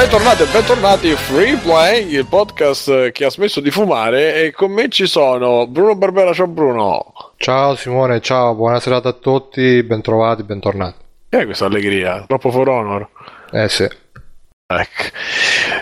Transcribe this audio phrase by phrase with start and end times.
[0.00, 4.72] Bentornati e bentornati a Free Play, il podcast che ha smesso di fumare e con
[4.72, 7.12] me ci sono Bruno Barbera, ciao Bruno.
[7.36, 10.96] Ciao Simone, ciao, buona serata a tutti, bentrovati, bentornati.
[11.28, 12.24] Che è questa allegria?
[12.26, 13.08] Troppo for honor?
[13.52, 13.82] Eh sì.
[13.82, 15.02] Ecco.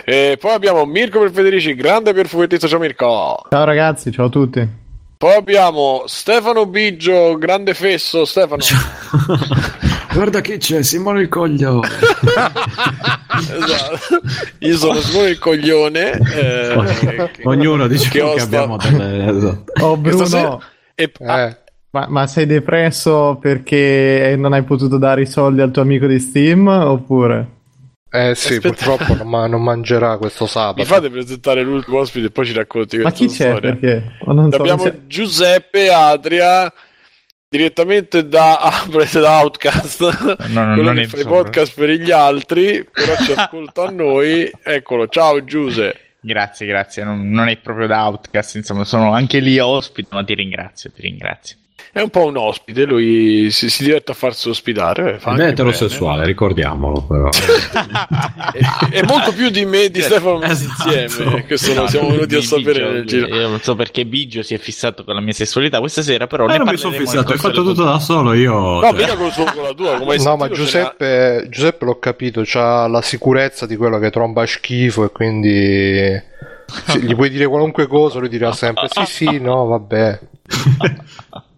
[0.03, 3.45] E poi abbiamo Mirko per Federici, grande per fumettista, ciao Mirko.
[3.49, 4.67] Ciao ragazzi, ciao a tutti.
[5.17, 8.63] Poi abbiamo Stefano Biggio, grande fesso, Stefano.
[10.11, 11.87] Guarda che c'è, Simone il coglione.
[13.37, 14.21] esatto.
[14.59, 16.11] Io sono Simone il coglione.
[16.11, 19.29] Eh, Ognuno dice che, osta- abbiamo delle...
[19.37, 19.71] esatto.
[19.83, 20.57] Oh Bruno, stasera-
[20.95, 21.57] e- Eh,
[21.91, 26.19] ma, ma sei depresso perché non hai potuto dare i soldi al tuo amico di
[26.19, 27.57] Steam oppure?
[28.11, 28.69] eh sì, Aspetta.
[28.69, 30.79] purtroppo non, ma- non mangerà questo sabato.
[30.79, 33.49] mi fate presentare l'ultimo ospite e poi ci racconti Ma questa chi c'è?
[33.49, 33.75] storia.
[33.75, 34.11] Perché?
[34.23, 36.73] So, Abbiamo se- Giuseppe Adria
[37.49, 42.87] direttamente da, ah, da Outcast, No, no, quello che fa i podcast per gli altri,
[42.89, 44.49] però ci ascolta a noi.
[44.63, 46.13] Eccolo, ciao Giuse.
[46.21, 47.03] Grazie, grazie.
[47.03, 51.01] Non, non è proprio da Outcast, insomma, sono anche lì ospite, ma ti ringrazio, ti
[51.01, 51.57] ringrazio.
[51.91, 55.15] È un po' un ospite, lui si, si diverte a farsi ospitare.
[55.15, 57.29] eh, fa è eterosessuale, ricordiamolo però.
[57.29, 58.07] bene.
[58.89, 61.45] È, è molto più di me e di Stefano messi insieme.
[61.45, 63.27] Questo lo siamo venuti a sapere Biggio, nel giro.
[63.27, 66.45] Io non so perché Biggio si è fissato con la mia sessualità questa sera, però
[66.45, 68.53] Eh, ne non mi sono fissato, hai fatto tutto da solo, io...
[68.53, 72.87] No, cioè, mica con, con la tua, come No, ma Giuseppe, Giuseppe l'ho capito, c'ha
[72.87, 76.21] la sicurezza di quello che tromba schifo e quindi
[76.85, 80.19] se gli puoi dire qualunque cosa, lui dirà sempre sì sì, no, vabbè.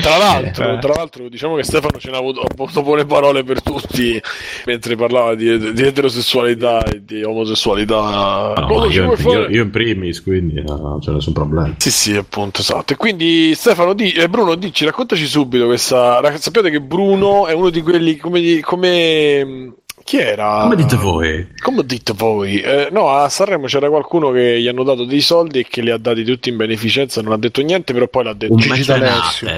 [0.00, 0.78] Tra l'altro, Eh.
[0.78, 4.20] tra l'altro, diciamo che Stefano ce n'ha avuto, avuto buone parole per tutti
[4.66, 8.54] mentre parlava di, di eterosessualità e di omosessualità.
[8.56, 11.74] no, ci io, io- io in primis, quindi no, non c'è nessun problema.
[11.78, 12.92] Sì, sì, appunto, esatto.
[12.92, 16.20] E quindi Stefano, di, eh, Bruno, dici, raccontaci subito questa.
[16.38, 18.60] Sappiate che Bruno è uno di quelli come.
[18.60, 19.72] come
[20.04, 20.58] chi era?
[20.62, 21.48] Come dite voi?
[21.62, 22.60] Come dite voi?
[22.60, 25.90] Eh, no, a Sanremo c'era qualcuno che gli hanno dato dei soldi e che li
[25.90, 28.52] ha dati tutti in beneficenza, non ha detto niente, però poi l'ha detto.
[28.52, 28.84] Un Gigi.
[28.84, 29.48] D'Alessio.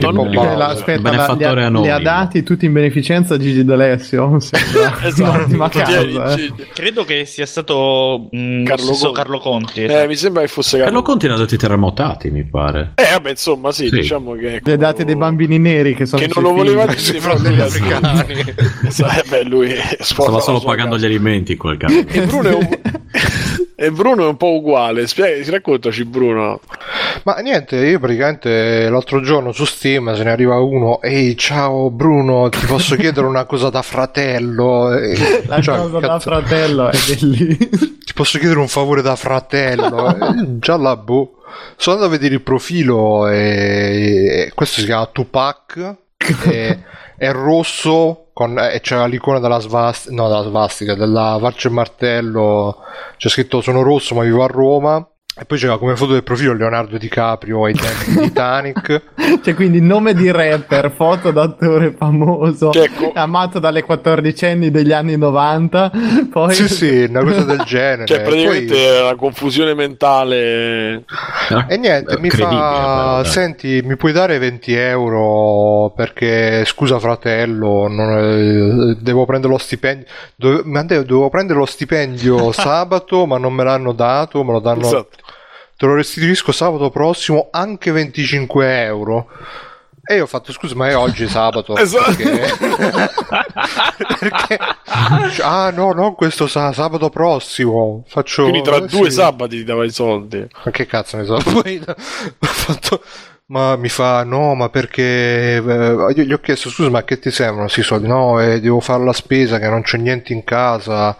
[0.00, 0.32] Non-.
[0.32, 4.38] Eh, la- aspetta, la- li, ha, li ha dati tutti in beneficenza a Gigi D'Alessio.
[5.02, 5.56] Esatto.
[5.68, 6.52] causa, eh.
[6.72, 9.12] Credo che sia stato mm, Carlo Conti.
[9.12, 9.80] Carlo Conti.
[9.82, 10.06] Eh, esatto.
[10.08, 12.92] mi sembra che fosse Carlo Conti ne ha dati terremotati, mi pare.
[12.94, 13.96] Eh, vabbè, insomma, sì, Sì.
[13.96, 14.60] diciamo che.
[14.62, 17.60] Li ha dati dei bambini neri che sono Che non lo voleva dire, però degli
[17.60, 18.18] africani.
[19.10, 22.04] Eh, beh, lui Stava solo pagando gli alimenti quel caso.
[22.06, 22.68] E Bruno è un,
[23.76, 25.06] e Bruno è un po' uguale.
[25.06, 26.60] Spiega, raccontaci, Bruno.
[27.24, 32.48] Ma niente, io praticamente l'altro giorno su Steam se ne arriva uno, ehi ciao Bruno,
[32.48, 34.92] ti posso chiedere una cosa da fratello?
[34.92, 37.68] E- La cioè, cosa da cazzo, fratello è bellissima.
[38.04, 40.08] ti posso chiedere un favore da fratello?
[40.16, 41.34] Eh, Già la boh.
[41.76, 45.96] Sono andato a vedere il profilo e, e questo si chiama Tupac
[46.44, 46.78] e
[47.16, 52.76] è rosso con, e c'è l'icona della svastica, no della svastica, della falce e martello,
[53.16, 55.04] c'è scritto sono rosso ma vivo a Roma.
[55.38, 59.02] E poi c'era come foto del profilo Leonardo DiCaprio ai tempi di Titanic.
[59.42, 65.16] Cioè, quindi nome di rapper, foto d'attore famoso, Cioè, co- amato dalle quattordicenni degli anni
[65.16, 65.90] 90.
[66.30, 68.06] Poi Sì, sì, una cosa del genere.
[68.06, 71.04] Cioè, praticamente Poi- è una confusione mentale.
[71.68, 78.96] E niente, mi fa, senti, mi puoi dare 20 euro perché, scusa fratello, non è-
[79.00, 80.62] devo prendere lo stipendio, dove-
[81.04, 85.18] dovevo prendere lo stipendio sabato, ma non me l'hanno dato, me lo danno, Esatto.
[85.80, 89.28] Te lo restituisco sabato prossimo, anche 25 euro.
[90.04, 91.74] E io ho fatto scusa, ma è oggi sabato?
[91.80, 92.16] Esatto.
[92.16, 92.54] Perché...
[94.18, 94.58] perché...
[95.40, 98.04] Ah no, non questo sa- sabato prossimo.
[98.06, 98.42] Faccio...
[98.42, 99.16] Quindi tra eh, due sì.
[99.16, 100.46] sabati ti dava i soldi.
[100.66, 101.38] Ma che cazzo ne so?
[101.50, 101.94] Poi ho
[102.46, 103.02] fatto.
[103.46, 107.30] Ma mi fa no, ma perché eh, io gli ho chiesto scusa, ma che ti
[107.30, 108.06] servono questi soldi?
[108.06, 111.16] No, eh, devo fare la spesa, che non c'è niente in casa.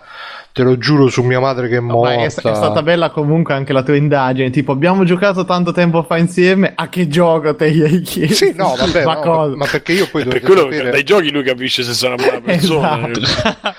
[0.52, 2.12] Te lo giuro su mia madre che è Ma morta.
[2.14, 4.50] è, è stata bella comunque anche la tua indagine.
[4.50, 6.72] Tipo, abbiamo giocato tanto tempo fa insieme.
[6.74, 8.46] A che gioco te gli hai chiesto?
[8.46, 9.56] Sì, no, vabbè, ma no, cosa?
[9.56, 10.90] ma perché io poi Per quello che sapere...
[10.90, 13.08] dai giochi lui capisce se sei una buona persona.
[13.10, 13.74] Esatto.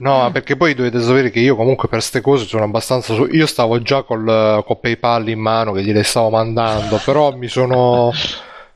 [0.00, 3.14] No, ma perché poi dovete sapere che io comunque per ste cose sono abbastanza...
[3.14, 7.46] su- Io stavo già col, con PayPal in mano che gliele stavo mandando, però mi
[7.46, 8.12] sono...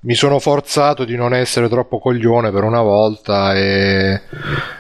[0.03, 4.19] Mi sono forzato di non essere troppo coglione per una volta e,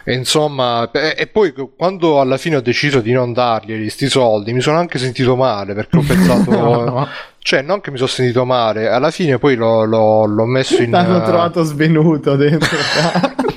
[0.02, 4.54] e insomma e, e poi quando alla fine ho deciso di non dargli sti soldi
[4.54, 7.06] mi sono anche sentito male perché ho pensato No.
[7.40, 10.90] cioè non che mi sono sentito male alla fine poi l'ho, l'ho- l'ho messo in
[10.90, 12.78] T'hanno trovato svenuto dentro.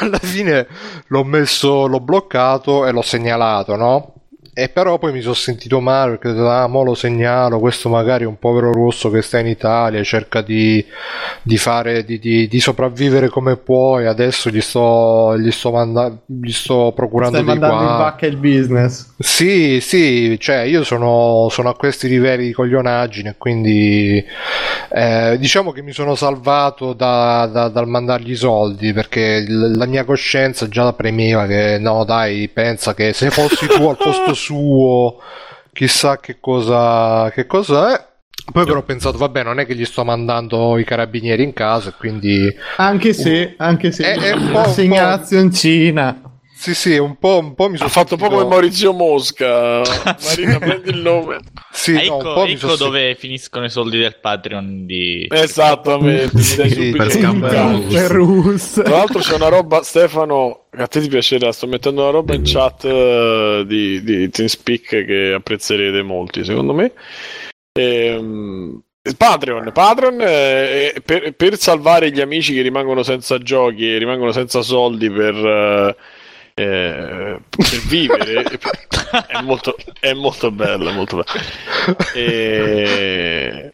[0.00, 0.66] alla fine
[1.06, 4.12] l'ho messo, l'ho bloccato e l'ho segnalato, no?
[4.54, 8.26] E però poi mi sono sentito male perché ah, mo lo segnalo, questo magari è
[8.26, 10.84] un povero rosso che sta in Italia, cerca di,
[11.42, 16.14] di fare, di, di- di sopravvivere come può e adesso gli sto, gli sto, manda-
[16.26, 17.96] gli sto procurando Stai di mandando in qua.
[17.96, 19.14] vacca il business.
[19.18, 24.22] Sì, sì, cioè io sono, sono a questi livelli di coglionaggine, quindi
[24.90, 30.04] eh, diciamo che mi sono salvato da- da- dal mandargli i soldi perché la mia
[30.04, 35.20] coscienza già premeva che no dai, pensa che se fossi tu al posto suo
[35.72, 38.10] chissà che cosa, che cosa è.
[38.52, 41.92] Poi però ho pensato, vabbè, non è che gli sto mandando i carabinieri in casa,
[41.92, 44.70] quindi Anche se, anche se È- è un po', la un po'.
[44.70, 46.20] segnalazioncina.
[46.62, 48.92] Sì, sì, un po', un po' mi sono Ha fatto un po' sentito- come Maurizio
[48.92, 49.82] Mosca.
[50.24, 51.40] Marina, prendi il nome.
[51.72, 55.26] Sì, no, un ecco po' mi ecco dove finiscono i soldi del Patreon di...
[55.28, 56.38] Esattamente.
[56.40, 57.70] Sì, subito per il scambiare.
[57.70, 57.88] numero.
[57.88, 58.72] Per Rus.
[58.84, 62.42] Tra l'altro c'è una roba, Stefano, a te ti piacerà, sto mettendo una roba in
[62.44, 66.92] chat eh, di, di TeamSpeak che apprezzerete molti, secondo me.
[67.72, 68.80] Ehm,
[69.16, 74.62] Patreon, Patreon eh, per, per salvare gli amici che rimangono senza giochi e rimangono senza
[74.62, 75.96] soldi per, eh,
[76.54, 78.42] eh, per vivere
[79.26, 82.02] è molto, è molto bello, molto bello.
[82.14, 83.72] E,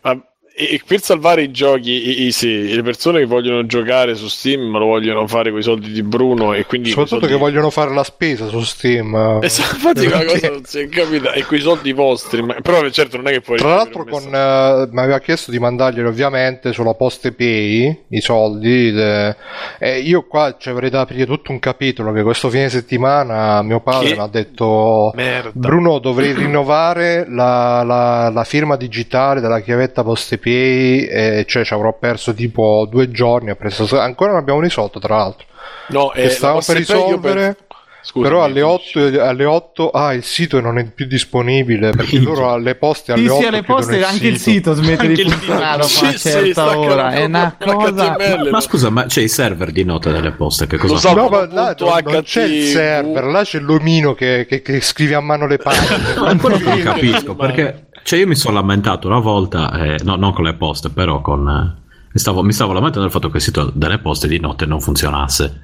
[0.59, 4.73] e per salvare i giochi, i- i- sì, le persone che vogliono giocare su Steam
[4.77, 7.93] lo vogliono fare con i soldi di Bruno e quindi Soprattutto soldi- che vogliono fare
[7.95, 9.39] la spesa su Steam.
[9.43, 13.17] Esatto, infatti una cosa non si è capita e quei soldi vostri, ma- però certo
[13.19, 16.95] non è che puoi Tra l'altro con, eh, mi aveva chiesto di mandarglieli ovviamente sulla
[16.95, 19.37] Poste Pay i soldi de-
[19.79, 23.81] e io qua ci avrei da aprire tutto un capitolo che questo fine settimana mio
[23.81, 25.51] padre mi ha detto merda.
[25.55, 31.75] Bruno dovrei rinnovare la, la- la firma digitale della chiavetta Poste Pay e cioè ci
[31.75, 35.47] avrò perso tipo due giorni preso- ancora non abbiamo risolto tra l'altro.
[35.89, 37.65] No, che eh, la stavamo per risolvere penso-
[38.09, 38.99] Scusami, però alle finisci.
[38.99, 43.25] 8, alle 8 ah il sito non è più disponibile perché loro alle poste alle
[43.25, 46.11] Sì, 8 sì, alle poste anche il sito smette Anche di funzionare sito.
[46.13, 47.11] Sì, sì, certa staccano ora.
[47.11, 48.15] È una cosa.
[48.17, 48.49] l'HTML.
[48.51, 50.67] Ma scusa, ma c'è i server di nota delle poste?
[50.67, 51.09] Che cosa Lo fa?
[51.09, 51.15] so.
[51.15, 55.15] No, ma là non, non c'è il server, là c'è l'omino che, che- che scrive
[55.15, 56.15] a mano le pagine.
[56.19, 59.99] Ma quello non Sì, capisco, ma- perché cioè io mi sono lamentato una volta, eh,
[60.05, 61.47] no, non con le poste, però con...
[61.47, 64.65] eh, mi, stavo, mi stavo lamentando del fatto che il sito delle poste di notte
[64.65, 65.61] non funzionasse.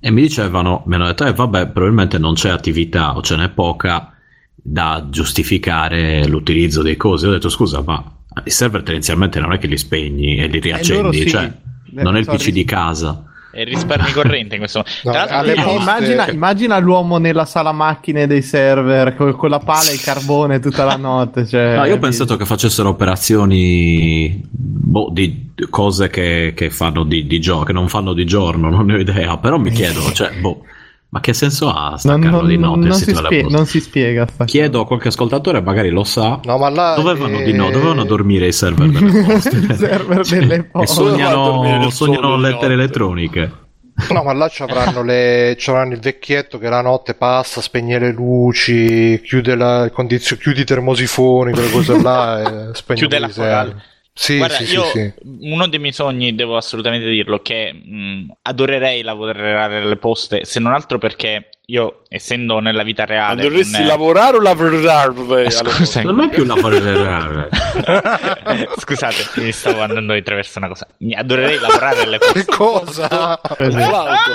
[0.00, 3.50] E mi dicevano, mi hanno detto, eh vabbè, probabilmente non c'è attività o ce n'è
[3.50, 4.12] poca
[4.54, 7.26] da giustificare l'utilizzo dei cosi.
[7.26, 8.02] Ho detto, scusa, ma
[8.44, 11.28] i server tendenzialmente non è che li spegni e li riaccendi, sì.
[11.28, 12.26] cioè Eh, non è il.
[12.26, 13.24] PC di casa.
[13.52, 15.34] E risparmi corrente in questo momento.
[15.34, 19.94] No, poste- Immagina, immagina l'uomo nella sala macchine dei server col- con la pala e
[19.94, 21.46] il carbone tutta la notte.
[21.46, 27.26] Cioè, No, io ho pensato che facessero operazioni boh, di cose che, che fanno di,
[27.26, 30.30] di gio- che non fanno di giorno, non ne ho idea, però mi chiedo, cioè,
[30.40, 30.62] boh,
[31.12, 34.26] ma che senso ha staccarlo non- di notte non si spie- non si spiega.
[34.44, 36.40] Chiedo a qualche ascoltatore, magari lo sa.
[36.44, 39.56] No, ma là Dovevano, eh, di no, dovevano dormire i server delle poste.
[39.56, 41.02] Il server delle E poste.
[41.02, 43.52] Dormire sognano, sognano lettere elettroniche.
[44.12, 47.98] No, ma là ci avranno, le, ci avranno il vecchietto che la notte passa, spegne
[47.98, 53.28] le luci, chiude, la, condizio- chiude i termosifoni, quelle cose là, e spegne Chiude la
[53.28, 53.82] server.
[54.12, 55.12] Sì, Guarda, sì, io sì, sì.
[55.42, 60.72] uno dei miei sogni, devo assolutamente dirlo, che mh, adorerei lavorare alle poste, se non
[60.74, 63.42] altro perché io, essendo nella vita Ma reale...
[63.42, 65.44] dovresti un- lavorare o lavorare?
[65.46, 67.48] Eh, scusa, Non è più la valore
[68.78, 70.86] Scusate, mi stavo andando attraverso una cosa.
[70.98, 72.38] Mi adorerei lavorare alle poste.
[72.44, 73.40] Che cosa?
[73.60, 74.30] Il flauto.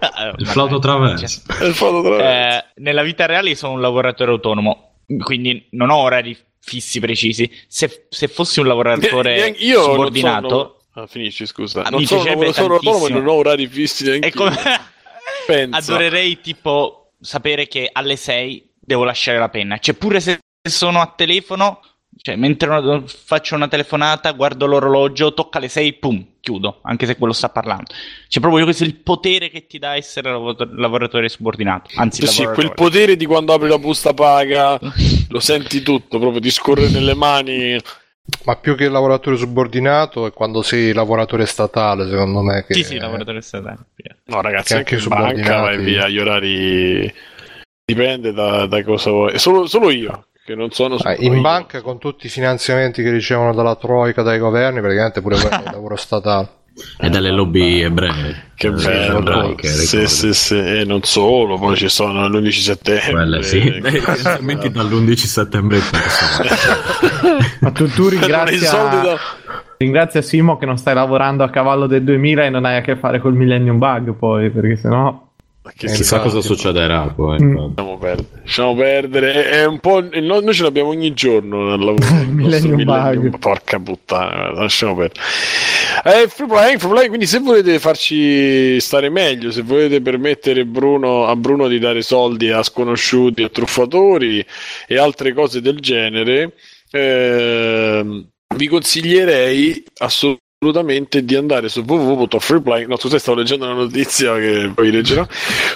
[0.00, 1.42] Eh, Il flauto traverso.
[1.64, 4.92] Il flauto tra Eh, nella vita reale sono un lavoratore autonomo,
[5.24, 7.50] quindi non ho orari fissi precisi.
[7.66, 11.82] Se, se fossi un lavoratore io subordinato, sono- Ah, finisci, scusa.
[11.84, 14.56] Ah, non sono lavoratore autonomo non ho orari fissi neanche come...
[15.70, 19.78] Adorerei tipo sapere che alle 6 devo lasciare la penna.
[19.78, 20.38] Cioè, pure se
[20.68, 21.80] sono a telefono,
[22.20, 27.16] cioè, mentre una- faccio una telefonata, guardo l'orologio, tocca le 6, pum, chiudo, anche se
[27.16, 27.92] quello sta parlando.
[28.28, 31.90] C'è proprio questo il potere che ti dà essere lavo- lavoratore subordinato.
[31.94, 34.78] Anzi, Sì, quel potere di quando apri la busta paga,
[35.28, 37.78] lo senti tutto, proprio ti scorre nelle mani.
[38.44, 42.64] Ma più che lavoratore subordinato è quando sei lavoratore statale, secondo me.
[42.66, 43.78] Che Sì, sì, lavoratore statale.
[44.24, 47.14] No, ragazzi, Che anche anche in banca vai via, gli orari
[47.84, 49.38] dipende da, da cosa vuoi.
[49.38, 53.52] Solo, solo io, che non sono Ah, in banca con tutti i finanziamenti che ricevono
[53.52, 56.48] dalla Troica, dai governi, praticamente pure quello è un lavoro statale.
[56.98, 58.52] E dalle lobby ebree.
[58.54, 63.10] Che Eh, bello, ebraiche, sì, sì, sì, e non solo, poi ci sono l'11 settembre.
[63.12, 63.60] Quelle sì.
[64.00, 65.80] Specialmente dall'11 settembre
[67.60, 69.18] Ma tu, tu ringrazia, da-
[69.76, 72.96] ringrazia Simo che non stai lavorando a cavallo del 2000 e non hai a che
[72.96, 75.27] fare col Millennium Bug poi, perché sennò...
[75.76, 76.22] Che Eh, si Chissà fa?
[76.24, 77.42] cosa succederà poi.
[77.42, 77.56] Mm.
[77.56, 78.28] Lasciamo perdere.
[78.42, 79.32] Lasciamo perdere.
[79.32, 80.00] È, è un po'.
[80.00, 82.24] no- noi ce l'abbiamo ogni giorno nel lavoro.
[82.30, 83.38] Millennium bug.
[83.38, 85.20] Porca puttana, lasciamo perdere.
[86.04, 91.26] Eh, free playing, free playing, quindi se volete farci stare meglio, se volete permettere Bruno,
[91.26, 94.44] a Bruno di dare soldi a sconosciuti, a truffatori
[94.86, 96.52] e altre cose del genere,
[96.90, 104.72] ehm, vi consiglierei assolutamente di andare su www.freeplaying no scusate stavo leggendo una notizia che
[104.74, 105.24] poi leggerò.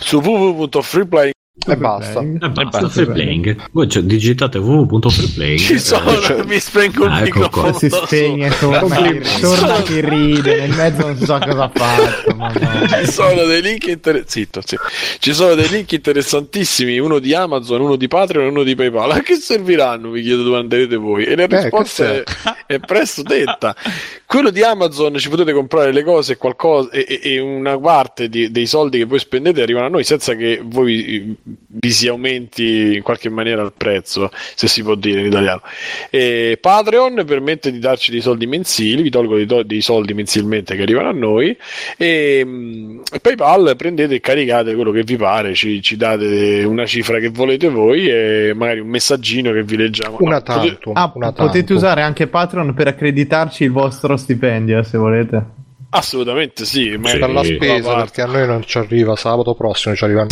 [0.00, 1.32] Su www.freeplaying
[1.66, 2.20] E basta.
[2.22, 3.68] E basta, basta, free playing.
[3.72, 5.58] Voi cioè, digitate www.freeplaying.
[5.58, 7.64] ci sono eh, mi spengo il Ah, ecco qua.
[7.66, 8.78] microfono si spegne, solo.
[8.78, 12.34] torna, torna che ride, nel mezzo non si sa cosa ha fatto.
[12.36, 12.86] ma no.
[13.04, 14.82] Ci sono dei link inter- zitto, zitto.
[15.18, 19.10] Ci sono dei link interessantissimi, uno di Amazon, uno di Patreon e uno di PayPal.
[19.10, 20.10] A che serviranno?
[20.10, 21.24] Vi chiedo dove andrete voi.
[21.26, 22.22] E la Eh, risposta è,
[22.66, 23.76] è presto detta.
[24.24, 28.50] Quello di Amazon ci potete comprare le cose qualcosa, e, e- e una parte di-
[28.50, 33.02] dei soldi che voi spendete arrivano a noi senza che voi vi si aumenti in
[33.02, 35.62] qualche maniera il prezzo, se si può dire in italiano.
[36.10, 40.76] E Patreon permette di darci dei soldi mensili, vi tolgo dei, to- dei soldi mensilmente
[40.76, 41.56] che arrivano a noi
[41.96, 47.18] e mm, PayPal prendete e caricate quello che vi pare, ci, ci date una cifra
[47.18, 50.16] che volete voi e magari un messaggino che vi leggiamo.
[50.20, 50.92] Una No, potete- tanto.
[50.92, 51.74] Ah, una potete tanto.
[51.74, 55.60] usare anche Patreon per accreditarci il vostro stipendio se volete.
[55.94, 60.04] Assolutamente sì, magari per la spesa perché a noi non ci arriva sabato prossimo ci
[60.04, 60.24] arriva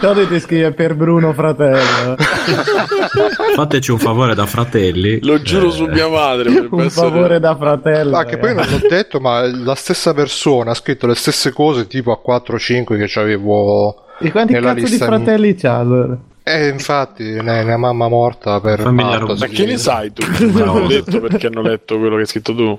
[0.00, 2.16] Dovete scrivere per Bruno fratello.
[3.54, 5.20] Fateci un favore da fratelli.
[5.22, 6.48] Lo giuro Eh, su mia madre.
[6.48, 8.16] Un essere- favore da fratello.
[8.16, 11.86] Ah, che poi non l'ho detto, ma la stessa persona ha scritto le stesse cose
[11.86, 14.06] tipo a 4-5 che avevo.
[14.18, 16.18] E quanti nella cazzo di lista fratelli c'ha allora?
[16.42, 19.46] Eh, infatti, ne- una mamma morta per Famiglia rossa.
[19.46, 20.22] Ma che ne sai tu?
[20.50, 22.78] Non l'ho detto perché hanno letto quello che hai scritto tu.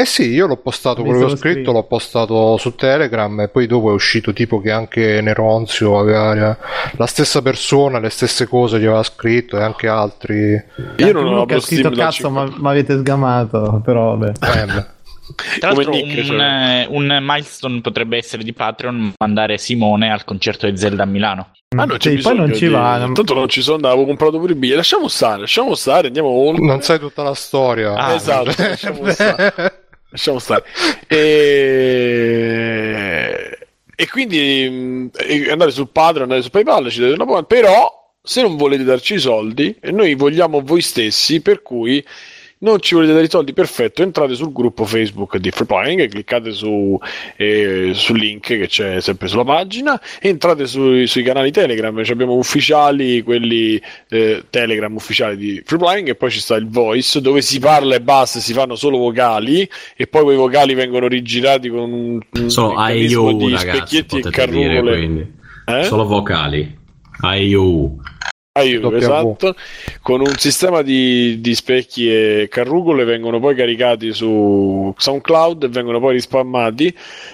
[0.00, 1.72] Eh sì, io l'ho postato quello che ho scritto, scritto.
[1.72, 6.56] l'ho postato su Telegram e poi dopo è uscito tipo che anche Neronzio aveva
[6.96, 10.62] la stessa persona, le stesse cose gli aveva scritto e anche altri.
[10.96, 12.30] Io non Uno ho scritto cazzo, 5.
[12.30, 14.32] ma mi avete sgamato, però vabbè.
[14.62, 14.86] Eh, beh.
[15.60, 16.40] Tra l'altro, Nick, un, cioè.
[16.40, 21.50] eh, un milestone potrebbe essere di Patreon mandare Simone al concerto di Zelda a Milano.
[21.76, 22.96] Ah, non c'è Sì, poi non ci di- va.
[22.98, 24.76] non- Tanto non ci sono, avevo comprato pure i biglietti.
[24.78, 26.64] Lasciamo stare, lasciamo stare, andiamo oltre.
[26.66, 27.94] non sai tutta la storia.
[27.94, 29.79] Ah, esatto, lasciamo stare.
[30.10, 30.64] Lasciamo stare.
[31.06, 32.08] E,
[33.94, 37.44] e quindi mh, e andare sul Patreon, andare su PayPal, ci date una buona.
[37.44, 42.04] Però, se non volete darci i soldi, noi vogliamo voi stessi, per cui
[42.62, 46.52] non ci volete dare i soldi, perfetto, entrate sul gruppo Facebook di Free Playing, cliccate
[46.52, 46.98] su,
[47.36, 52.34] eh, sul link che c'è sempre sulla pagina, entrate sui, sui canali Telegram, ci abbiamo
[52.34, 57.40] ufficiali, quelli eh, Telegram ufficiali di Free Playing, e poi ci sta il voice dove
[57.40, 61.90] si parla e basta, si fanno solo vocali, e poi quei vocali vengono rigirati con
[61.90, 65.28] un, Solo meccanismo AIO, di ragazzi, specchietti e potete dire.
[65.64, 65.84] Eh?
[65.84, 66.78] Solo vocali.
[67.22, 67.96] AIO.
[68.52, 69.54] Aiuto, esatto.
[70.02, 76.00] Con un sistema di, di specchi e carrucole vengono poi caricati su SoundCloud e vengono
[76.00, 76.92] poi rispammati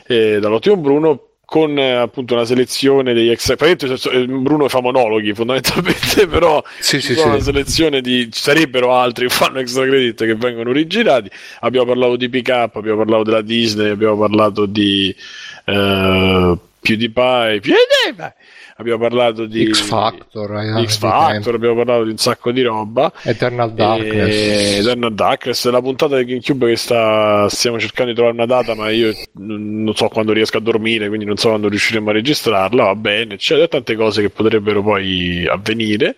[0.09, 3.57] eh, dall'ottimo Bruno con eh, appunto una selezione degli extra.
[3.57, 7.27] praticamente, eh, Bruno fa monologhi fondamentalmente, però Sì, ci sì, sì.
[7.27, 11.31] una selezione di ci sarebbero altri che fanno extra credit che vengono rigirati.
[11.61, 15.17] Abbiamo parlato di up, abbiamo parlato della Disney, abbiamo parlato di
[15.65, 18.35] eh, PewDiePie, PewDiePie.
[18.79, 23.11] Abbiamo parlato di X Factor, eh, X Factor, abbiamo parlato di un sacco di roba.
[23.23, 24.79] Eternal E- Darkness.
[24.81, 28.91] Eternal Darkness, la puntata di GameCube che sta, stiamo cercando di trovare una data, ma
[28.91, 32.85] io non so quando riesco a dormire, quindi non so quando riusciremo a registrarla.
[32.85, 36.17] Va bene, c'è tante cose che potrebbero poi avvenire.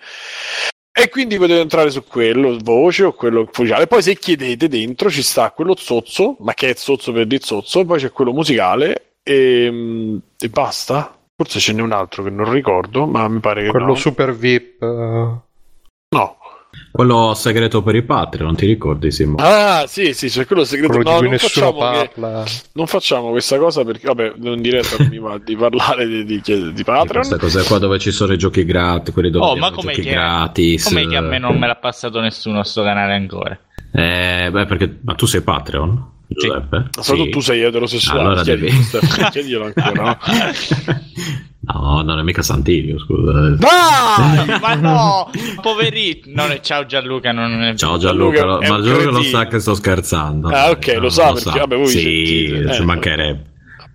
[0.92, 3.86] E quindi potete entrare su quello voce o quello ufficiale.
[3.86, 7.78] Poi se chiedete dentro ci sta quello zozzo, ma che è zozzo per di zozzo,
[7.78, 11.17] e poi c'è quello musicale e, e basta.
[11.40, 13.94] Forse ce n'è un altro che non ricordo, ma mi pare che Quello no.
[13.94, 14.82] super VIP.
[14.82, 16.36] No.
[16.90, 19.42] Quello segreto per i Patreon, non ti ricordi Simone?
[19.42, 20.94] Ah, sì, sì, c'è quello segreto.
[20.94, 22.44] quello no, di cui non nessuno facciamo, che- parla.
[22.72, 26.40] non facciamo questa cosa perché, vabbè, in diretta non mi va di parlare di, di,
[26.72, 27.26] di Patreon.
[27.28, 29.92] Queste cose qua dove ci sono i giochi gratis, quelli dove Oh, ma i com'è
[29.92, 30.88] giochi che- gratis.
[30.88, 33.56] Com'è che a me non me l'ha passato nessuno sto canale ancora?
[33.92, 36.16] Eh, beh, perché ma tu sei Patreon?
[36.28, 36.88] Giuseppe?
[37.00, 37.30] Solo Sì.
[37.30, 38.20] tu sei eterosessuale.
[38.20, 39.92] Allora chiedilo, devi- chiedilo ancora.
[40.02, 40.18] No?
[41.80, 43.50] no, non è mica Santilio, scusa.
[43.56, 44.58] Dai!
[44.60, 45.30] ma no,
[45.60, 46.20] poverino.
[46.34, 47.74] Non è- ciao Gianluca, non è...
[47.74, 50.48] Ciao Gianluca, Gianluca è ma Gianluca lo sa che sto scherzando.
[50.48, 51.98] Ah, ok, No, lo sa perché, vabbè, voi Sì,
[52.46, 52.72] sentite.
[52.74, 52.84] ci Eh.
[52.84, 53.42] mancherebbe.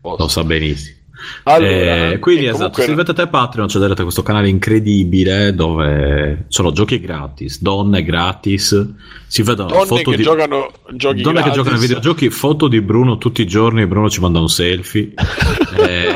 [0.02, 0.98] Lo sa benissimo.
[1.44, 5.54] Allora, Eh, quindi e esatto, comunque- se diventate Patreon ci aderete a questo canale incredibile
[5.54, 8.88] dove sono giochi gratis, donne gratis,
[9.28, 11.54] si vedono donne foto che di giocano giochi donne che gratis.
[11.56, 15.14] giocano ai videogiochi, foto di Bruno tutti i giorni, Bruno ci manda un selfie.
[15.76, 16.14] Eh,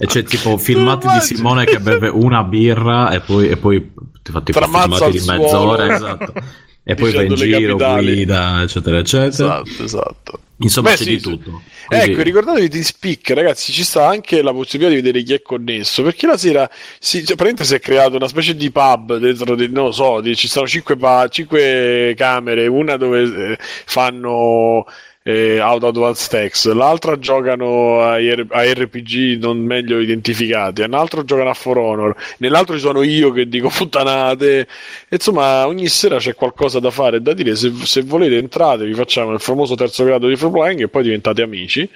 [0.00, 1.20] e c'è tipo filmati di?
[1.20, 3.90] Simone che beve una birra e poi, e poi
[4.22, 6.32] ti fa tipo Tramazza filmati di mezz'ora, esatto.
[6.90, 8.14] E poi va in giro, capitali.
[8.14, 9.28] guida, eccetera, eccetera.
[9.28, 10.40] Esatto, esatto.
[10.60, 11.62] Insomma, Beh, c'è sì, di tutto.
[11.86, 15.42] Quindi- Ecco, ricordatevi di Speak, ragazzi, ci sta anche la possibilità di vedere chi è
[15.42, 16.68] connesso, perché la sera
[16.98, 20.34] si, cioè, si è creato una specie di pub dentro, di- non lo so, di-
[20.34, 24.84] ci sono cinque, pa- cinque camere, una dove eh, fanno
[25.28, 31.54] eh, Auto Advanced Text, l'altra giocano a, RPG non meglio identificati, un altro giocano a
[31.54, 34.66] For Honor, nell'altro ci sono io che dico puttanate,
[35.10, 38.94] insomma ogni sera c'è qualcosa da fare e da dire, se, se volete entrate, vi
[38.94, 41.86] facciamo il famoso terzo grado di free playing e poi diventate amici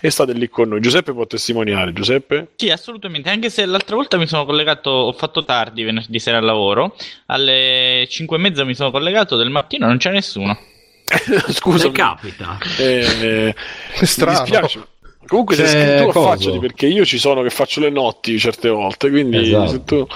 [0.00, 0.80] e state lì con noi.
[0.80, 2.48] Giuseppe può testimoniare, Giuseppe?
[2.56, 6.44] Sì, assolutamente, anche se l'altra volta mi sono collegato, ho fatto tardi venerdì sera al
[6.44, 6.96] lavoro,
[7.26, 10.70] alle 5 e mezza mi sono collegato, del mattino non c'è nessuno.
[11.52, 12.58] Scusa, capita.
[12.78, 13.54] eh,
[13.98, 14.38] Che strano.
[14.38, 14.86] mi dispiace.
[15.26, 16.28] Comunque se tu coso.
[16.30, 19.68] affacciati perché io ci sono che faccio le notti certe volte, quindi Esatto.
[19.70, 20.06] se tu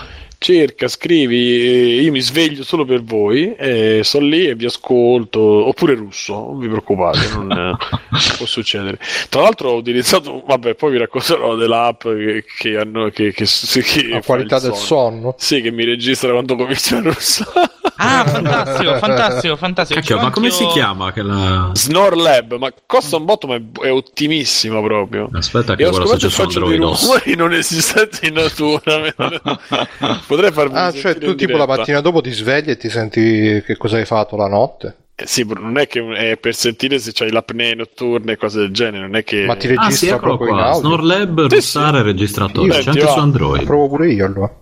[0.46, 5.40] cerca, scrivi, eh, io mi sveglio solo per voi, e sto lì e vi ascolto,
[5.40, 8.96] oppure russo, non vi preoccupate, non eh, può succedere.
[9.28, 14.08] Tra l'altro ho utilizzato, vabbè, poi vi racconterò dell'app che, che hanno che, che, che
[14.08, 14.84] La qualità del sonno.
[14.84, 15.34] sonno.
[15.36, 17.44] Sì, che mi registra quando comincia il russo.
[17.98, 20.00] Ah, fantastico, fantastico, fantastico.
[20.00, 21.12] Cacchio, Ci ma come si anch'io- chiama?
[21.12, 21.70] Che la...
[21.72, 25.30] Snore Lab, ma costa un botto, ma è, è ottimissima proprio.
[25.32, 29.14] Aspetta che ho guarda se su faccio dei rumori non esistenti in natura.
[30.36, 33.62] Potrei farvi Ah, cioè in tu tipo la mattina dopo ti svegli e ti senti
[33.64, 34.96] che cosa hai fatto la notte?
[35.14, 38.70] Eh, sì, non è che è per sentire se c'hai l'apnea notturna e cose del
[38.70, 39.46] genere, non è che...
[39.46, 39.76] Ma ti Ah sì,
[40.08, 40.64] registra proprio in qua.
[40.66, 40.80] audio?
[40.88, 42.66] Snorlab, Sì, russare, registratore.
[42.66, 43.14] Io- C'è Senti, anche va.
[43.14, 43.64] su Android.
[43.64, 44.52] Provo pure io allora.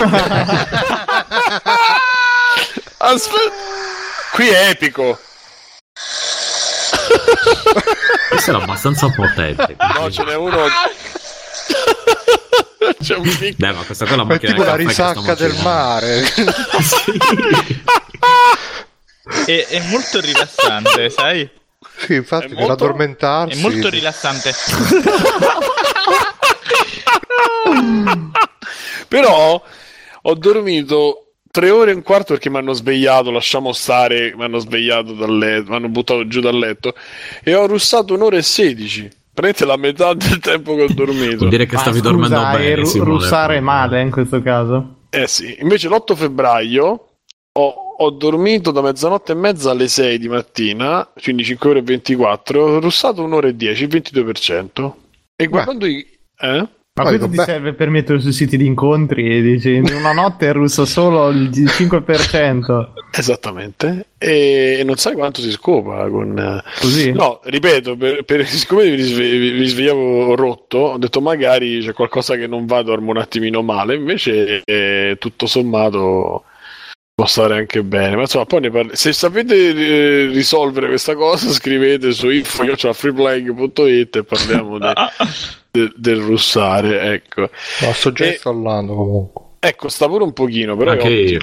[2.98, 3.50] Aspetta,
[4.32, 5.18] qui è epico.
[8.28, 9.76] Questo era abbastanza potente.
[9.96, 10.64] No, ce n'è uno...
[13.02, 13.54] C'è un piccolo...
[13.56, 16.22] Dai, ma questa qua è la È macchina tipo la risacca del mare.
[19.46, 21.48] È, è molto rilassante, sai?
[21.98, 23.58] sì, infatti È per molto- addormentarsi.
[23.58, 24.52] È molto rilassante.
[29.08, 29.62] Però
[30.22, 34.58] ho dormito tre ore e un quarto perché mi hanno svegliato, lasciamo stare, mi hanno
[34.58, 36.94] svegliato dal letto, mi hanno buttato giù dal letto
[37.42, 39.10] e ho russato un'ora e sedici.
[39.32, 41.36] Prendete la metà del tempo che ho dormito.
[41.38, 42.74] Vuol dire che Ma stavi scusa, dormendo bene.
[42.76, 43.10] ru- Simone.
[43.10, 44.96] russare male in questo caso.
[45.10, 47.04] Eh sì, invece l'8 febbraio
[47.52, 51.82] ho, ho dormito da mezzanotte e mezza alle 6 di mattina, quindi 5 ore e
[51.82, 54.92] 24, ho russato un'ora e 10, il 22%.
[55.36, 56.06] E guardando i...
[56.38, 56.68] Eh?
[56.92, 57.48] Ma questo ti vabbè.
[57.48, 61.28] serve per mettere sui siti di incontri e dici in una notte è russo solo
[61.28, 62.88] il 5%.
[63.12, 64.06] Esattamente.
[64.18, 66.60] E, non sai quanto si scopa con...
[66.80, 67.12] Così?
[67.12, 72.34] No, ripeto, per, per- siccome mi, risve- mi svegliavo rotto, ho detto magari c'è qualcosa
[72.36, 76.44] che non va, dormo un attimino male, invece eh, tutto sommato
[77.20, 78.14] può stare anche bene.
[78.16, 84.24] Ma insomma, poi ne parli- se sapete eh, risolvere questa cosa, scrivete su info.freeplaying.it e
[84.24, 84.92] parliamo de-
[85.70, 87.12] de- del russare.
[87.12, 87.42] Ecco.
[87.82, 89.42] No, sto già installando comunque.
[89.60, 91.38] ecco, sta pure un pochino, però Anche è io.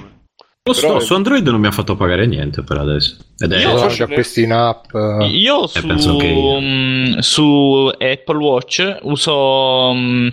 [0.63, 3.15] Lo so, Però- su Android non mi ha fatto pagare niente per adesso.
[3.37, 4.93] Ed è Io faccio questi in app.
[4.95, 6.59] eh, Io su, penso che io.
[6.59, 10.27] mm, su Apple Watch uso mm,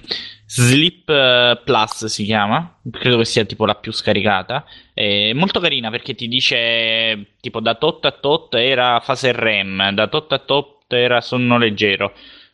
[0.56, 4.64] Sleep eh, Plus si chiama, credo che sia tipo la più scaricata.
[4.92, 10.06] È molto carina perché ti dice tipo da tot a tot era fase REM, da
[10.06, 12.12] tot a tot era sonno leggero.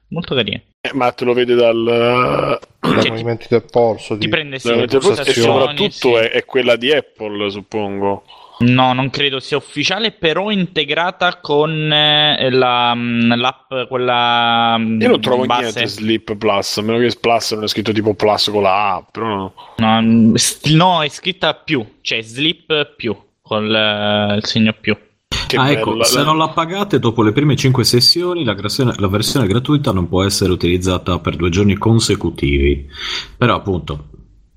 [0.09, 0.59] Molto carina.
[0.81, 2.59] Eh, ma te lo vede dal...
[2.81, 4.15] Cioè, ti- movimenti del polso.
[4.15, 6.13] Ti di- prende sì, e soprattutto sì.
[6.15, 8.25] è, è quella di Apple, suppongo.
[8.61, 15.09] No, non credo sia ufficiale, però integrata con eh, la, mm, l'app, quella mm, Io
[15.09, 15.63] non trovo base.
[15.63, 19.07] niente Sleep Plus, a meno che Plus non è scritto tipo Plus con la A,
[19.11, 19.55] però no.
[19.79, 24.95] No, mm, st- no, è scritta più, cioè Sleep più, con eh, il segno più.
[25.47, 28.95] Che ah, bella, ecco, se non la pagate dopo le prime 5 sessioni, la, versione-
[28.99, 32.87] la versione gratuita non può essere utilizzata per due giorni consecutivi.
[33.39, 34.10] Però, appunto,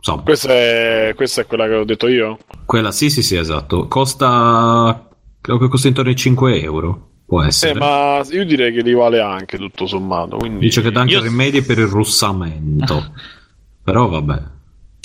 [0.04, 2.38] insomma, Questa è, questa è quella che ho detto io?
[2.66, 3.88] quella sì, sì, sì, esatto.
[3.88, 5.08] Costa,
[5.40, 7.08] credo che costa intorno ai 5 euro.
[7.26, 7.72] Può essere.
[7.74, 10.38] Eh, ma io direi che li vale anche tutto sommato.
[10.38, 10.60] Quindi...
[10.60, 13.14] Dice che dà anche Io- rimedi per il russamento.
[13.82, 14.52] Però vabbè.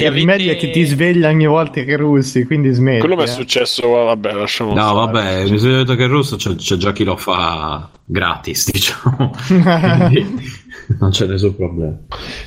[0.01, 3.01] Il rimedio è che ti sveglia ogni volta che russi, quindi smetti.
[3.01, 3.29] Quello mi è eh.
[3.29, 4.95] successo, vabbè, lasciamo No, stare.
[4.95, 9.33] vabbè, mi sono detto che il russo c'è, c'è già chi lo fa gratis, diciamo.
[10.09, 10.58] Quindi
[11.01, 11.96] non c'è nessun problema.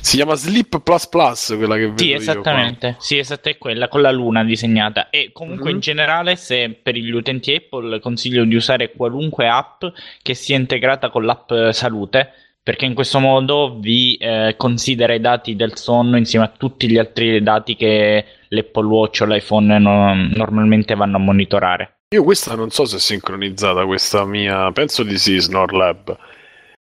[0.00, 2.96] Si chiama Sleep Plus Plus, quella che vedo Sì, io esattamente.
[2.98, 5.10] Sì, esatto, è quella con la luna disegnata.
[5.10, 5.74] E comunque Mhm.
[5.76, 9.84] in generale, se per gli utenti Apple consiglio di usare qualunque app
[10.22, 15.20] che sia integrata con l'app eh, Salute, perché in questo modo vi eh, considera i
[15.20, 20.14] dati del sonno insieme a tutti gli altri dati che l'Apple Watch o l'iPhone no-
[20.34, 21.94] normalmente vanno a monitorare.
[22.14, 24.70] Io questa non so se è sincronizzata, questa mia...
[24.70, 26.16] Penso di sì, Snor Lab.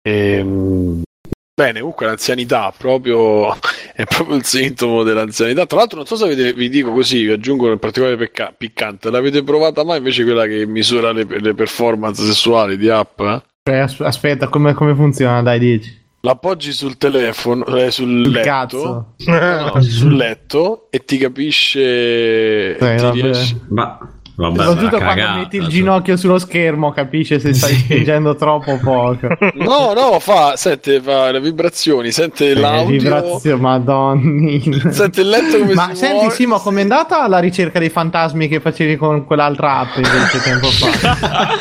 [0.03, 1.03] Ehm,
[1.59, 3.53] Bene, comunque l'anzianità proprio
[3.93, 5.67] è proprio il sintomo dell'anzianità.
[5.67, 9.11] Tra l'altro, non so se avete, vi dico così, vi aggiungo un particolare pecca- piccante.
[9.11, 13.19] L'avete provata mai invece quella che misura le, le performance sessuali di app?
[13.21, 13.43] eh?
[13.81, 15.43] As- aspetta, come, come funziona?
[15.43, 15.97] Dai, dici.
[16.21, 19.15] L'appoggi sul telefono, eh, sul Il letto, cazzo.
[19.27, 22.73] no, sul letto e ti capisce.
[22.79, 23.21] Sì, ti vabbè.
[23.21, 23.99] riesce- Ma
[24.39, 25.71] vabbè, Soprattutto quando cagata, metti il cioè.
[25.73, 27.81] ginocchio sullo schermo, capisce se stai Sì.
[27.81, 29.29] spingendo troppo o poco.
[29.55, 34.63] No, no, fa, sente, fa le vibrazioni, sente Eh, l'audio, vibrazio, madonni.
[34.91, 36.31] sente il letto come Ma si senti, muove.
[36.35, 41.47] Simo, com'è andata la ricerca dei fantasmi che facevi con quell'altra app invece tempo fa?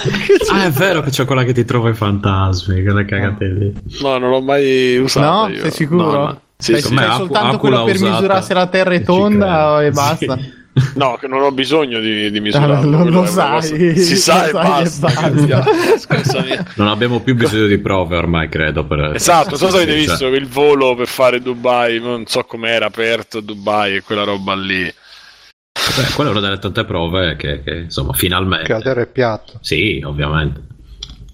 [0.50, 3.74] Ah, è vero che c'è quella che ti trova i fantasmi, quelle cagate lì.
[4.02, 5.48] No, non l'ho mai usata No?
[5.50, 5.62] io.
[5.62, 6.04] Sei sicuro?
[6.12, 6.42] No, no.
[6.58, 8.12] Sì, sai Acu- soltanto Acu quello per usata.
[8.12, 10.56] misurare se la terra è tonda e Sì.
[10.96, 12.90] No, che non ho bisogno di, di misurarlo.
[12.90, 15.10] lo- quello lo sai, Si sa e e basta.
[15.98, 16.58] Scusami.
[16.76, 18.86] Non abbiamo più bisogno di prove ormai, credo.
[18.86, 19.12] Per...
[19.16, 22.44] Esatto, non so se avete visto cioè, che il volo per fare Dubai, non so
[22.44, 24.84] com'era aperto Dubai e quella roba lì.
[24.84, 28.66] beh, quella è una delle tante prove che, che, insomma, finalmente.
[28.66, 29.54] Che la terra è piatta.
[29.62, 30.62] Sì, ovviamente.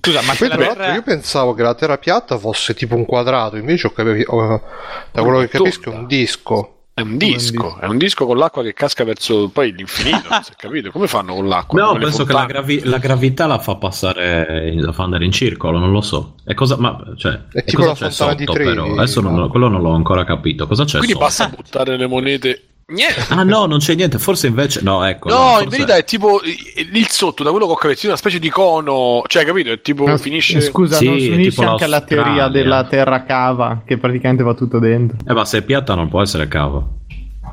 [0.06, 3.88] Scusa, ma Poi, Terra- io pensavo che la terra piatta fosse tipo un quadrato, invece
[3.88, 4.62] ho capi- ho-
[5.12, 6.83] da quello che capisco è un disco.
[6.96, 10.52] È un disco, è un disco con l'acqua che casca verso poi l'infinito, non si
[10.52, 10.92] è capito?
[10.92, 11.82] Come fanno con l'acqua?
[11.82, 15.80] No, penso che la, gravi- la gravità la fa passare, la fa andare in circolo,
[15.80, 16.36] non lo so.
[16.46, 18.94] E cosa, ma, cioè, È e tipo cosa la c'è fontana di sotto, Trevi, però?
[18.94, 19.48] Adesso non- no?
[19.48, 20.68] quello non l'ho ancora capito.
[20.68, 21.26] Cosa c'è Quindi sotto?
[21.26, 22.64] basta buttare le monete.
[22.94, 23.26] Niente.
[23.30, 24.82] Ah no, non c'è niente, forse invece...
[24.84, 25.30] No, ecco.
[25.30, 28.16] No, forse- in verità è tipo il sotto, da quello che ho capito, è una
[28.18, 29.72] specie di cono, cioè, capito?
[29.72, 30.62] È tipo Ma finisce.
[30.62, 34.80] Scusa, Sì, non si unisce anche alla teoria della terra cava, che praticamente va tutto
[34.80, 35.18] dentro.
[35.28, 37.00] Eh, ma se è piatta non può essere cavo.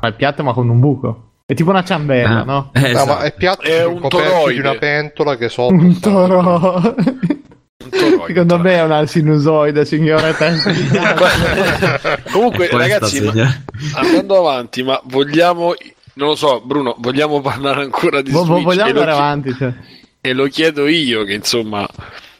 [0.01, 1.25] Ma è piatto ma con un buco.
[1.45, 2.69] È tipo una ciambella, Ah, no?
[2.73, 3.05] eh, No, esatto.
[3.07, 4.53] ma è piatto È un toroide.
[4.53, 6.95] di una pentola che sotto Un toro.
[7.89, 10.87] Secondo tra me è una sinusoide, signore testa di
[12.31, 13.33] Comunque, ragazzi, ma-
[13.95, 15.73] andando avanti, ma vogliamo.
[16.13, 18.63] Non lo so, Bruno, vogliamo parlare ancora di Vo- Switch?
[18.63, 19.73] Vogliamo e, lo andare chi- avanti, cioè.
[20.21, 21.87] e lo chiedo io, che insomma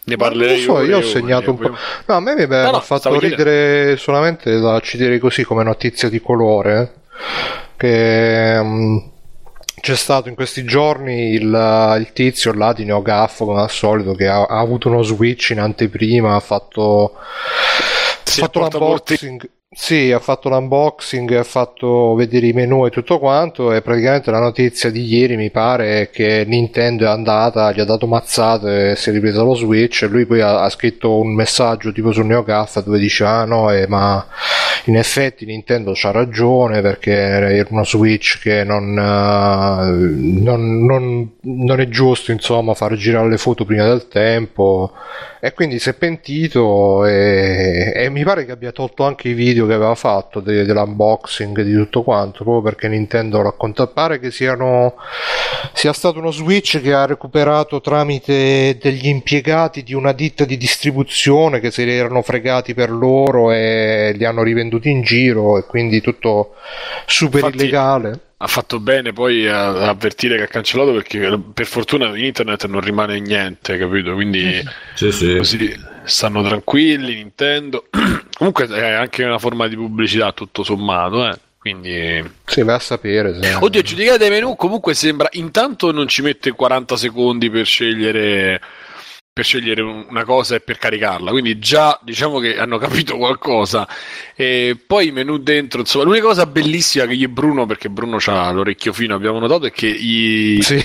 [0.03, 1.77] ne parlerei non lo so, ore io ho segnato un po'.
[2.05, 6.09] No, a me mi aveva No, no, fatto ridere solamente da citare così come notizia
[6.09, 6.93] di colore.
[7.77, 8.97] Che mm,
[9.81, 14.27] c'è stato in questi giorni il, il tizio là di Neogaffo, come al solito, che
[14.27, 17.15] ha, ha avuto uno switch in anteprima, ha fatto,
[18.23, 19.49] Sì, fatto l'unboxing.
[19.73, 23.71] Sì, ha fatto l'unboxing, ha fatto vedere i menu e tutto quanto.
[23.71, 27.85] E praticamente la notizia di ieri mi pare è che Nintendo è andata, gli ha
[27.85, 30.01] dato mazzate e si è ripresa lo Switch.
[30.03, 33.71] E lui poi ha, ha scritto un messaggio tipo su NeoGAF dove dice: Ah no,
[33.71, 34.27] eh, ma
[34.85, 41.79] in effetti Nintendo c'ha ragione perché era uno Switch che non, eh, non, non- non
[41.79, 44.91] è giusto insomma far girare le foto prima del tempo.
[45.39, 49.60] E quindi si è pentito e, e mi pare che abbia tolto anche i video
[49.65, 53.87] che aveva fatto de- dell'unboxing di tutto quanto, proprio perché Nintendo racconta.
[53.87, 54.95] Pare che siano,
[55.73, 61.59] sia stato uno Switch che ha recuperato tramite degli impiegati di una ditta di distribuzione
[61.59, 66.01] che se li erano fregati per loro e li hanno rivenduti in giro e quindi
[66.01, 66.55] tutto
[67.05, 68.19] super Infatti- illegale.
[68.41, 72.65] Ha fatto bene poi a, a avvertire che ha cancellato perché per fortuna in internet
[72.65, 74.13] non rimane niente, capito?
[74.15, 74.59] Quindi
[74.95, 75.35] Sì, sì.
[75.37, 77.85] così stanno tranquilli, Nintendo.
[78.37, 81.37] Comunque è anche una forma di pubblicità tutto sommato, eh.
[81.57, 83.39] Quindi Sì, vai a sapere.
[83.39, 83.53] Se...
[83.59, 88.59] Oddio, giudicate i menu comunque sembra intanto non ci mette 40 secondi per scegliere
[89.33, 93.87] per scegliere un- una cosa e per caricarla, quindi già diciamo che hanno capito qualcosa.
[94.35, 98.51] E poi i menu dentro, insomma, l'unica cosa bellissima che e Bruno, perché Bruno ha
[98.51, 100.81] l'orecchio fino, abbiamo notato è che i, Sì.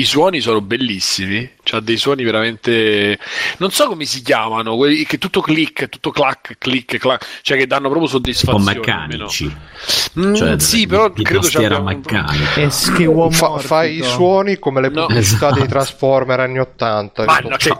[0.00, 3.18] I suoni sono bellissimi, c'ha dei suoni veramente
[3.58, 7.66] non so come si chiamano, quelli che tutto click, tutto clac, click, clac, cioè che
[7.66, 8.74] danno proprio Un po' soddisfazione.
[8.74, 9.56] meccanici.
[10.18, 12.54] Mm, Cioè, sì, però di credo abbia un- meccanica.
[12.60, 15.06] È schiuo Fa- fai i suoni come le No.
[15.06, 15.58] pubblicità Esatto.
[15.60, 17.24] dei Transformer anni 80.
[17.24, 17.74] Ma no, che.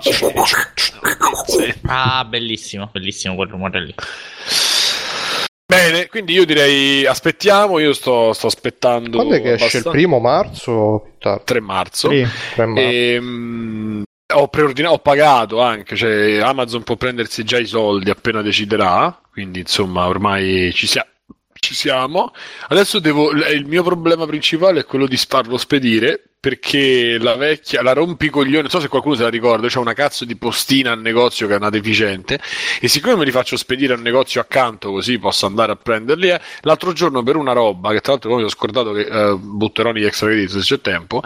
[1.86, 3.94] Ah, bellissimo, bellissimo quel rumore lì.
[5.70, 10.18] Bene, quindi io direi aspettiamo, io sto, sto aspettando Quando è che esce il primo
[10.18, 10.72] marzo?
[10.72, 11.44] o più tardi?
[11.44, 12.10] 3 marzo.
[12.10, 12.26] Sì.
[12.54, 12.88] 3 marzo.
[12.88, 14.02] Ehm,
[14.34, 19.60] ho preordinato, ho pagato anche, cioè Amazon può prendersi già i soldi appena deciderà, quindi
[19.60, 21.06] insomma ormai ci, sia-
[21.60, 22.32] ci siamo.
[22.68, 27.92] Adesso devo, il mio problema principale è quello di farlo spedire perché la vecchia, la
[27.92, 31.46] rompicoglione, non so se qualcuno se la ricorda, c'è una cazzo di postina al negozio
[31.46, 32.40] che è una deficiente
[32.80, 36.40] e siccome me li faccio spedire al negozio accanto così posso andare a prenderli, eh,
[36.62, 40.06] l'altro giorno per una roba che tra l'altro mi ho scordato che eh, butterò negli
[40.06, 41.20] extra credit se c'è tempo,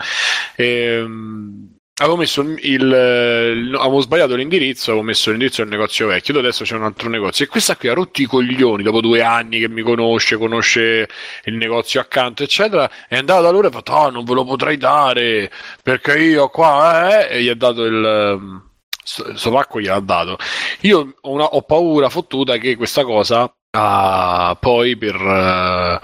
[0.56, 6.64] ehm, avevo messo il, il- avevo sbagliato l'indirizzo, avevo messo l'indirizzo del negozio vecchio, adesso
[6.64, 9.68] c'è un altro negozio e questa qui ha rotto i coglioni dopo due anni che
[9.68, 11.08] mi conosce, conosce
[11.44, 14.44] il negozio accanto, eccetera, è andata da loro e ha fatto: Ah, non ve lo
[14.44, 15.50] potrei dare
[15.82, 18.62] perché io qua, eh, e gli ha dato il.
[19.04, 20.36] sto pacco gliel'ha dato.
[20.80, 26.00] Io ho, una- ho paura fottuta che questa cosa ah, poi per, eh,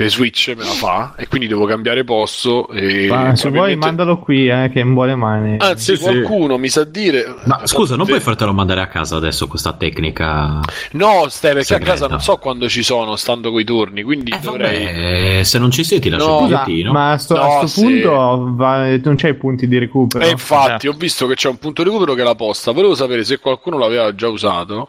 [0.00, 2.68] per Switch me la fa e quindi devo cambiare posto.
[2.70, 5.56] E Ma se vuoi mandalo qui, eh, che è in buone mani.
[5.58, 6.02] Anzi, Sì, sì.
[6.02, 7.34] qualcuno mi sa dire.
[7.44, 8.12] Ma scusa, non Sì.
[8.12, 10.60] puoi fartelo mandare a casa adesso questa tecnica?
[10.92, 11.84] No, stai perché a Segreta.
[11.92, 14.84] casa non so quando ci sono, stando coi turni, quindi dovrei.
[14.86, 16.38] Vabbè, se non ci sei ti lascio No.
[16.38, 16.92] il Scusa, bigliettino.
[16.92, 17.82] ma a sto, a No, sto sì.
[17.82, 20.24] punto va- non c'hai punti di recupero.
[20.24, 20.88] E infatti, Esatto.
[20.88, 22.72] ho visto che c'è un punto di recupero che è la posta.
[22.72, 24.88] Volevo sapere se qualcuno l'aveva già usato.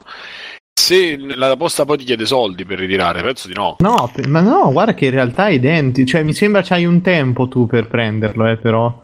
[0.73, 3.75] Se la posta poi ti chiede soldi per ritirare, penso di no.
[3.79, 6.07] No, ma no, guarda che in realtà è identico.
[6.07, 8.99] Cioè, mi sembra c'hai un tempo tu per prenderlo, eh, però.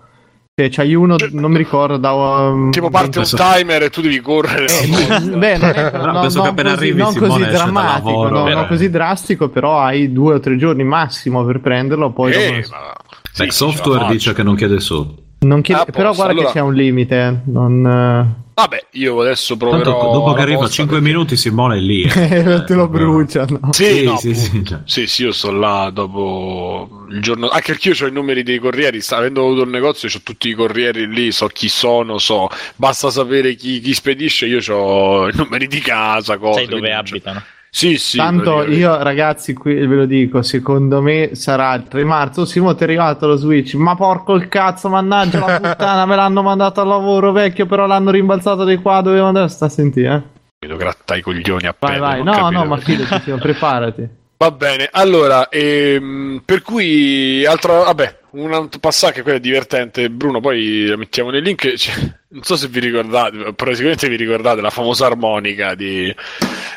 [0.59, 2.11] Cioè, c'hai uno, non mi ricordo, da...
[2.13, 4.65] um, Tipo parte un timer e tu devi correre.
[4.65, 4.87] Eh,
[5.37, 8.23] beh, non è No, no, penso non che appena così, arrivi non Simone così drammatico,
[8.23, 12.11] lavoro, no, non così drastico, però hai due o tre giorni massimo per prenderlo.
[12.11, 12.93] Poi Eh, dopo- ma-
[13.31, 15.15] sì, software dice che non chiede soldi.
[15.41, 17.15] non chiede- Ah, però guarda allora- che c'è un limite.
[17.27, 20.11] eh, Non, Vabbè, io adesso Tanto proverò.
[20.13, 22.01] dopo che arriva posta 5 perché- minuti Simone è lì.
[22.01, 22.37] eh.
[22.39, 23.59] eh, te lo bruciano.
[23.71, 24.79] Sì, Sì, no, sì, sì, cioè.
[24.85, 27.49] Sì, sì, io sto là dopo il giorno.
[27.49, 28.99] Anche perché io ho i numeri dei corrieri.
[28.99, 31.31] sta- Avendo avuto il negozio, ho tutti i corrieri lì.
[31.31, 32.49] So chi sono, so.
[32.75, 34.47] Basta sapere chi, chi spedisce.
[34.47, 36.39] Io ho i numeri di casa.
[36.39, 37.43] Cose, Sai dove non c'è- abitano.
[37.77, 38.17] Sì, sì.
[38.17, 42.43] Tanto io, ragazzi, qui ve lo dico, secondo me sarà il 3 marzo.
[42.43, 43.75] Simo, ti è arrivato lo Switch.
[43.75, 48.09] Ma porco il cazzo, mannaggia la puttana, me l'hanno mandato al lavoro vecchio, però l'hanno
[48.09, 49.47] rimbalzato di qua, doveva andare.
[49.49, 50.21] Sta a sentire, eh?
[50.59, 51.99] Vedo grattai i coglioni Vai, appena.
[51.99, 52.23] vai.
[52.23, 54.09] non No, capito no, ma fidati, Simo, preparati.
[54.39, 60.11] Va bene, allora, ehm, per cui, altro, vabbè, un altro passaggio che quello è divertente,
[60.11, 61.95] Bruno, poi la mettiamo nel link, cioè,
[62.27, 66.13] non so se vi ricordate, però sicuramente vi ricordate la famosa armonica di,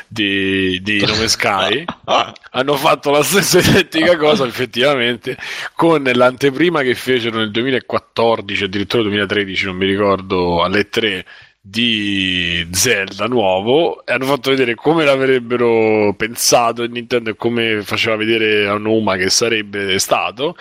[0.07, 1.85] di, di Nome Sky,
[2.49, 5.37] hanno fatto la stessa identica cosa effettivamente
[5.75, 11.25] con l'anteprima che fecero nel 2014, addirittura 2013, non mi ricordo, alle 3
[11.63, 18.15] di Zelda nuovo e hanno fatto vedere come l'avrebbero pensato in Nintendo e come faceva
[18.15, 20.55] vedere a Numa che sarebbe stato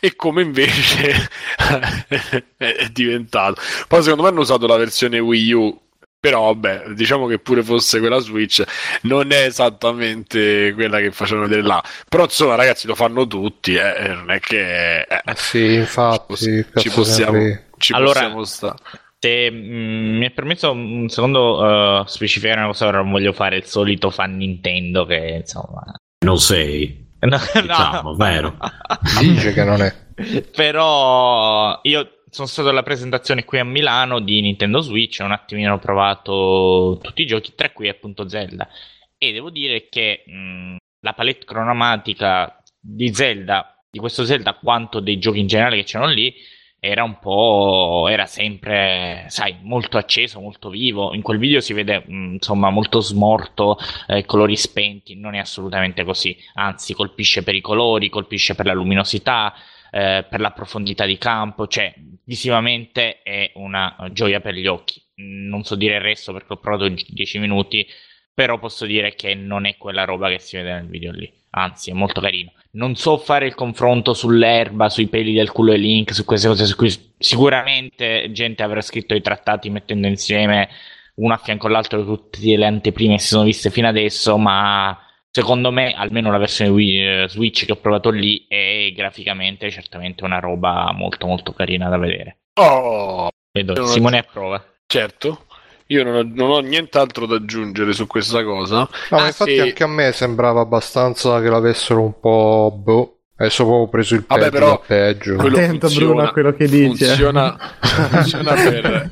[0.00, 1.28] e come invece
[2.56, 3.60] è diventato.
[3.86, 5.80] Poi secondo me hanno usato la versione Wii U
[6.18, 8.64] però vabbè, diciamo che pure fosse quella Switch
[9.02, 11.80] non è esattamente quella che facevano vedere là.
[12.08, 16.34] Però insomma, ragazzi, lo fanno tutti, eh, e non è che eh, Eh sì, infatti,
[16.74, 18.76] ci, possiamo, ci Allora- possiamo stare.
[19.18, 23.56] Se mm, mi è permesso un secondo eh, specificare una cosa, ora non voglio fare
[23.56, 25.82] il solito fan Nintendo che insomma...
[26.24, 27.04] Non sei.
[27.26, 28.56] No, Diciamo, vero.
[29.20, 29.92] Dice che non è.
[30.54, 35.78] Però io sono stato alla presentazione qui a Milano di Nintendo Switch, un attimino ho
[35.78, 38.68] provato tutti i giochi, tra cui appunto Zelda.
[39.16, 45.18] E devo dire che mh, la palette cronomatica di Zelda, di questo Zelda, quanto dei
[45.18, 46.34] giochi in generale che c'erano lì,
[46.86, 48.06] era un po'.
[48.08, 51.14] era sempre, sai, molto acceso, molto vivo.
[51.14, 55.16] In quel video si vede, mh, insomma, molto smorto, eh, colori spenti.
[55.16, 56.36] Non è assolutamente così.
[56.54, 59.52] Anzi, colpisce per i colori, colpisce per la luminosità,
[59.90, 61.66] eh, per la profondità di campo.
[61.66, 61.94] Cioè,
[62.24, 65.02] visivamente è una gioia per gli occhi.
[65.16, 67.86] Non so dire il resto perché ho provato 10 minuti.
[68.32, 71.32] Però posso dire che non è quella roba che si vede nel video lì.
[71.58, 72.52] Anzi, è molto carino.
[72.72, 76.66] Non so fare il confronto sull'erba, sui peli del culo e Link, su queste cose
[76.66, 80.68] su cui sicuramente gente avrà scritto i trattati mettendo insieme
[81.14, 84.98] uno a fianco all'altro tutte le anteprime che si sono viste fino adesso, ma
[85.30, 90.24] secondo me, almeno la versione Wii, eh, Switch che ho provato lì, è graficamente certamente
[90.24, 92.40] una roba molto molto carina da vedere.
[92.60, 94.62] Oh, Vedo, Simone approva.
[94.86, 95.46] certo.
[95.88, 98.78] Io non ho, non ho nient'altro da aggiungere su questa cosa.
[98.78, 99.60] No, ma Ah, infatti sì.
[99.60, 102.76] anche a me sembrava abbastanza che l'avessero un po'.
[102.82, 103.10] Boh.
[103.38, 105.34] Adesso avevo preso il Vabbè, peggio però da peggio.
[105.36, 106.86] quello Attento, funziona- Bruno, a quello che dice.
[107.06, 109.10] Funziona, funziona per,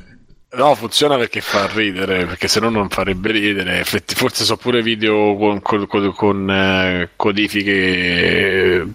[0.55, 3.79] No, funziona perché fa ridere, perché se no non farebbe ridere.
[3.79, 8.87] Effetti- Forse so pure video con, con- con- con, eh, codifiche eh,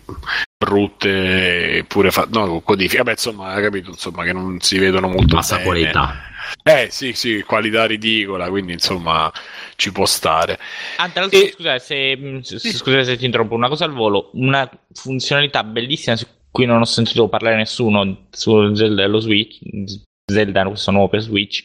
[0.58, 5.08] brutte, eppure fa- no, con codifiche, vabbè, insomma, hai capito, insomma, che non si vedono
[5.08, 5.66] molto Bassa bene.
[5.66, 6.14] qualità.
[6.62, 9.32] Eh, sì, sì, qualità ridicola, quindi insomma
[9.76, 10.58] ci può stare.
[10.96, 13.92] Ah, tra l'altro, E- scusate se, mh, s- scusate se ti interrompo, una cosa al
[13.92, 19.58] volo, una funzionalità bellissima su cui non ho sentito parlare nessuno su Zelda dello Switch,
[20.24, 21.62] Zelda questo nuovo per Switch,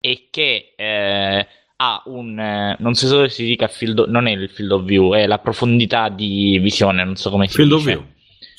[0.00, 1.46] è che eh,
[1.76, 4.84] ha un, eh, non so se si dica field of- non è il field of
[4.84, 7.90] view, è la profondità di visione, non so come si Field of dice.
[7.90, 8.06] view.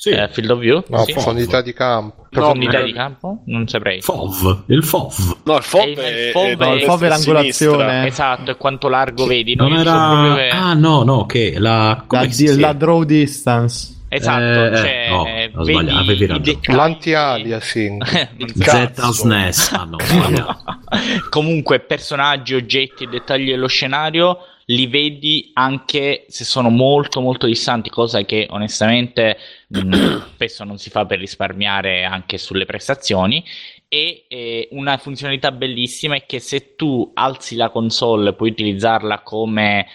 [0.00, 0.10] Sì.
[0.10, 0.82] Eh, field of view?
[0.88, 1.12] No, Sì.
[1.12, 2.26] profondità di campo.
[2.30, 3.42] Profondità No, di campo?
[3.46, 4.00] Non saprei.
[4.00, 4.62] FOV.
[4.68, 5.36] Il FOV.
[5.42, 7.52] No, il FOV Eh, è, il FOV è- è- il FOV è l'angolazione.
[7.52, 8.06] sinistra.
[8.06, 9.56] Esatto, e quanto largo vedi.
[9.56, 9.66] no?
[9.66, 10.34] Non dico era.
[10.36, 12.04] che- Ah, no, no, che la.
[12.06, 12.60] come La, di- chiama?
[12.60, 13.96] la draw distance.
[14.10, 16.58] Esatto, Eh, eh, cioè, no, ho vedi sbagliato, avevi ragione.
[16.62, 18.02] L'anti-aliasing.
[18.38, 18.62] Non Il so.
[18.62, 19.12] cazzo.
[19.12, 19.72] Z SNES.
[19.72, 19.96] Ah, no.
[21.28, 24.38] Comunque, personaggi, oggetti e dettagli dello scenario
[24.70, 30.90] li vedi anche se sono molto molto distanti, cosa che onestamente mh, spesso non si
[30.90, 33.44] fa per risparmiare anche sulle prestazioni.
[33.88, 39.86] E eh, una funzionalità bellissima è che se tu alzi la console puoi utilizzarla come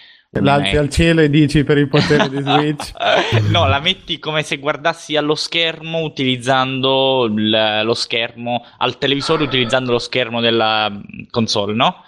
[0.41, 2.91] L'alzi al cielo e dici per il potere di Switch.
[3.51, 9.91] no, la metti come se guardassi allo schermo utilizzando il- lo schermo al televisore utilizzando
[9.91, 12.03] lo schermo della mm, console, no?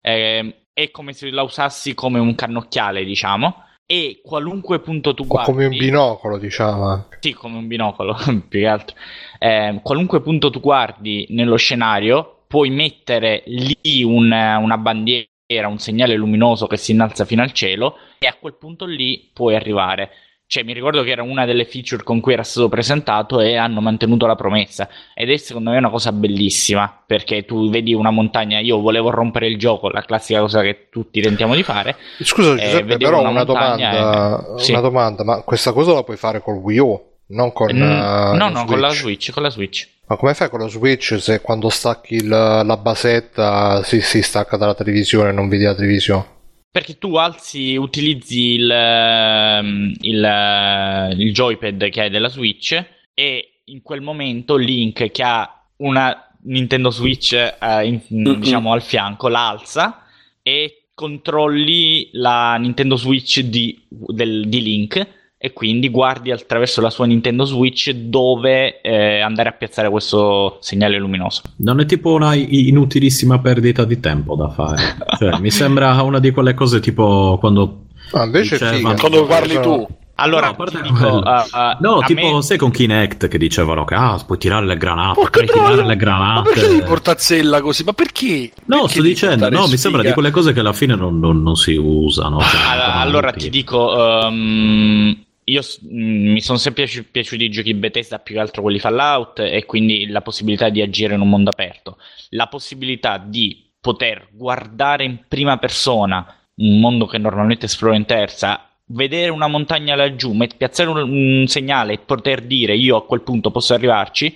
[0.00, 3.64] Eh, è come se la usassi come un cannocchiale, diciamo.
[3.86, 6.84] E qualunque punto tu O guardi, come un binocolo, diciamo.
[6.86, 7.18] anche.
[7.20, 8.14] sì, come un binocolo,
[8.48, 8.96] più che altro.
[9.38, 15.26] Eh, qualunque punto tu guardi nello scenario, puoi mettere lì un- una bandiera,
[15.68, 19.54] un segnale luminoso che si innalza fino al cielo, e a quel punto lì puoi
[19.54, 20.10] arrivare.
[20.50, 23.82] Cioè, mi ricordo che era una delle feature con cui era stato presentato e hanno
[23.82, 24.88] mantenuto la promessa.
[25.14, 29.46] Ed è secondo me una cosa bellissima, perché tu vedi una montagna, io volevo rompere
[29.46, 31.96] il gioco, la classica cosa che tutti tentiamo di fare.
[32.22, 34.70] Scusa, Eh, Giuseppe, vedevo però una una domanda, e- sì.
[34.72, 38.36] una domanda, ma questa cosa la puoi fare col Wii U, non con Mm, eh,
[38.38, 39.02] no, no, con la Switch.
[39.02, 39.86] Switch, con la Switch.
[40.06, 44.56] Ma come fai con lo Switch se quando stacchi il- la basetta si, si stacca
[44.56, 46.36] dalla televisione e non vedi la televisione?
[46.70, 53.60] Perché tu alzi, utilizzi il, ehm, il, eh, il joypad che hai della Switch e
[53.64, 58.38] in quel momento Link che ha una Nintendo Switch eh, in- Mm-mm.
[58.40, 60.04] diciamo al fianco la alza
[60.42, 65.06] e controlli la Nintendo Switch di, del- di Link
[65.40, 70.98] e quindi guardi attraverso la sua Nintendo Switch dove eh, andare a piazzare questo segnale
[70.98, 71.42] luminoso.
[71.58, 74.96] Non è tipo una inutilissima perdita di tempo da fare.
[75.16, 77.84] Cioè, mi sembra una di quelle cose tipo quando.
[78.12, 78.94] Ah, invece figa.
[78.94, 79.86] Quando parli tu.
[80.20, 81.18] Allora, No, ti dico, quello.
[81.18, 84.76] uh, uh, No, tipo, me- sai con Kinect che dicevano che ah, puoi tirare le
[84.76, 86.50] granate, Porca puoi tirare le Ma granate.
[86.50, 87.84] perché devi portazzella così?
[87.84, 88.50] Ma perché?
[88.64, 91.40] No, Perché sto dicendo, no, mi sembra di quelle cose che alla fine non, non-
[91.40, 92.40] non si usano.
[92.40, 95.16] cioè, Allora, allora ti dico, ehm,
[95.48, 99.40] io mh, mi sono sempre piaci- piaciuti i giochi Bethesda più che altro quelli Fallout
[99.40, 101.98] e quindi la possibilità di agire in un mondo aperto,
[102.30, 108.68] la possibilità di poter guardare in prima persona un mondo che normalmente esplora in terza,
[108.86, 110.98] vedere una montagna laggiù, met- piazzare un,
[111.40, 114.34] un segnale e poter dire io a quel punto posso arrivarci,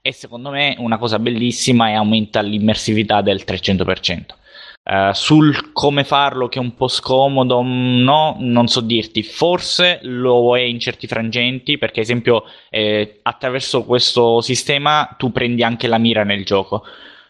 [0.00, 4.37] è secondo me una cosa bellissima e aumenta l'immersività del 300%.
[4.90, 9.22] Eh, sul come farlo, che è un po' scomodo, mm, no, non so dirti.
[9.22, 15.62] Forse lo è in certi frangenti, perché, ad esempio, eh, attraverso questo sistema tu prendi
[15.62, 16.84] anche la mira nel gioco.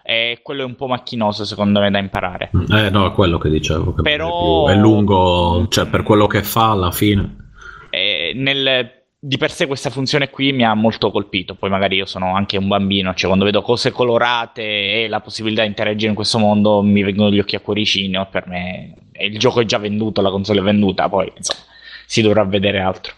[0.05, 2.51] E quello è un po' macchinoso, secondo me, da imparare.
[2.71, 3.93] Eh, no, è quello che dicevo.
[3.93, 7.51] Che Però- è, più- è lungo, cioè per quello che fa alla fine.
[7.91, 11.55] E nel- di per sé questa funzione qui mi ha molto colpito.
[11.55, 14.63] Poi magari io sono anche un bambino, cioè quando vedo cose colorate
[15.03, 18.29] e la possibilità di interagire in questo mondo mi vengono gli occhi a cuoricino.
[18.31, 21.61] Per me il gioco è già venduto, la console è venduta, poi insomma
[22.07, 23.15] si dovrà vedere altro.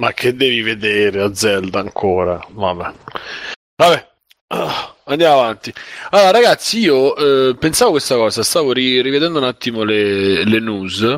[0.00, 2.44] Ma che devi vedere a Zelda ancora?
[2.50, 2.92] Vabbè.
[3.76, 4.08] Vabbè.
[4.48, 5.72] Ah, Andiamo avanti.
[6.10, 11.16] Allora, ragazzi, io eh, pensavo questa cosa, stavo ri- rivedendo un attimo le, le news.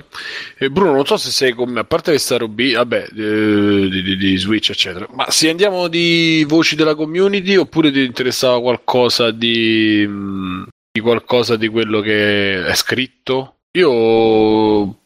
[0.57, 4.03] E Bruno, non so se sei con me, a parte questa roba, vabbè, eh, di,
[4.03, 5.09] di- di Switch, eccetera.
[5.11, 11.57] Ma se andiamo di voci della community oppure ti interessava qualcosa di, mh, di qualcosa
[11.57, 13.57] di quello che è scritto?
[13.73, 14.99] Io.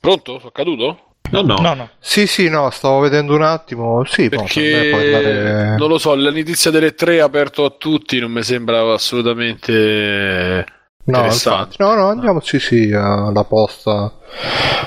[0.00, 0.38] Pronto?
[0.38, 1.07] Sono caduto?
[1.30, 1.56] No, no.
[1.60, 1.90] No, no.
[1.98, 4.04] Sì, sì, no, stavo vedendo un attimo.
[4.04, 7.70] Sì, per me puoi Perché andare- non lo so, la notizia delle tre aperto a
[7.70, 10.64] tutti non mi sembra assolutamente
[11.04, 11.58] No, interessante.
[11.60, 14.12] infatti, no, no, andiamo, sì, sì, alla posta.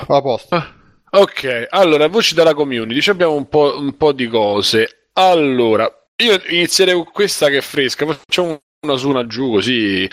[0.08, 0.74] Alla posta.
[1.10, 5.08] Ok, allora, voci dalla community, abbiamo un po', un po' di cose.
[5.14, 5.86] Allora,
[6.16, 10.10] io inizierei con questa che è fresca, facciamo una su una giù così.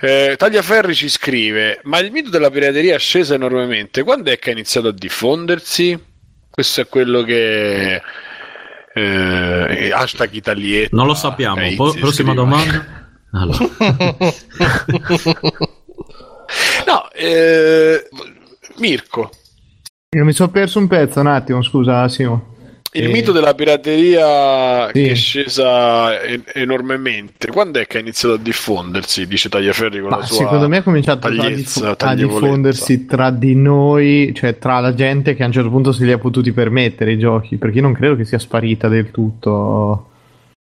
[0.00, 4.04] Eh, Tagliaferri ci scrive: Ma il mito della pirateria è scesa enormemente.
[4.04, 6.00] Quando è che ha iniziato a diffondersi?
[6.48, 8.00] Questo è quello che.
[8.94, 10.94] Eh, hashtag Italietta.
[10.94, 11.60] Non lo sappiamo.
[11.62, 12.46] Eh, Po- si prossima scrive.
[12.46, 13.10] domanda.
[13.32, 13.58] Allora,
[16.86, 18.08] No, eh,
[18.76, 19.30] Mirko.
[20.14, 22.51] Io mi sono perso un pezzo un attimo, scusa Simo.
[22.94, 24.92] Il Eh, mito della pirateria Sì.
[24.92, 29.26] che è scesa en- enormemente, quando è che ha iniziato a diffondersi?
[29.26, 33.06] Dice Tagliaferri con Ma la sua secondo me è cominciato a, tagliezza, diffo- a diffondersi
[33.06, 36.18] tra di noi, cioè tra la gente che a un certo punto se li ha
[36.18, 40.08] potuti permettere i giochi, perché io non credo che sia sparita del tutto.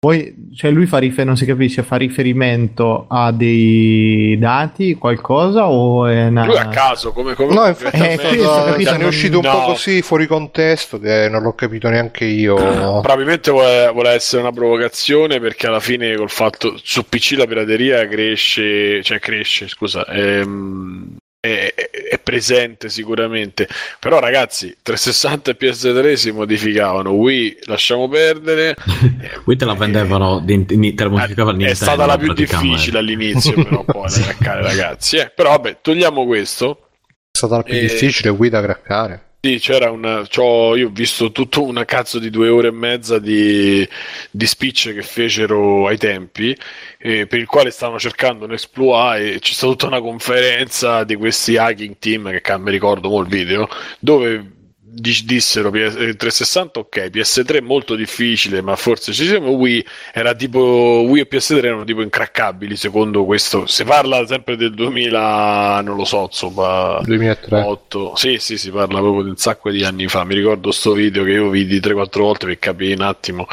[0.03, 6.07] Poi, cioè lui fa rifer- non si capisce, fa riferimento a dei dati, qualcosa o
[6.07, 6.43] è una...
[6.43, 9.51] Lui a caso, come, come No, infatti Eh, capito, ne è uscito un no.
[9.51, 12.55] po' così fuori contesto che non l'ho capito neanche io.
[12.55, 18.05] Probabilmente vuole, vuole essere una provocazione perché alla fine col fatto su PC la pirateria
[18.05, 21.15] cresce, cioè cresce, scusa, ehm,
[21.45, 23.67] è, è- è presente sicuramente.
[23.99, 28.75] Però ragazzi, 360 e PS3 si modificavano, Wii lasciamo perdere.
[29.43, 31.83] qui te la vendevano, di, di- te la modificava è Nintendo.
[31.83, 35.17] stata la più difficile all'inizio, però poi da craccare ragazzi.
[35.17, 35.29] eh.
[35.35, 36.87] Però vabbè, togliamo questo.
[37.07, 39.23] È stata la più Eh, difficile guida a craccare.
[39.45, 40.25] Sì, c'era una.
[40.31, 43.85] io ho visto tutto una cazzo di due ore e mezza di,
[44.31, 46.55] di speech che fecero ai tempi,
[46.97, 51.15] eh, per il quale stavano cercando un exploit e c'è stata tutta una conferenza di
[51.17, 53.67] questi hacking team, che mi ricordo mo il video,
[53.99, 54.62] dove
[54.93, 59.49] dissero PS- eh, 360 ok, PS3 molto difficile, ma forse ci siamo.
[59.51, 63.65] Wii era tipo Wii e PS3 erano tipo incraccabili secondo questo.
[63.65, 67.01] Si parla sempre del 2000, non lo so, insomma.
[67.03, 67.61] 2003.
[67.61, 68.15] 8.
[68.15, 70.23] Sì, sì, si parla proprio di un sacco di anni fa.
[70.23, 73.47] Mi ricordo sto video che io vidi 3-4 volte per capire un attimo.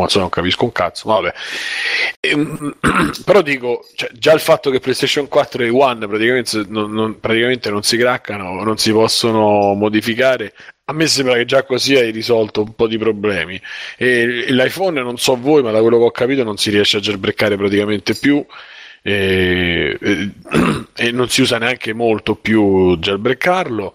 [0.00, 1.08] E insomma, non capisco un cazzo.
[1.08, 1.32] Vabbè.
[2.20, 2.74] Ehm,
[3.24, 7.70] però dico, cioè, già il fatto che PlayStation 4 e One praticamente non, non- praticamente
[7.70, 10.52] non si craccano, non si possono modificare.
[10.88, 13.60] A me sembra che già così hai risolto un po' di problemi.
[13.96, 17.00] E l'iPhone, non so voi, ma da quello che ho capito, non si riesce a
[17.00, 18.44] jailbreakare praticamente più
[19.02, 20.30] e, e-
[20.96, 23.94] e non si usa neanche molto più jailbreakarlo.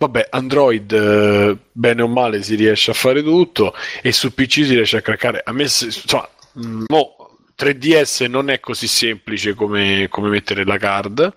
[0.00, 4.72] Vabbè, Android eh, bene o male si riesce a fare tutto e su PC si
[4.72, 5.42] riesce a craccare.
[5.44, 11.30] A me, insomma, mh, mo, 3DS non è così semplice come, come mettere la card.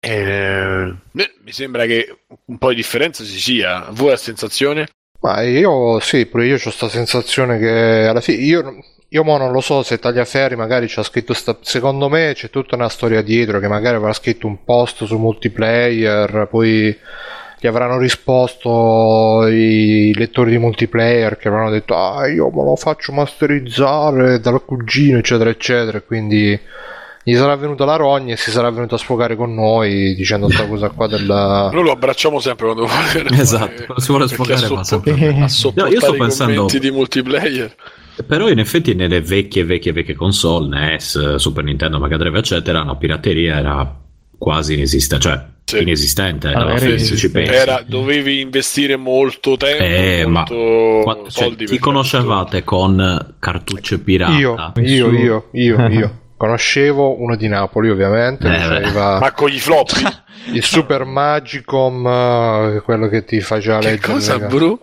[0.00, 3.86] Eh, mi sembra che un po' di differenza ci sia.
[3.92, 4.88] Voi la sensazione?
[5.20, 9.50] Ma io sì, pure io ho questa sensazione che alla fine io, io mo non
[9.50, 13.22] lo so se Tagliaferri magari ci ha scritto sta, secondo me c'è tutta una storia
[13.22, 16.96] dietro che magari avrà scritto un post su multiplayer, poi
[17.60, 23.12] gli avranno risposto i lettori di multiplayer che avranno detto ah io me lo faccio
[23.12, 26.58] masterizzare dal cugino eccetera eccetera quindi
[27.24, 30.66] gli sarà venuta la rogna e si sarà venuto a sfogare con noi dicendo questa
[30.66, 33.28] cosa qua della Noi lo abbracciamo sempre quando vuole.
[33.38, 35.42] Esatto, quando si vuole sfogare a va soppo- sempre.
[35.42, 37.74] a sopportare io sto pensando- commenti di multiplayer.
[38.26, 42.96] Però in effetti nelle vecchie, vecchie, vecchie console, NES, Super Nintendo, Mega Drive, eccetera, la
[42.96, 43.96] pirateria era
[44.38, 45.82] quasi inesistente, cioè Sì.
[45.82, 46.48] inesistente.
[46.48, 47.50] Alla era fine, se ci inesistente.
[47.50, 47.60] pensi.
[47.62, 51.64] Era, dovevi investire molto tempo, Eh, ma molto qua- cioè, soldi.
[51.66, 54.32] ti per conoscevate con cartucce pirata?
[54.32, 59.58] io io io io io conoscevo uno di Napoli ovviamente Eh, aveva Ma con gli
[59.58, 60.02] floppy?
[60.52, 64.78] il Super Magicom eh, quello che ti faceva che leggere cosa, le- bro?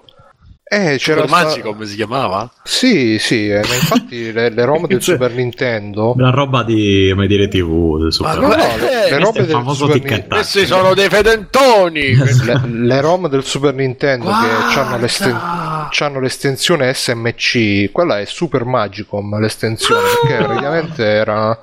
[0.68, 2.52] Eh c'era Super sta- Magico, come si chiamava?
[2.64, 7.08] sì sì eh, ma infatti le, le ROM del Cioè- Super Nintendo La roba di
[7.14, 8.00] come dire TV.
[8.02, 10.28] del Super Ma no, guarda, le, le robe del Super tic Ni- tac.
[10.28, 12.16] Questi sono dei fedentoni.
[12.16, 15.88] le, le ROM del Super Nintendo che hanno, l'esten- Guarda!
[15.92, 21.60] c'hanno l'estensione SMC quella è Super Magicom l'estensione perché praticamente era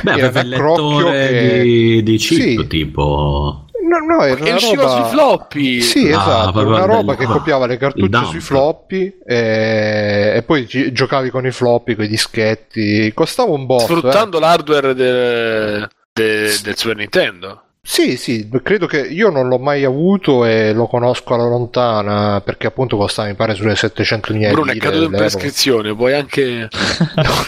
[0.00, 2.66] Beh, era aveva il lettore che- di, di chip, Sì.
[2.66, 3.64] tipo...
[3.88, 5.80] no no era Che una usciva roba sui floppy.
[5.80, 10.64] Sì, Ah, esatto, una roba del- che copiava le cartucce sui floppy e, e poi
[10.66, 13.10] gi- giocavi con i floppy, con i dischetti.
[13.14, 13.82] Costava un botto.
[13.84, 13.86] eh.
[13.86, 17.62] Sfruttando l'hardware de- de- del Super Nintendo.
[17.90, 22.66] Sì, sì, credo che io non l'ho mai avuto e lo conosco alla lontana perché
[22.66, 26.68] appunto costava mi pare sulle 700 linee Bruno è caduto in lire prescrizione, puoi anche...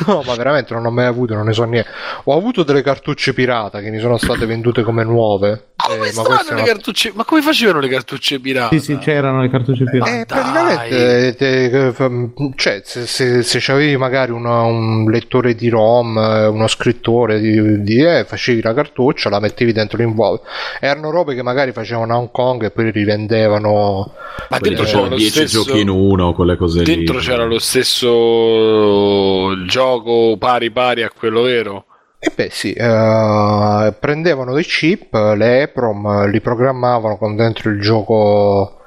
[0.07, 1.91] No, ma veramente non ho mai avuto, non ne so niente.
[2.25, 5.73] Ho avuto delle cartucce pirata che mi sono state vendute come nuove.
[5.77, 7.13] Come eh, ma no- cartucce?
[7.15, 8.77] Ma come facevano le cartucce pirata?
[8.77, 10.21] Sì, sì, c'erano le cartucce pirata.
[10.21, 16.17] Eh, praticamente, eh, te- cioè, se, se, se avevi magari una- un lettore di ROM,
[16.19, 19.97] eh, uno scrittore di, di eh, facevi la cartuccia, la mettevi dentro
[20.31, 20.45] l'involto.
[20.81, 24.13] Erano robe che magari facevano a Hong Kong e poi rivendevano.
[24.49, 25.63] Ma dentro c'erano lo 10 stesso...
[25.63, 26.97] giochi in uno, quelle cose lì.
[26.97, 31.85] Dentro c'era lo stesso gioco pari pari a quello vero?
[32.23, 38.81] E beh sì, eh, prendevano dei chip, le EPROM, li programmavano con dentro il gioco,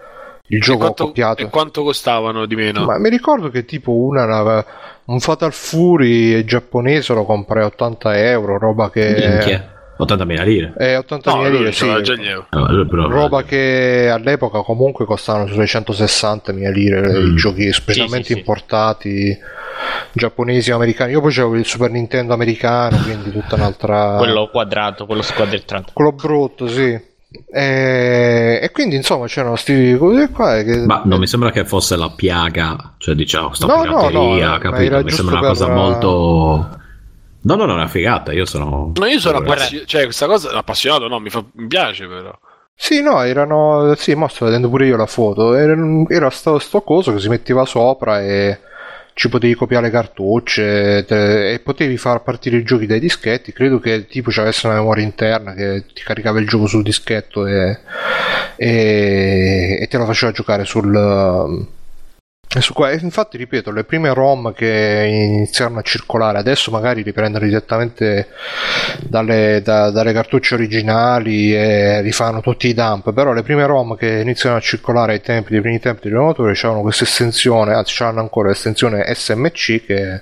[0.48, 1.42] il E gioco quanto, accoppiato.
[1.42, 2.86] e quanto costavano di meno?
[2.86, 4.64] Ma mi ricordo che tipo una
[5.06, 9.16] un Fatal Fury giapponese lo comprai a 80 euro, roba che...
[9.18, 9.73] Minchia.
[9.98, 10.74] 80.000 lire.
[10.78, 11.88] Eh, 80 no, lire, sì.
[11.88, 17.36] Eh, però- Roba che all'epoca comunque costavano sulle 160.000 lire i Mm.
[17.36, 18.40] giochi specialmente Sì, sì, sì.
[18.40, 19.38] importati
[20.12, 21.12] giapponesi o americani.
[21.12, 24.16] Io poi c'avevo il Super Nintendo americano, quindi tutta un'altra...
[24.18, 25.92] Quello quadrato, quello squadrettato.
[25.94, 27.12] quello brutto, sì.
[27.52, 30.86] E, e quindi insomma c'erano sti cose qua che...
[30.86, 34.52] Ma non mi sembra che fosse la piaga, cioè diciamo, sta No, no, pirateria, no,
[34.52, 35.04] ma capito?
[35.04, 36.78] Mi sembra una cosa molto...
[37.44, 38.92] No, no, no, è una figata, io sono...
[38.96, 42.38] No, io sono appassionato, cioè questa cosa appassionato, no, mi, fa, mi piace però.
[42.76, 43.94] Sì, no, erano.
[43.96, 45.54] Sì, mo sto vedendo pure io la foto.
[45.54, 45.76] Era,
[46.10, 48.60] era sto, sto coso che si metteva sopra e
[49.14, 53.54] ci potevi copiare le cartucce te- e potevi far partire i giochi dai dischetti.
[53.54, 57.46] Credo che tipo ci avesse una memoria interna che ti caricava il gioco sul dischetto
[57.46, 57.78] e,
[58.56, 61.68] e- e te lo faceva giocare sul.
[63.06, 68.28] Infatti, ripeto, le prime ROM che iniziarono a circolare adesso magari riprendono direttamente
[69.00, 74.20] dalle, da- dalle cartucce originali e rifanno tutti i dump, però le prime ROM che
[74.20, 78.20] iniziano a circolare ai tempi dei primi tempi dei motori avevano questa estensione, anzi c'hanno
[78.20, 80.22] ancora l'estensione SMC che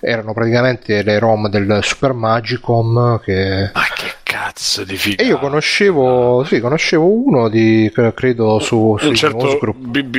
[0.00, 3.70] erano praticamente le ROM del Super Magicom che...
[3.72, 4.03] Ma che
[4.34, 5.22] cazzo di figa.
[5.22, 10.16] E io conoscevo, sì, conoscevo uno di, credo su, su un certo Newsgroup BB.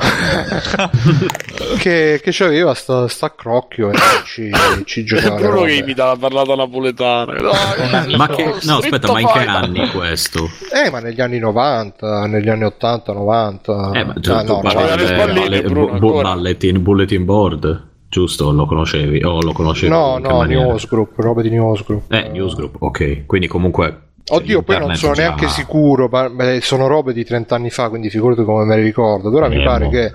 [1.78, 4.50] che, che c'aveva sta, sta crocchio e ci,
[4.86, 5.34] ci È giocava.
[5.38, 7.34] le Bruno che imita la parlata napoletana.
[7.34, 8.54] Dai, Ma che...
[8.62, 10.48] No, aspetta, ma in che anni questo?
[10.72, 13.90] Eh, ma negli anni 90, negli anni 80, 90.
[13.92, 18.52] Eh, ma tu, Ah, no, parli c'aveva le spalline, le- bulletin, bulletin board, giusto?
[18.52, 19.22] Lo conoscevi?
[19.24, 19.90] O lo conoscevi?
[19.90, 20.64] no, no, maniera?
[20.66, 22.12] Newsgroup, roba di Newsgroup.
[22.12, 23.24] Eh, newsgroup, ok.
[23.24, 24.08] Quindi comunque...
[24.32, 28.10] Oddio, poi non sono già- neanche sicuro, beh, sono robe di 30 anni fa, quindi
[28.10, 29.30] figurati come me le ricordo.
[29.30, 30.12] Però mi pare che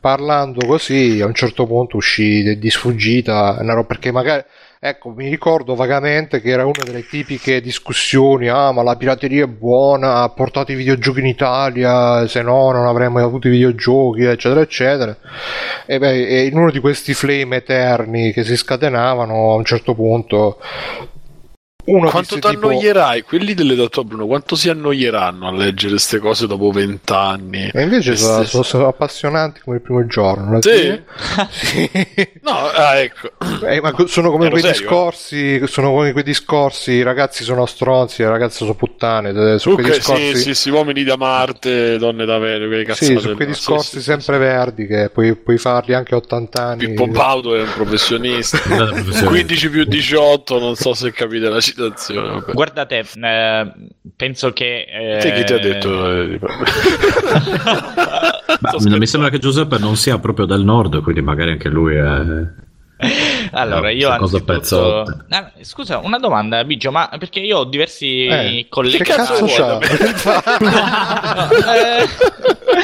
[0.00, 4.42] parlando così a un certo punto uscì di- di sfuggita, una roba- perché magari,
[4.82, 9.46] ecco, mi ricordo vagamente che era una delle tipiche discussioni, ah, ma la pirateria è
[9.46, 14.62] buona, ha portato i videogiochi in Italia, se no non avremmo avuto i videogiochi, eccetera,
[14.62, 15.14] eccetera.
[15.84, 19.94] E beh, e in uno di questi flame eterni che si scatenavano a un certo
[19.94, 20.58] punto...
[21.90, 23.22] Uno Quanto ti tipo- annoierai?
[23.22, 27.70] Quelli delle tua Bruno, quanto si annoieranno a leggere queste cose dopo vent'anni?
[27.72, 30.60] E invece sono, sono- sono appassionanti come il primo giorno.
[30.62, 31.00] Sì?
[31.50, 31.90] Sì.
[32.42, 33.30] No, ah, ecco.
[33.66, 34.80] Eh, ma sono come Ero quei serio?
[34.80, 35.60] discorsi.
[35.66, 36.92] Sono come quei discorsi.
[36.92, 39.54] I ragazzi sono stronzi, le ragazze sono puttane.
[39.54, 40.36] eh, Su quei discorsi.
[40.36, 42.84] sì, sì, sì, uomini da Marte, donne da Venere, Sì,
[43.14, 43.20] cazzate.
[43.20, 43.52] su quei no?
[43.52, 46.86] discorsi Sì, sì, sempre verdi che puoi, puoi farli anche a 80 anni.
[46.88, 48.58] Pippo Baudo è un professionista.
[48.66, 49.26] Guarda, professore.
[49.26, 51.79] 15 più 18, non so se capite la citazione.
[51.88, 52.52] Vabbè.
[52.52, 53.72] Guardate, eh,
[54.16, 54.82] penso che...
[54.90, 56.10] eh, Te chi ti ha detto?
[56.10, 56.38] eh, di-
[58.60, 61.94] Ma non mi sembra che Giuseppe non sia proprio del nord, quindi magari anche lui
[61.96, 62.68] è...
[63.52, 65.04] Allora, No, io anzitutto...
[65.30, 68.98] Ah, scusa, una domanda, Biggio, ma perché io ho diversi Eh, colleghi...
[68.98, 69.78] che cazzo c'ha?
[71.74, 72.06] Eh,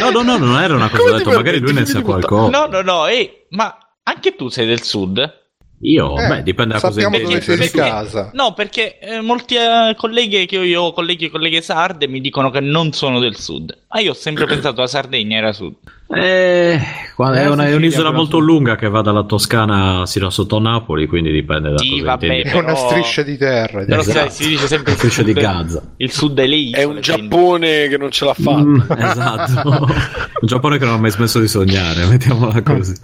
[0.01, 2.51] No, no, no, non era una cosa, Come detto, magari lui ne sa qualcosa.
[2.51, 5.45] no, no, no, ehi, ma anche tu sei del sud?
[5.81, 8.31] Io, Eh, beh, dipende da cosa di Perché- casa.
[8.33, 12.51] No, perché eh, molti eh, colleghi che io ho, colleghi e colleghe sarde, mi dicono
[12.51, 13.77] che non sono del sud.
[13.89, 15.75] Ma io ho sempre pensato la Sardegna era sud.
[16.09, 21.07] Eh, è, una- è un'isola però, molto lunga che va dalla Toscana sino sotto Napoli,
[21.09, 22.49] quindi dipende da Sì, cosa vabbè, intendi.
[22.51, 23.85] È una però- striscia di terra.
[23.85, 24.31] Però si- Esatto.
[24.31, 25.83] si dice sempre il Striscia di sud- Gaza.
[25.97, 26.77] Il sud delle isole.
[26.81, 28.63] È un quindi- Giappone che non ce l'ha fatta.
[28.63, 29.69] Mm, esatto,
[30.41, 32.95] un Giappone che non ha mai smesso di sognare, mettiamola così.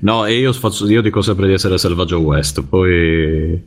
[0.00, 3.62] No, e io, faccio- io dico sempre di essere selvaggio West, poi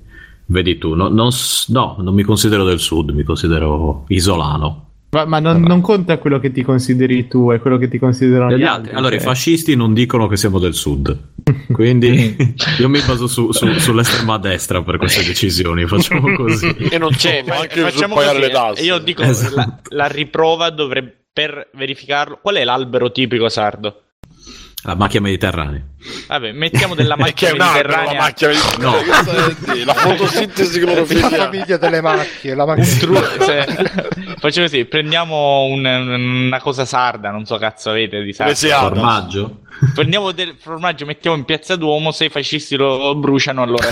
[0.48, 1.30] vedi tu, no, non,
[1.68, 4.88] no, non mi considero del sud, mi considero isolano.
[5.14, 8.55] Ma, ma non, non conta quello che ti consideri tu, è quello che ti considerano
[8.55, 8.93] gli altri- altri.
[8.95, 9.28] Allora, i cioè.
[9.28, 11.18] fascisti non dicono che siamo del sud,
[11.72, 12.36] quindi
[12.80, 16.68] io mi baso su- su- sull'estrema destra per queste decisioni, facciamo così.
[16.89, 18.84] E non sono fa- anche facciamo così, le tasse.
[18.84, 19.55] Io dico Esatto.
[19.55, 22.39] la, la riprova dovrebbe per verificarlo.
[22.41, 24.01] Qual è l'albero tipico sardo?
[24.84, 25.82] La macchia mediterranea.
[26.28, 28.20] Vabbè, mettiamo della macchia albero la mediterranea.
[28.20, 29.22] macchia mediterranea.
[29.76, 29.86] No.
[29.86, 31.38] La fotosintesi La clorofilliana.
[31.38, 32.56] famiglia delle macchie.
[32.56, 32.98] La macchia...
[32.98, 33.66] Tru- se-
[34.40, 35.86] facciamo così, prendiamo un-
[36.48, 38.34] una cosa sarda, non so cazzo avete di.
[38.34, 38.88] Presiano.
[38.88, 39.60] Formaggio?
[39.94, 43.88] Prendiamo del formaggio, mettiamo in piazza Duomo, se i fascisti lo bruciano allora...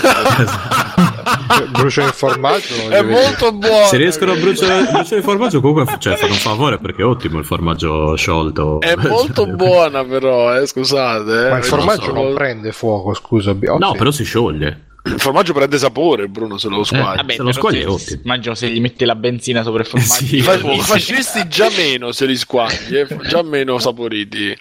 [1.70, 2.88] Brucia il formaggio.
[2.88, 3.86] È molto buono.
[3.86, 7.38] Se riescono a bruciare, bruciare il formaggio, comunque cioè, fanno un favore perché è ottimo
[7.38, 8.80] il formaggio sciolto.
[8.80, 11.46] È molto buona però, eh, scusate.
[11.46, 11.50] eh.
[11.50, 12.12] Ma il formaggio so.
[12.12, 13.54] non prende fuoco, scusa.
[13.78, 14.88] No, però si scioglie.
[15.02, 17.16] Il formaggio prende sapore, Bruno, se lo squagli.
[17.16, 18.20] Vabbè, se lo squagli se- è.
[18.22, 20.12] Immagino se gli metti la benzina sopra il formaggio.
[20.12, 20.66] Sì, I fa- Sì.
[20.74, 24.54] i fascisti già meno se li squagli, eh, già meno saporiti.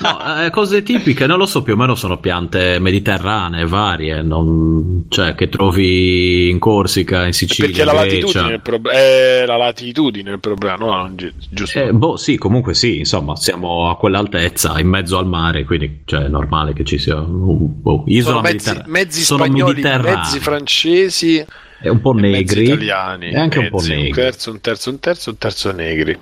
[0.00, 5.04] No, eh, cose tipiche, non lo so, più o meno sono piante mediterranee varie, non-
[5.10, 8.54] cioè che trovi in Corsica, in Sicilia, Perché la in latitudine, è Grecia.
[8.54, 10.94] il prob- è la latitudine il problema, no?
[10.96, 11.78] non gi- giusto.
[11.78, 16.24] Eh, boh, sì, comunque sì, insomma, siamo a quell'altezza, in mezzo al mare, quindi cioè,
[16.24, 18.92] è normale che ci sia un boh, isola sono mezzi, mediterranea.
[18.92, 20.14] mezzi Sono spagnoli, mediterranei.
[20.16, 21.44] mezzi francesi,
[21.80, 23.30] È un po' e mezzi negri, italiani.
[23.30, 24.08] e anche un po' mezzi, negri.
[24.08, 26.18] Un terzo, un terzo, un terzo, un terzo negri.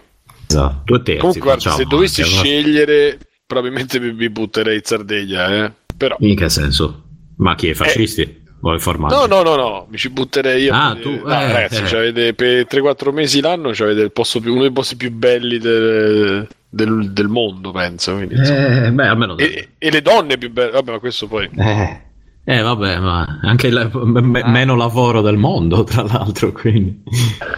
[0.46, 1.18] Esatto, due terzi.
[1.20, 5.72] Comunque, guarda, facciamo se dovessi anche, scegliere, probabilmente mi, butterei in Sardegna, eh.
[5.96, 6.16] Però.
[6.20, 7.02] In che senso?
[7.36, 8.40] Ma chi è fascisti?
[8.60, 9.26] Vuoi formaggio?
[9.26, 10.72] No, no, no, no, mi ci butterei io.
[10.72, 11.84] Ah, Eh, tu, no, eh, ragazzi, eh.
[11.84, 16.46] c'avete per 3-4 mesi l'anno c'avete il posto più, uno dei posti più belli del,
[16.68, 18.14] del- del mondo, penso.
[18.14, 18.34] quindi.
[18.34, 19.36] Eh, beh, almeno...
[19.36, 21.50] E, e le donne più belle, vabbè, ma questo poi.
[21.56, 22.00] Eh,
[22.44, 24.48] eh, vabbè, ma anche il m- Ah.
[24.48, 27.02] meno lavoro del mondo, tra l'altro, quindi.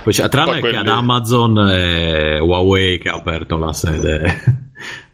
[0.03, 4.62] Poi c'è- tranne quelli- che ad Amazon e Huawei che ha aperto la sede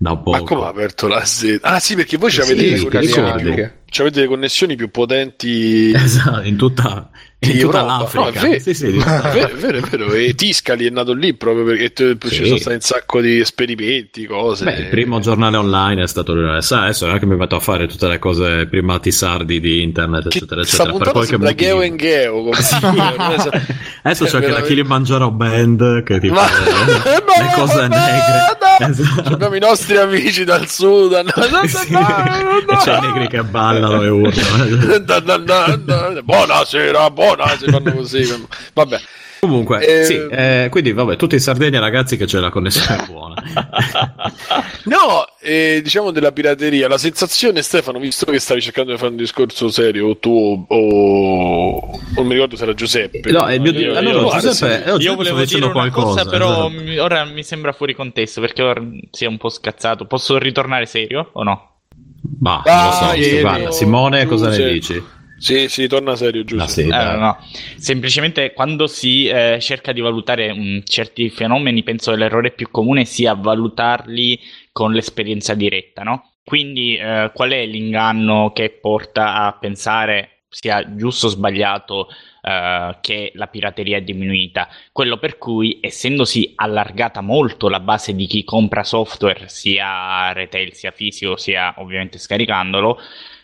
[0.03, 0.30] da poco.
[0.30, 1.59] Ma come ha aperto la sede?
[1.61, 3.55] Ah, sì, perché voi Sì, avete, le sì, connessioni ricordi.
[3.55, 5.92] più, c'avete le connessioni più potenti.
[6.01, 8.22] Esatto, in tutta, in tutta l'Africa.
[8.22, 8.61] No, è vero.
[8.61, 10.12] Sì, sì, È vero, è vero, è vero.
[10.14, 11.92] E Tiscali è nato lì proprio perché
[12.30, 14.64] ci sono stati un sacco di esperimenti, cose.
[14.64, 17.61] Beh, il primo giornale online è stato l'UNSA, adesso non è che mi metto a
[17.61, 20.92] fare tutte le cose primati sardi di internet, Che eccetera, eccetera.
[20.96, 21.92] Per qualche sembra Geo motivo.
[21.92, 22.42] and Geo.
[22.42, 23.51] come si chiama, non so.
[24.03, 27.12] Adesso c'è Cioè, anche la veramente- Kilimangiaro Band che tipo Ma- le,
[27.44, 28.59] le cose negre.
[28.80, 29.28] Esatto.
[29.34, 31.26] Abbiamo i nostri amici dal Sudan.
[31.66, 31.95] Sì.
[31.95, 36.20] E c'è i negri che ballano e urlano.
[36.22, 38.47] Buonasera, buonasera, fanno così.
[38.72, 39.01] Vabbè,
[39.41, 43.34] Comunque, Eh, sì, eh, quindi vabbè, tutti in Sardegna ragazzi che c'è la connessione buona.
[44.84, 46.88] no, eh, diciamo della pirateria.
[46.88, 50.76] La sensazione, Stefano, visto che stavi cercando di fare un discorso serio, o tu o,
[51.78, 53.30] o non mi ricordo se era Giuseppe.
[53.30, 55.74] No, è il mio- io- allora, io- Giuseppe, eh, Io Giuseppe volevo dire dicendo una
[55.74, 56.82] qualcosa, cosa, però esatto.
[56.82, 60.05] mi- ora mi sembra fuori contesto perché ora si è un po' scazzato.
[60.07, 61.68] Posso ritornare serio o no?
[62.22, 65.03] Bah, non lo so, Dai, io- guarda, Simone, cosa ne dici?
[65.43, 66.64] Sì, sì, torna serio, giusto.
[66.64, 67.38] Ah, sì, Eh, no.
[67.76, 73.07] Semplicemente quando si eh, cerca di valutare mm, certi fenomeni, penso che l'errore più comune
[73.07, 74.38] sia valutarli
[74.70, 76.32] con l'esperienza diretta, no?
[76.45, 82.09] Quindi eh, qual è l'inganno che porta a pensare sia giusto o sbagliato
[82.43, 84.68] eh, che la pirateria è diminuita?
[84.93, 90.91] Quello per cui, essendosi allargata molto la base di chi compra software, sia retail, sia
[90.91, 92.99] fisico, sia ovviamente scaricandolo,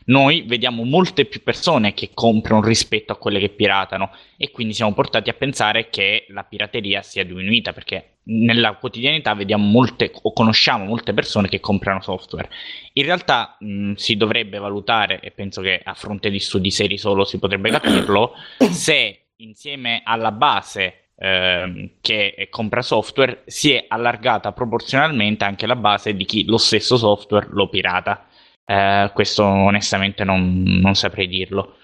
[0.07, 4.93] noi vediamo molte più persone che comprano rispetto a quelle che piratano e quindi siamo
[4.93, 10.85] portati a pensare che la pirateria sia diminuita perché nella quotidianità vediamo molte o conosciamo
[10.85, 12.49] molte persone che comprano software.
[12.95, 17.25] In realtà mh, si dovrebbe valutare, e penso che a fronte di studi seri solo
[17.25, 18.33] si potrebbe capirlo,
[18.71, 26.15] se insieme alla base ehm, che compra software si è allargata proporzionalmente anche la base
[26.15, 28.26] di chi lo stesso software lo pirata.
[28.67, 31.77] Eh, questo onestamente non, non saprei dirlo.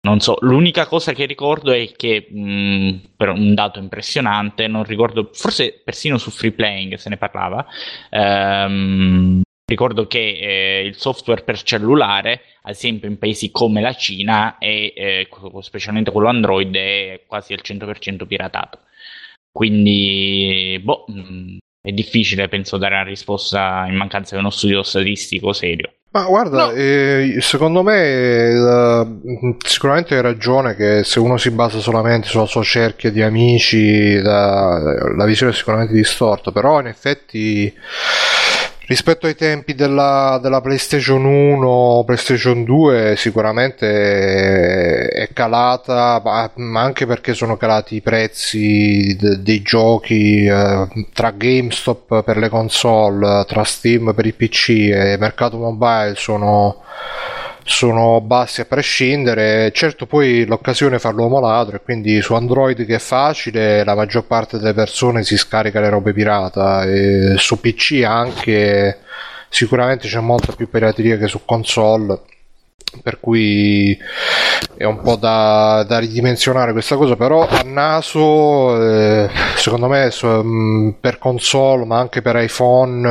[0.00, 5.30] Non so, l'unica cosa che ricordo è che, mh, per un dato impressionante, non ricordo,
[5.32, 7.66] forse persino su Free Playing se ne parlava,
[8.10, 10.18] ehm, ricordo che
[10.80, 15.28] eh, il software per cellulare, ad esempio in paesi come la Cina, è, eh,
[15.60, 18.80] specialmente quello Android, è quasi al 100% piratato.
[19.50, 21.04] Quindi, boh,
[21.80, 25.97] è difficile, penso, dare una risposta in mancanza di uno studio statistico serio.
[26.18, 26.70] Ma guarda, No.
[26.72, 27.96] eh, secondo me
[28.50, 29.06] eh,
[29.64, 34.78] sicuramente hai ragione che se uno si basa solamente sulla sua cerchia di amici, la,
[35.16, 37.72] la visione è sicuramente distorta, però in effetti
[38.88, 47.34] rispetto ai tempi della, della PlayStation 1, PlayStation 2 sicuramente è calata, ma, anche perché
[47.34, 54.14] sono calati i prezzi de- dei giochi eh, tra GameStop per le console, tra Steam
[54.14, 56.82] per i PC e mercato mobile sono
[57.68, 59.70] sono bassi a prescindere.
[59.72, 64.24] Certo, poi l'occasione fa l'uomo ladro, e quindi su Android che è facile, la maggior
[64.26, 66.84] parte delle persone si scarica le robe pirata.
[66.84, 69.00] E su PC anche
[69.50, 72.20] sicuramente c'è molta più pirateria che su console.
[73.02, 73.96] Per cui
[74.76, 80.94] è un po' da, da ridimensionare questa cosa, però a naso, eh, secondo me, mh,
[81.00, 83.06] per console ma anche per iPhone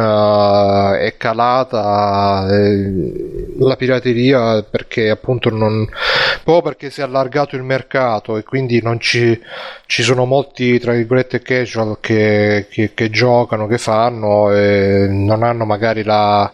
[0.99, 5.87] eh, è calata eh, la pirateria perché appunto non
[6.43, 9.39] proprio perché si è allargato il mercato e quindi non ci,
[9.85, 15.65] ci sono molti tra virgolette casual che, che- che giocano, che fanno e non hanno
[15.65, 16.51] magari la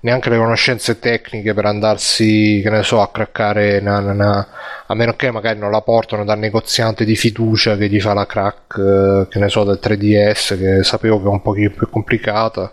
[0.00, 4.48] neanche le conoscenze tecniche per andarsi, che ne so, a craccare una, una- una-
[4.86, 8.26] a meno che magari non la portano dal negoziante di fiducia che gli fa la
[8.26, 12.70] crack, eh, che ne so, del 3DS, che sapevo che è un pochino più complicata.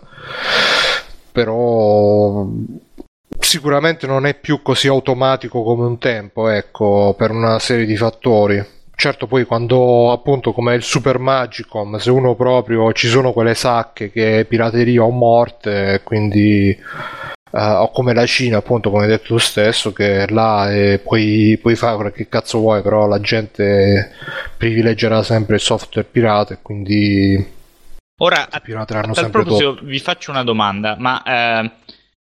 [1.32, 2.46] Però
[3.40, 8.64] sicuramente non è più così automatico come un tempo, ecco, per una serie di fattori.
[8.96, 14.10] Certo, poi quando appunto come il Super Magicom, se uno proprio ci sono quelle sacche
[14.10, 16.78] che è pirateria o morte, quindi eh,
[17.50, 21.76] o come la Cina, appunto, come hai detto tu stesso, che là e puoi, puoi
[21.76, 24.12] fare quello che cazzo vuoi, però la gente
[24.56, 27.52] privilegerà sempre il software pirata e quindi
[28.18, 31.70] Ora, a, a tal proposito, vi faccio una domanda, ma eh,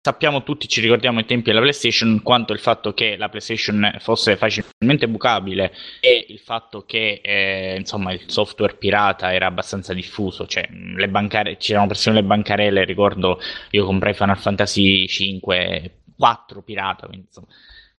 [0.04, 4.36] sappiamo tutti, ci ricordiamo i tempi della PlayStation, quanto il fatto che la PlayStation fosse
[4.36, 10.68] facilmente bucabile e il fatto che eh, insomma il software pirata era abbastanza diffuso, cioè
[10.70, 13.39] le bancare- c'erano persino le bancarelle, ricordo
[13.72, 17.47] io comprai Final Fantasy 5, 4 pirata, quindi insomma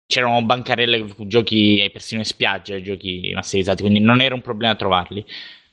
[0.07, 5.25] c'erano bancarelle con giochi persino in spiaggia, giochi masterizzati, quindi non era un problema trovarli.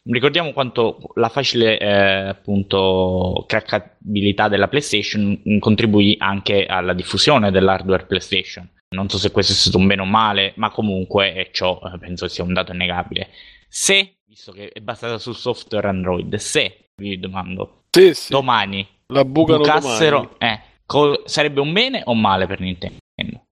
[0.03, 1.87] Ricordiamo quanto la facile eh,
[2.29, 8.67] appunto craccabilità della PlayStation contribuì anche alla diffusione dell'hardware PlayStation.
[8.95, 11.97] Non so se questo è stato un bene o male, ma comunque e ciò eh,
[11.99, 13.29] penso sia un dato innegabile.
[13.69, 18.31] Se, visto che è basata sul software Android, se vi domando Sì, sì.
[18.33, 20.35] domani la bucano bucassero, domani.
[20.39, 22.97] eh, co- sarebbe un bene o un male per Nintendo?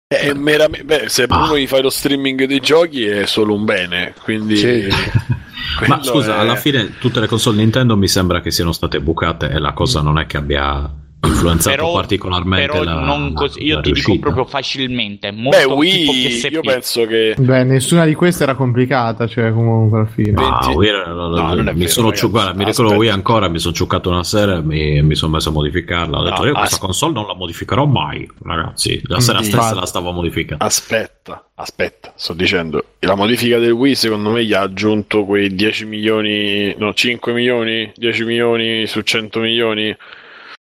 [0.08, 1.44] È meramente- beh, se Ah.
[1.44, 4.56] uno gli fai lo streaming dei giochi è solo un bene, quindi...
[4.58, 4.88] Sì.
[5.78, 9.00] quello Ma scusa, è- alla fine tutte le console Nintendo mi sembra che siano state
[9.02, 10.90] bucate e la cosa non è che abbia
[11.22, 14.20] influenzato Però, particolarmente però la non così, io la ti dico riuscita.
[14.32, 17.36] proprio facilmente, molto Beh, Wii, io penso che...
[17.38, 20.32] Beh, nessuna di queste era complicata, cioè comunque alla fine.
[20.32, 22.22] No, 20 Wii No, non è mi vero, sono ragazzi.
[22.24, 22.94] ciu- guarda, mi ricordo.
[22.96, 26.18] Wii ancora, mi sono ciuccato una sera e mi, mi sono messo a modificarla.
[26.20, 29.02] Ho detto, No, io questa as- console non la modificherò mai, ragazzi.
[29.06, 29.80] La sera Mm, stessa infatti.
[29.80, 30.64] la stavo modificando.
[30.64, 35.86] Aspetta, aspetta, sto dicendo, la modifica del Wii secondo me gli ha aggiunto quei 10
[35.86, 39.96] milioni, no, 5 milioni, 10 milioni su 100 milioni,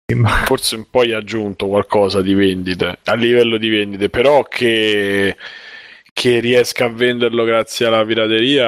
[0.44, 5.36] forse un po' gli ha aggiunto qualcosa di vendite, a livello di vendite, però che,
[6.12, 8.66] che riesca a venderlo grazie alla pirateria...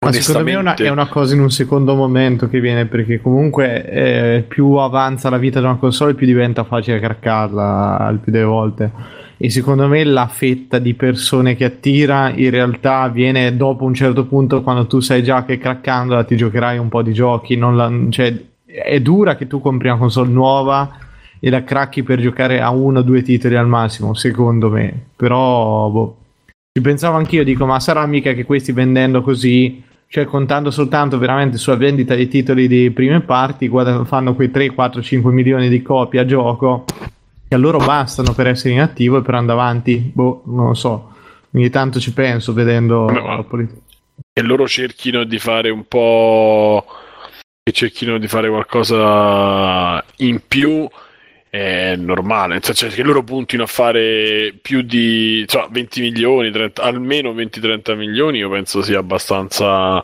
[0.00, 3.20] Ma secondo me è una, è una cosa in un secondo momento che viene perché
[3.20, 8.30] comunque eh, più avanza la vita di una console più diventa facile craccarla il più
[8.30, 8.92] delle volte.
[9.36, 14.24] E secondo me la fetta di persone che attira in realtà viene dopo un certo
[14.24, 18.40] punto quando tu sai già che craccandola ti giocherai un po' di giochi la- cioè,
[18.68, 20.96] è dura che tu compri una console nuova
[21.40, 25.88] e la cracchi per giocare a uno o due titoli al massimo secondo me però
[25.88, 26.16] boh
[26.78, 31.56] ci pensavo anch'io, dico, ma sarà mica che questi vendendo così, cioè contando soltanto veramente
[31.56, 35.82] sulla vendita dei titoli di prime parti, guarda- fanno quei 3, 4, 5 milioni di
[35.82, 36.84] copie a gioco,
[37.48, 39.96] che a loro bastano per essere in attivo e per andare avanti.
[40.14, 41.14] Boh, non lo so.
[41.52, 43.44] Ogni tanto ci penso vedendo No.
[44.32, 46.84] che loro cerchino di fare un po'
[47.68, 50.88] che cerchino di fare qualcosa in più
[51.50, 56.82] è normale nel senso che loro puntino a fare più di insomma, 20 milioni 30
[56.82, 60.02] almeno 20-30 milioni io penso sia abbastanza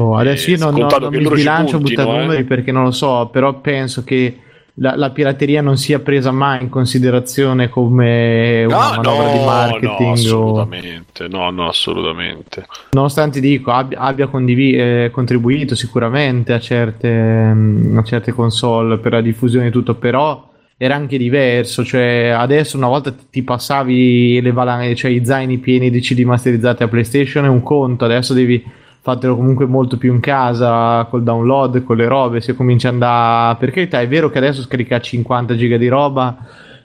[0.00, 2.18] Oh, adesso Eh, io non, non- non che mi sbilancio a buttare eh.
[2.20, 4.38] numeri perché non lo so, però penso che
[4.80, 9.44] la, la pirateria non sia presa mai in considerazione come una Ah, manovra di no,
[9.44, 10.12] marketing no, o...
[10.12, 17.98] assolutamente no no assolutamente Nonostante dico abbia, abbia condivi- eh, contribuito sicuramente a certe, mm,
[17.98, 21.84] a certe console per la diffusione di tutto, però era anche diverso.
[21.84, 26.82] Cioè, adesso una volta ti- passavi le valanghe, cioè i zaini pieni di CD masterizzati
[26.84, 28.64] a PlayStation è un conto, adesso devi
[29.00, 32.40] fartelo comunque molto più in casa col download, con le robe.
[32.40, 36.36] Se cominci ad andare, per carità, è vero che adesso scaricare 50 giga di roba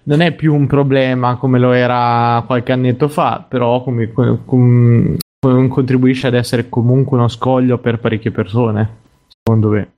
[0.04, 5.18] non è più un problema come lo era qualche annetto fa, però come, com- com-
[5.40, 8.98] contribuisce ad essere comunque uno scoglio per parecchie persone,
[9.28, 9.92] secondo me.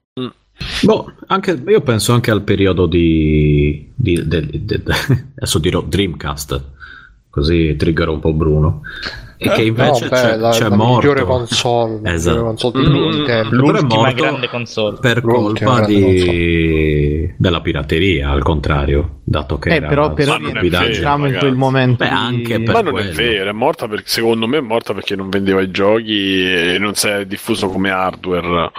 [0.83, 4.83] Boh, anche, io penso anche al periodo di, di- de- de-
[5.35, 6.73] adesso dirò Dreamcast,
[7.35, 8.81] così trigger un po' Bruno.
[9.37, 12.35] E che invece no, beh, c'è, la, c'è la morto migliore console, Esatto.
[12.37, 14.97] migliore console di Mm, è L'ultima grande console.
[15.01, 17.33] per L'ultima colpa di...
[17.37, 22.03] della pirateria, al contrario, dato che Eh, era però, è rientriamo vero, in quel momento.
[22.05, 23.13] Beh, di- anche per- Ma non è quello.
[23.13, 26.95] vero, è morta perché secondo me è morta perché non vendeva i giochi e non
[26.95, 28.71] si è diffuso come hardware.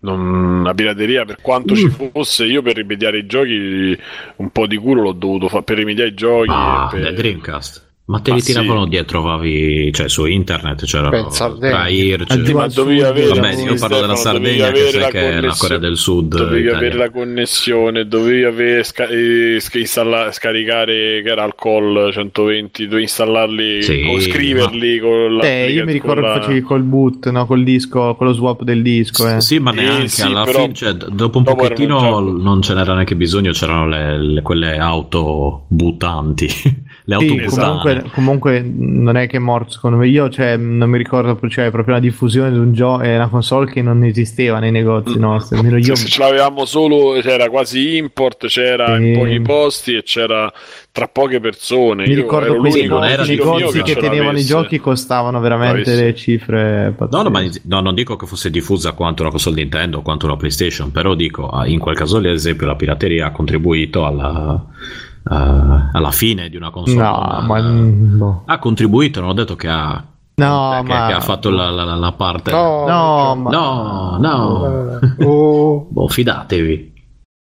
[0.00, 3.96] Non- la pirateria, per quanto ci fosse, io per rimediare i giochi
[4.36, 6.48] un po' di culo l'ho dovuto fare per rimediare i giochi.
[6.50, 7.88] Ah, per- Dreamcast.
[8.10, 8.52] Ma te li Ma sì.
[8.52, 11.70] tiravano dietro, vavi, cioè su internet c'erano Pensa a Sardegna.
[11.76, 12.30] tra IRC.
[12.32, 15.40] Al Ma al dovevi avere Vabbè, io parlo della Sardegna che sai la che è
[15.40, 16.36] la Corea del Sud.
[16.36, 16.76] Dovevi italiana.
[16.78, 22.84] avere la connessione, dovevi avere sca- eh, sc- installa- scaricare che era il call 120,
[22.84, 26.60] dovevi installarli, Sì, o scriverli con la Eh, io mi ricordo con che la- facevi
[26.62, 27.46] col boot, no?
[27.46, 29.28] Col disco, con lo swap del disco.
[29.36, 29.40] Eh.
[29.40, 32.92] Sì, ma neanche sì, alla però fine, cioè, dopo un dopo pochettino non ce n'era
[32.94, 36.48] neanche bisogno, c'erano le, le- quelle auto buttanti,
[37.04, 37.66] le auto Sì, Esatto.
[37.66, 40.08] comunque, comunque non è che è morto secondo me.
[40.08, 43.70] Io cioè, non mi ricordo, cioè, proprio la diffusione di un gioco e una console
[43.70, 45.56] che non esisteva nei negozi nostri.
[45.56, 49.06] Almeno io Se, se ce l'avevamo solo, c'era quasi import, c'era Sì.
[49.08, 50.52] in pochi posti e c'era
[50.92, 52.04] tra poche persone.
[52.04, 55.40] mi Io ricordo ero questi l'unico non era negozi che ce tenevano i giochi costavano
[55.40, 59.56] veramente le cifre No, no, ma no, non dico che fosse diffusa quanto una console
[59.56, 62.76] Nintendo o quanto una PlayStation, però dico, ah, in quel caso lì, ad esempio, la
[62.76, 67.02] pirateria ha contribuito alla, eh, alla fine di una console.
[67.02, 68.42] No, ma Eh, boh.
[68.46, 70.02] ha contribuito, non ho detto che ha,
[70.36, 72.50] no, che, ma che ha fatto la, la- la parte.
[72.50, 75.00] No, no, ma no, no.
[75.18, 76.92] Eh, oh, Boh, fidatevi.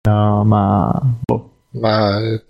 [0.08, 1.50] no, ma boh.
[1.72, 2.44] ma eh,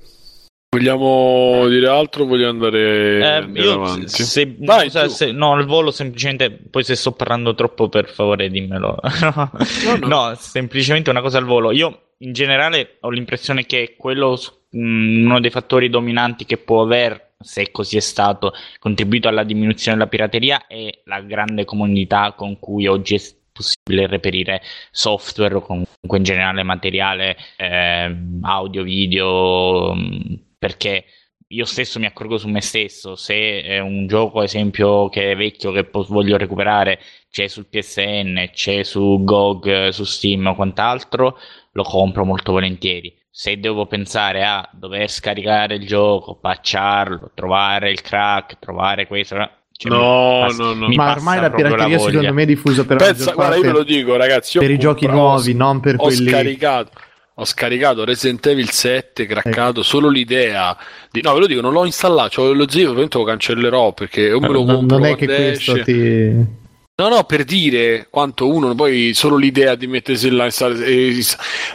[0.70, 4.08] Vogliamo dire altro vogliamo andare, Eh, andare io avanti?
[4.08, 4.98] se, Vai, tu.
[5.08, 8.98] se- no, al volo semplicemente, poi se sto parlando troppo per favore dimmelo.
[10.00, 10.06] no.
[10.06, 11.70] no, semplicemente una cosa al volo.
[11.72, 16.82] Io in generale ho l'impressione che quello, s- mh, uno dei fattori dominanti che può
[16.82, 22.58] aver, se così è stato, contribuito alla diminuzione della pirateria è la grande comunità con
[22.58, 23.20] cui oggi è
[23.52, 31.04] possibile reperire software o comunque in generale materiale ehm, audio, video, mh, perché
[31.50, 35.36] io stesso mi accorgo su me stesso, se è un gioco, ad esempio, che è
[35.36, 37.00] vecchio, che voglio recuperare,
[37.30, 41.38] c'è sul PSN, c'è su GOG, eh, su Steam o quant'altro,
[41.72, 43.16] lo compro molto volentieri.
[43.40, 49.36] Se devo pensare a dover scaricare il gioco, patcharlo, trovare il crack, trovare questo,
[49.70, 50.88] cioè, No, passa- no, no.
[50.88, 52.10] Ma ormai la pirateria voglia.
[52.10, 54.56] secondo me è diffusa per la Pensa, guarda, io ve lo dico, ragazzi.
[54.56, 56.90] io per i giochi nuovi, non per ho quelli scaricato
[57.34, 60.76] ho scaricato Resident Evil 7 craccato solo l'idea
[61.08, 64.32] di no ve lo dico non l'ho installato c'ho lo zio ovviamente lo cancellerò perché
[64.32, 66.57] o me lo non, compro non è che questo ti
[67.00, 71.18] no no per dire quanto uno poi solo l'idea di mettersi là e-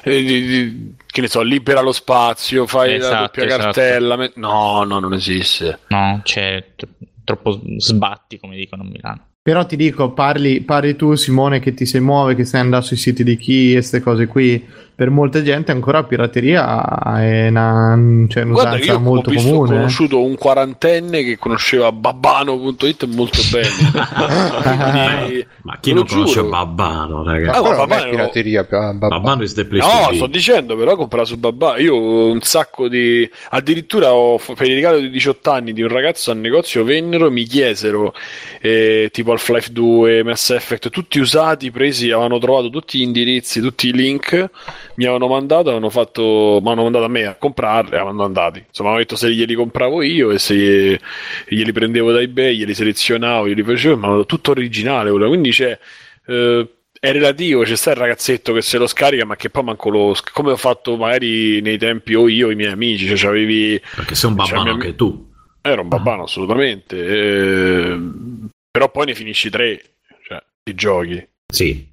[0.04, 3.62] e- di- di- che ne so libera lo spazio fai la Esatto, doppia esatto.
[3.64, 6.88] cartella met- no no non esiste No, c'è tr-
[7.24, 9.28] troppo sbatti, come dicono a Milano.
[9.42, 12.98] Però ti dico, parli, parli tu Simone che ti sei muove, che stai andando sui
[12.98, 14.66] siti di chi e queste cose qui.
[14.96, 17.98] Per molta gente ancora la pirateria è una,
[18.30, 19.72] cioè, un'usanza io molto ho, visto, ho comune.
[19.74, 19.78] eh.
[19.78, 23.70] conosciuto un quarantenne che conosceva babbano.it molto bene
[24.62, 26.50] Quindi- Ma chi non conosce giuro.
[26.50, 27.58] Babbano, ragazzi?
[27.58, 28.98] Ah, ma non è pirateria Babano.
[28.98, 31.78] Babbano is the place No, sto dicendo, però comprare su Babà.
[31.78, 33.30] Io un sacco di.
[33.52, 37.30] Addirittura ho, per il regalo di 18 anni di un ragazzo al negozio vennero e
[37.32, 38.14] mi chiesero,
[38.62, 43.88] eh, tipo Half-Life 2, Mass Effect, tutti usati, presi, avevano trovato tutti gli indirizzi, tutti
[43.88, 44.50] i link,
[44.96, 48.64] mi avevano mandato, avevano fatto, mi hanno mandato a me a comprarli, avevano andati.
[48.68, 51.00] Insomma, hanno detto se glieli compravo io e se
[51.48, 55.12] glieli prendevo da eBay, glieli selezionavo, glieli facevo, ma tutto originale.
[55.12, 55.78] Quindi c'è.
[56.28, 56.68] eh,
[57.04, 60.16] è relativo, c'è sta il ragazzetto che se lo scarica, ma che poi manco lo.
[60.32, 63.82] come ho fatto magari nei tempi o io i miei amici, cioè c'avevi.
[63.96, 65.32] Perché sei un Cioè, babbano mia- anche tu.
[65.62, 66.98] Era un babbano assolutamente.
[67.06, 68.00] eh,
[68.72, 69.82] però poi ne finisci tre,
[70.28, 71.28] cioè, ti giochi.
[71.54, 71.91] Sì.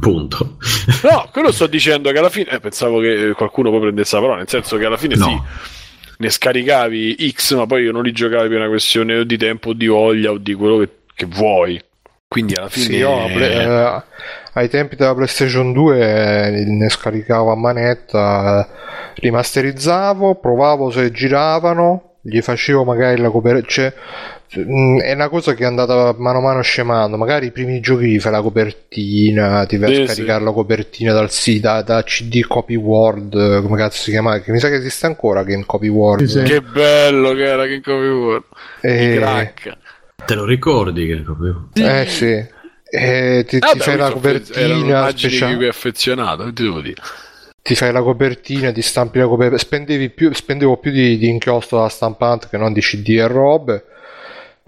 [0.00, 0.56] Punto.
[1.02, 2.50] No, quello sto dicendo che alla fine.
[2.50, 5.24] eh, pensavo che qualcuno poi prendesse la parola, nel senso che alla fine No.
[5.26, 5.68] sì.
[6.18, 9.86] Ne scaricavi X, ma poi non li giocavi per una questione di tempo o di
[9.86, 11.80] voglia o di quello che, che vuoi.
[12.28, 12.84] Quindi alla fine.
[12.84, 14.02] Sì, io Play- eh,
[14.52, 22.16] ai tempi della PlayStation 2 eh, ne scaricavo a manetta, eh, rimasterizzavo, provavo se giravano,
[22.20, 23.66] gli facevo magari la copertina.
[23.66, 23.94] Cioè,
[24.52, 27.16] è una cosa che è andata mano a mano scemando.
[27.16, 30.12] Magari i primi giochi fai la copertina, ti vai Sì, a sì.
[30.14, 34.40] scaricare la copertina dal sito, da, da CD Copy World, eh, come cazzo si chiama?
[34.40, 36.26] Che mi sa che esiste ancora Game Copy World.
[36.26, 36.42] Sì, sì.
[36.42, 38.42] Che bello che era che come
[38.80, 39.76] E- I crack.
[40.26, 41.68] Te lo ricordi che proprio...
[41.74, 42.58] Eh sì.
[42.92, 45.64] E ti, ti Vabbè, fai la copertina speciale.
[45.66, 47.00] è affezionato, che ti devo dire?
[47.62, 51.80] ti fai la copertina, ti stampi la copertina, spendevi più, spendevo più di, di inchiostro
[51.80, 53.84] da stampante che non di CD e robe.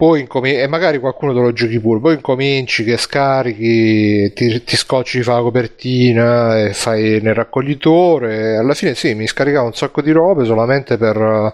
[0.03, 4.75] Poi incomi- e magari qualcuno te lo giochi pure, poi incominci che scarichi, ti, ti
[4.75, 8.57] scocci di fare la copertina e fai nel raccoglitore.
[8.57, 11.53] Alla fine sì, mi scaricavo un sacco di robe solamente per,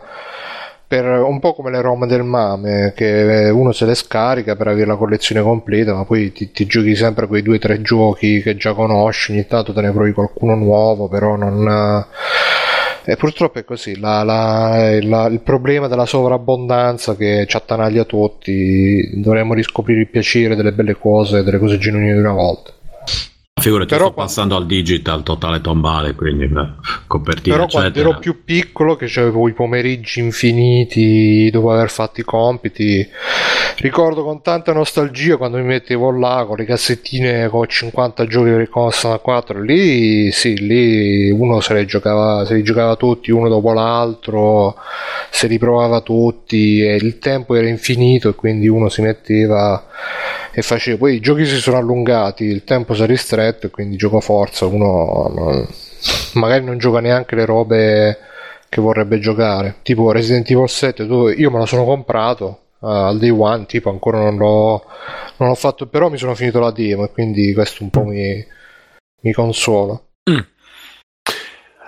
[0.88, 4.88] per un po' come le ROM del mame, che uno se le scarica per avere
[4.88, 8.58] la collezione completa, ma poi ti, ti giochi sempre quei due o tre giochi che
[8.58, 12.04] già conosci, ogni tanto te ne provi qualcuno nuovo, però non...
[13.12, 19.20] E purtroppo è così, la- la- la- il problema della sovrabbondanza che ci attanaglia tutti,
[19.20, 22.72] dovremmo riscoprire il piacere delle belle cose, delle cose genuine di una volta.
[23.60, 26.68] Figurati, Però sto quando- passando al digital totale tombale, quindi beh,
[27.08, 28.10] copertina, Però quando eccetera.
[28.10, 33.08] ero più piccolo, che avevo i pomeriggi infiniti dopo aver fatto i compiti,
[33.78, 38.62] ricordo con tanta nostalgia quando mi mettevo là con le cassettine con 50 giochi per
[38.62, 39.62] il Commodore 64.
[39.62, 44.76] Lì sì, lì uno se li giocava, se li giocava tutti uno dopo l'altro,
[45.30, 49.86] se li provava tutti e il tempo era infinito e quindi uno si metteva
[50.52, 50.98] e faceva.
[50.98, 54.66] Poi i giochi si sono allungati, il tempo si è ristretto e quindi gioco forza.
[54.66, 55.68] Uno non-
[56.34, 58.18] magari non gioca neanche le robe
[58.70, 59.78] che vorrebbe giocare.
[59.82, 63.90] Tipo Resident Evil 7, dove io me lo sono comprato eh, al day one, tipo
[63.90, 64.84] ancora non l'ho,
[65.38, 68.46] non l'ho fatto, però mi sono finito la demo e quindi questo un po' mi,
[69.22, 70.00] mi consola.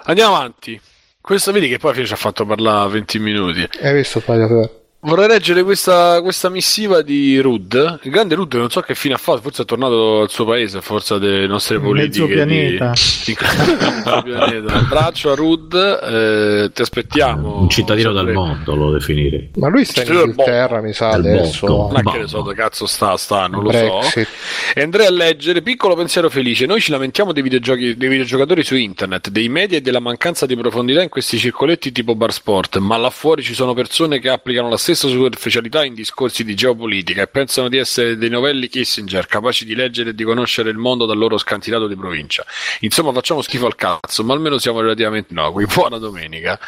[0.06, 0.80] Andiamo avanti.
[1.22, 3.68] Questo vedi che poi alla fine ci ha fatto parlare 20 minuti.
[3.82, 4.81] Hai visto sbagliato?
[5.04, 8.02] Vorrei leggere questa, questa missiva di Rud.
[8.04, 10.78] Il grande Rud non so che fine ha fatto, forse è tornato al suo paese
[10.78, 12.18] a forza delle nostre politiche.
[12.18, 12.94] suo pianeta.
[13.26, 13.34] Di,
[14.24, 14.74] pianeta.
[14.76, 17.62] Abbraccio a Rud, eh, ti aspettiamo.
[17.62, 19.50] Un cittadino del mondo lo definirei.
[19.56, 21.90] Ma lui sta in Inghilterra, mi sa Del adesso.
[21.92, 23.98] Ma che ne so, dove cazzo sta, sta, non lo so.
[24.02, 24.28] Brexit.
[24.76, 26.68] E andrei a leggere Piccolo pensiero felice.
[26.68, 30.56] Noi ci lamentiamo dei videogiochi, dei videogiocatori su internet, dei media e della mancanza di
[30.56, 34.70] profondità in questi circoletti tipo bar sport, ma là fuori ci sono persone che applicano
[34.70, 39.66] la stessa superficialità in discorsi di geopolitica e pensano di essere dei novelli Kissinger, capaci
[39.66, 42.46] di leggere e di conoscere il mondo dal loro scantinato di provincia.
[42.82, 45.66] Insomma, facciamo schifo al cazzo, ma almeno siamo relativamente innocui.
[45.74, 46.60] Buona domenica.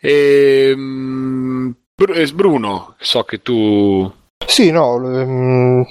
[0.00, 4.12] Ehm, Bru- eh, Bruno, so che tu
[4.46, 5.86] Sì, no, ehm,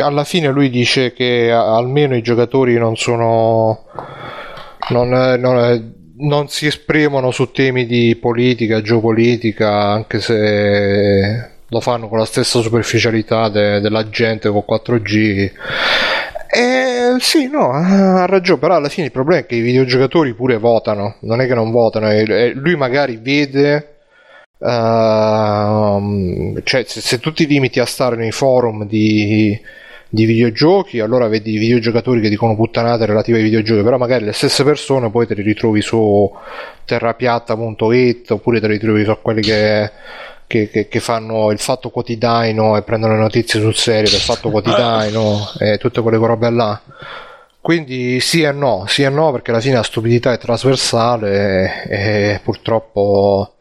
[0.00, 3.86] alla fine lui dice che almeno i giocatori non sono
[4.90, 5.92] non, non, eh,
[6.22, 12.60] non si esprimono su temi di politica, geopolitica, anche se lo fanno con la stessa
[12.60, 15.52] superficialità de- della gente con 4G.
[16.54, 20.58] Eh, sì, no, ha ragione, però alla fine il problema è che i videogiocatori pure
[20.58, 23.86] votano, non è che non votano, e- e lui magari vede
[24.64, 29.58] Ehm, cioè, se, se tu ti limiti a stare nei forum di,
[30.14, 34.34] di videogiochi, allora vedi i videogiocatori che dicono puttanate relative ai videogiochi, però magari le
[34.34, 36.30] stesse persone poi te li ritrovi su
[36.84, 39.90] terrapiatta.it oppure te li ritrovi su quelli che,
[40.46, 44.50] che, che- che fanno il fatto quotidiano e prendono le notizie sul serio del fatto
[44.50, 46.78] quotidiano e tutte quelle robe là.
[47.58, 52.32] Quindi sì e no, sì e no, perché alla fine la stupidità è trasversale e,
[52.34, 53.54] e purtroppo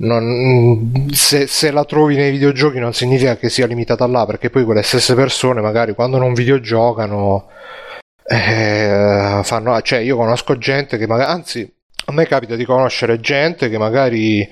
[0.00, 4.64] non- se, se la trovi nei videogiochi non significa che sia limitata là, perché poi
[4.64, 7.48] quelle stesse persone magari quando non videogiocano
[8.24, 11.72] eh, fanno, cioè io conosco gente che magari, anzi
[12.06, 14.48] a me capita di conoscere gente che magari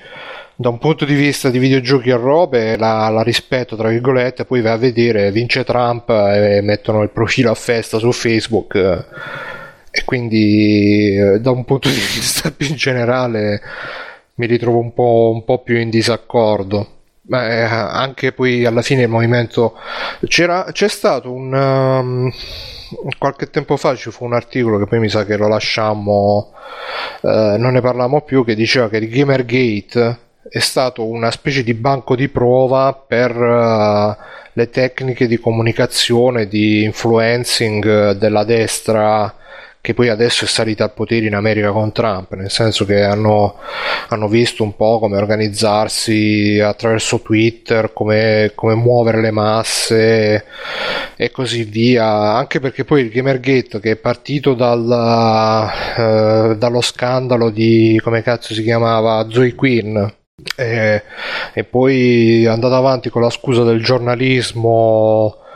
[0.55, 4.61] da un punto di vista di videogiochi e robe la, la rispetto tra virgolette poi
[4.61, 9.05] vai a vedere vince Trump e mettono il profilo a festa su Facebook eh,
[9.91, 13.61] e quindi eh, da un punto di vista più generale
[14.39, 16.97] mi ritrovo un po', un po' più in disaccordo.
[17.29, 19.75] Ma eh, anche poi alla fine il movimento
[20.27, 22.33] c'era, c'è stato un um,
[23.19, 26.53] qualche tempo fa ci fu un articolo che poi mi sa che lo lasciammo
[27.21, 30.19] eh, non ne parlavamo più che diceva che il Gamergate
[30.49, 34.17] è stato una specie di banco di prova per eh,
[34.55, 39.35] le tecniche di comunicazione di influencing eh, della destra
[39.89, 43.55] che poi adesso è salita al potere in America con Trump, nel senso che hanno,
[44.09, 50.45] hanno visto un po' come organizzarsi attraverso Twitter, come, come muovere le masse
[51.17, 57.49] e così via, anche perché poi il Gamergate che è partito dal, eh, dallo scandalo
[57.49, 59.97] di come cazzo si chiamava Zoe Quinn
[60.55, 61.03] e,
[61.55, 65.47] e poi è andato avanti con la scusa del giornalismo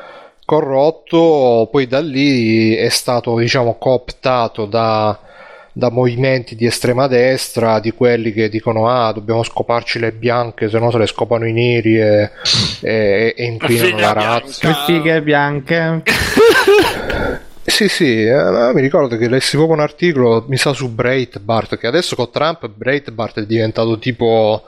[0.53, 5.19] corrotto, poi da lì è stato diciamo cooptato da,
[5.73, 10.79] da movimenti di estrema destra, di quelli che dicono ah dobbiamo scoparci le bianche, se
[10.79, 12.31] no se le scopano i neri e,
[12.83, 14.69] e, e inquinano Figa la razza.
[14.69, 16.03] Le fighe bianche.
[17.65, 21.87] Sì, sì, eh, mi ricordo che lessi proprio un articolo, mi sa su Breitbart, che
[21.87, 24.65] adesso con Trump Breitbart è diventato tipo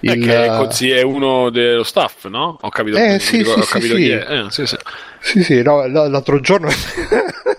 [0.00, 0.16] il...
[0.24, 2.56] Perché così è uno dello staff, no?
[2.60, 4.10] Ho capito, Eh, sì, ricordo- sì, ho capito sì, chi sì.
[4.12, 4.26] è.
[4.28, 4.76] Eh, sì, sì.
[5.22, 6.70] Sì, sì, no, l'altro giorno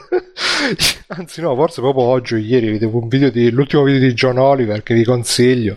[1.07, 4.38] Anzi, no, forse proprio oggi o ieri vedevo un video di l'ultimo video di John
[4.38, 5.76] Oliver che vi consiglio.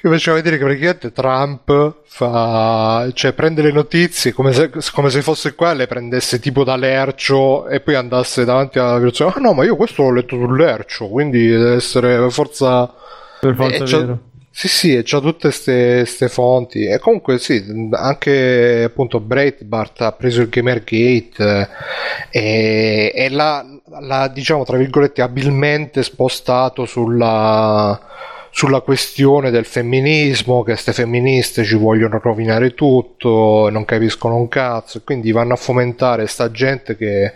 [0.00, 5.22] Che faceva vedere che praticamente Trump fa, cioè prende le notizie come se, come se
[5.22, 9.34] fosse qua, le prendesse tipo da Lercio e poi andasse davanti alla persona.
[9.34, 12.92] Ah no, ma io questo l'ho letto su Lercio, quindi deve essere forza.
[13.40, 14.20] Per forza Eh, vero.
[14.60, 16.84] Sì, sì, e c'ha tutte queste fonti.
[16.84, 21.68] E comunque sì, anche appunto Breitbart ha preso il Gamergate
[22.32, 23.64] eh, e, e l'ha,
[24.00, 28.00] l'ha, diciamo, tra virgolette, abilmente spostato sulla,
[28.50, 34.98] sulla questione del femminismo, che queste femministe ci vogliono rovinare tutto, non capiscono un cazzo,
[34.98, 37.32] e quindi vanno a fomentare sta gente che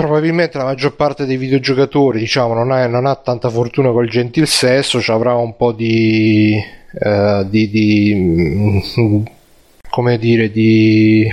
[0.00, 4.46] probabilmente la maggior parte dei videogiocatori diciamo non ha, non ha tanta fortuna col gentil
[4.46, 6.58] sesso ci avrà un po' di,
[6.98, 9.22] eh, di, di mm,
[9.90, 11.28] come dire di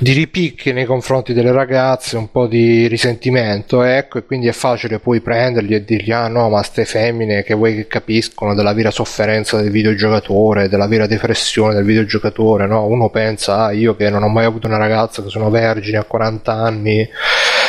[0.00, 4.98] di ripicche nei confronti delle ragazze, un po' di risentimento, ecco, e quindi è facile
[4.98, 8.90] poi prenderli e dirgli: Ah no, ma ste femmine che vuoi che capiscono della vera
[8.90, 12.86] sofferenza del videogiocatore, della vera depressione del videogiocatore, no?
[12.86, 16.04] Uno pensa: Ah, io che non ho mai avuto una ragazza, che sono vergine a
[16.04, 17.06] 40 anni,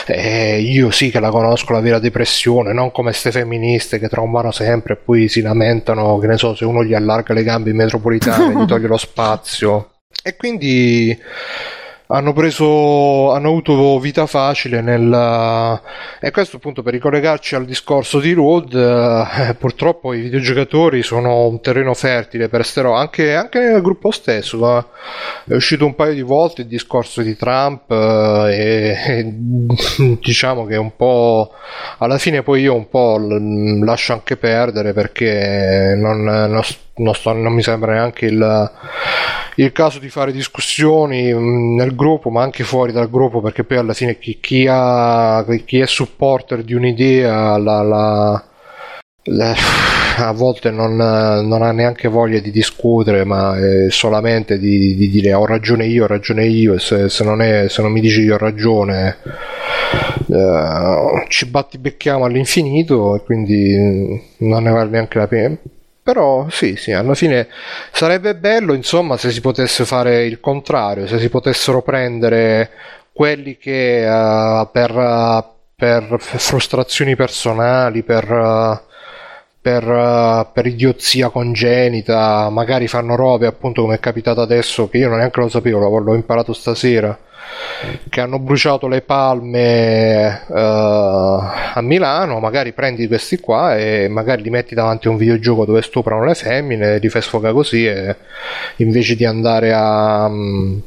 [0.08, 4.52] eh, io sì che la conosco la vera depressione, non come ste femministe che trombano
[4.52, 7.76] sempre e poi si lamentano, che ne so, se uno gli allarga le gambe in
[7.76, 9.88] metropolitana, gli toglie lo spazio.
[10.24, 11.18] E quindi
[12.12, 15.80] hanno preso hanno avuto vita facile nel
[16.20, 21.62] e questo appunto per ricollegarci al discorso di Road eh, purtroppo i videogiocatori sono un
[21.62, 24.86] terreno fertile per stero anche, anche nel gruppo stesso eh.
[25.48, 29.34] è uscito un paio di volte il discorso di Trump eh, e, e
[30.22, 31.52] diciamo che un po'
[31.98, 33.20] alla fine poi io un po'
[33.84, 36.62] lascio anche perdere perché non, non,
[37.02, 38.72] non sto- non mi sembra neanche il
[39.56, 43.78] il caso di fare discussioni mh, nel gruppo ma anche fuori dal gruppo perché poi
[43.78, 48.44] alla fine chi, chi ha, chi è supporter di un'idea la, la-
[49.26, 49.56] la-
[50.18, 53.56] a volte non, non ha neanche voglia di discutere ma
[53.90, 57.82] solamente di, di dire ho ragione io ho ragione io se, se non, è, se
[57.82, 59.18] non mi dici io ho ragione
[60.30, 65.58] eh, ci batti becchiamo all'infinito e quindi mh, non ne vale neanche la pena
[66.04, 67.48] però sì, sì, alla fine
[67.92, 72.72] sarebbe bello, insomma, se si potesse fare il contrario, se si potessero prendere
[73.14, 75.44] quelli che eh, per, eh,
[75.76, 78.82] per frustrazioni personali, per, eh,
[79.62, 85.40] per, per idiozia congenita, magari fanno robe appunto come è capitato adesso, che io neanche
[85.40, 87.18] lo sapevo, l'ho imparato stasera
[88.10, 94.50] che hanno bruciato le palme eh, a Milano, magari prendi questi qua e magari li
[94.50, 98.16] metti davanti a un videogioco dove stuprano le femmine, li fai sfogare così e
[98.78, 100.80] invece di andare a, mm,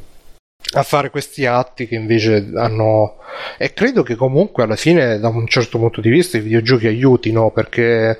[0.73, 3.17] a fare questi atti che invece hanno
[3.57, 7.51] e credo che comunque alla fine da un certo punto di vista i videogiochi aiutino
[7.51, 8.19] perché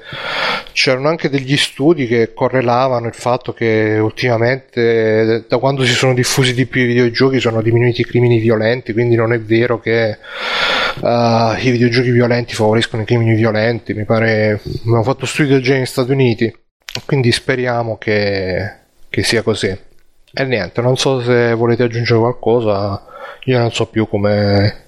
[0.72, 6.54] c'erano anche degli studi che correlavano il fatto che ultimamente da quando si sono diffusi
[6.54, 11.56] di più i videogiochi sono diminuiti i crimini violenti quindi non è vero che eh,
[11.60, 15.88] i videogiochi violenti favoriscono i crimini violenti mi pare abbiamo fatto studi del genere negli
[15.88, 16.56] Stati Uniti
[17.06, 18.72] quindi speriamo che,
[19.10, 19.85] che sia così
[20.36, 23.06] e niente, non so se volete aggiungere qualcosa,
[23.46, 24.84] io non so più come,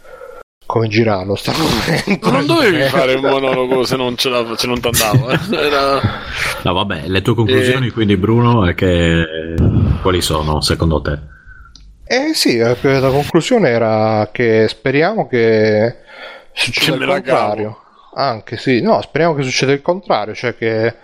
[0.66, 1.38] come girarlo.
[1.58, 2.30] momento.
[2.32, 5.32] Non dovevi fare il monologo se non ce la, se non t'andava.
[5.34, 5.56] eh.
[5.56, 6.00] Era...
[6.64, 9.56] No, vabbè, le tue conclusioni, quindi, Bruno, è che
[10.02, 11.20] quali sono secondo te?
[12.06, 15.98] Eh sì, eh, la conclusione era che speriamo che
[16.54, 17.78] succeda Che il contrario.
[18.16, 20.96] Anche sì, no, speriamo che succeda il contrario, cioè che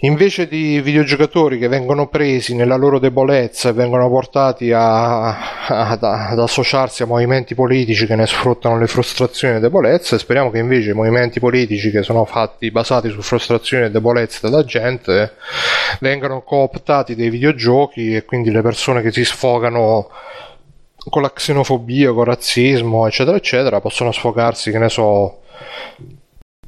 [0.00, 6.38] invece di videogiocatori che vengono presi nella loro debolezza e vengono portati a- ad, ad
[6.38, 10.94] associarsi a movimenti politici che ne sfruttano le frustrazioni e debolezze, speriamo che invece i
[10.94, 15.34] movimenti politici che sono fatti basati su frustrazioni e debolezze della gente
[16.00, 20.10] vengano cooptati dai videogiochi e quindi le persone che si sfogano
[21.08, 25.42] con la xenofobia, con il razzismo, eccetera, eccetera, possono sfogarsi, che ne so,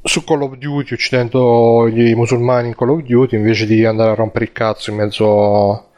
[0.07, 4.15] su Call of Duty, uccidendo i musulmani in Call of Duty, invece di andare a
[4.15, 5.89] rompere il cazzo in mezzo,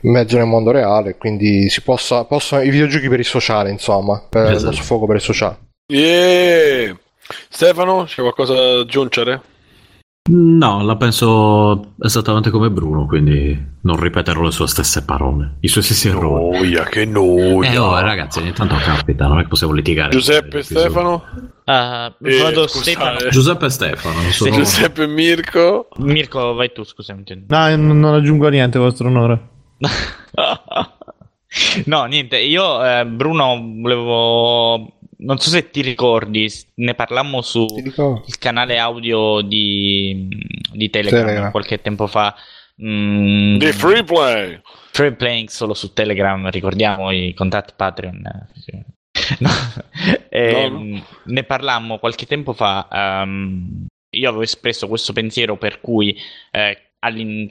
[0.00, 1.16] in mezzo nel mondo reale.
[1.16, 4.70] Quindi si possa, possa, i videogiochi per il sociale, insomma, per Esatto.
[4.70, 5.56] lo sfogo per il sociale.
[5.86, 6.96] Yeah.
[7.48, 9.40] Stefano, c'è qualcosa da aggiungere?
[10.30, 15.82] No, la penso esattamente come Bruno, quindi non ripeterò le sue stesse parole, i suoi
[15.82, 16.58] stessi errori.
[16.58, 17.70] Noia, che noia.
[17.72, 20.10] Eh, oh, ragazzi, ogni tanto capita, non è che possiamo litigare.
[20.10, 20.80] Giuseppe, Episodio.
[20.82, 21.24] Stefano?
[21.64, 22.66] Ah, Eh, vado.
[22.66, 23.18] Stefano.
[23.30, 24.50] Giuseppe e Stefano, non sono...
[24.54, 25.88] Giuseppe e Mirko?
[25.98, 27.46] Mirko, vai tu, scusa, mi intendo.
[27.48, 29.48] No, non aggiungo niente, vostro onore.
[31.86, 34.97] No, niente, io eh, Bruno volevo...
[35.20, 38.22] Non so se ti ricordi, ne parlammo su Ti dico?
[38.26, 40.28] il canale audio di,
[40.72, 41.50] di Telegram, Telegram.
[41.50, 42.34] qualche tempo fa.
[42.82, 44.60] Mm, Di free play.
[44.92, 48.22] Free playing solo su Telegram, ricordiamo i contatti Patreon.
[48.54, 48.96] sì.
[49.40, 49.50] No,
[50.30, 52.86] ehm, Ne parlammo qualche tempo fa.
[52.90, 56.16] ehm, io avevo espresso questo pensiero per cui
[56.52, 56.92] eh,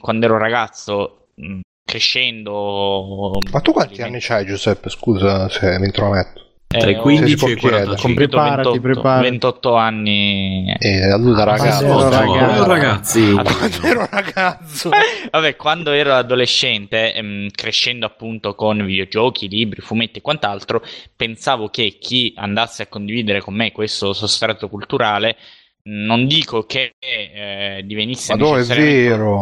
[0.00, 3.32] quando ero ragazzo, mh, crescendo.
[3.52, 4.88] Ma tu quanti anni c'hai, Giuseppe?
[4.88, 6.46] Scusa se mi intrometto.
[6.70, 7.84] Eh, Tra i ho 15 si può e i chiedere.
[7.96, 8.02] 45.
[8.02, 9.22] compiuto Preparati, 28, preparati.
[9.30, 10.74] 28 anni.
[10.78, 11.84] E allora, ragazzi.
[11.84, 12.66] ero Oh, ragazzo.
[12.66, 14.90] ragazzi, Quando ero ragazzo.
[15.32, 20.82] Vabbè, quando ero adolescente, ehm, crescendo appunto con videogiochi, libri, fumetti e quant'altro,
[21.16, 25.36] pensavo che chi andasse a condividere con me questo sostrato culturale,
[25.84, 28.50] non dico che eh, divenisse no,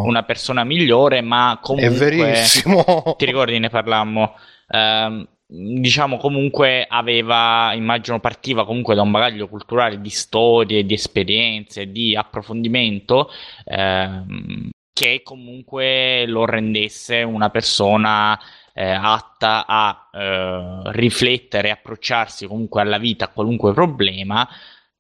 [0.05, 1.93] una persona migliore, ma comunque...
[1.93, 2.85] È verissimo.
[3.19, 4.35] Ti ricordi, ne parlammo?
[4.69, 11.90] Ehm, diciamo comunque aveva, immagino partiva comunque da un bagaglio culturale di storie, di esperienze,
[11.90, 13.31] di approfondimento
[13.64, 18.39] ehm, che comunque lo rendesse una persona
[18.73, 24.47] eh, atta a eh, riflettere approcciarsi comunque alla vita, a qualunque problema,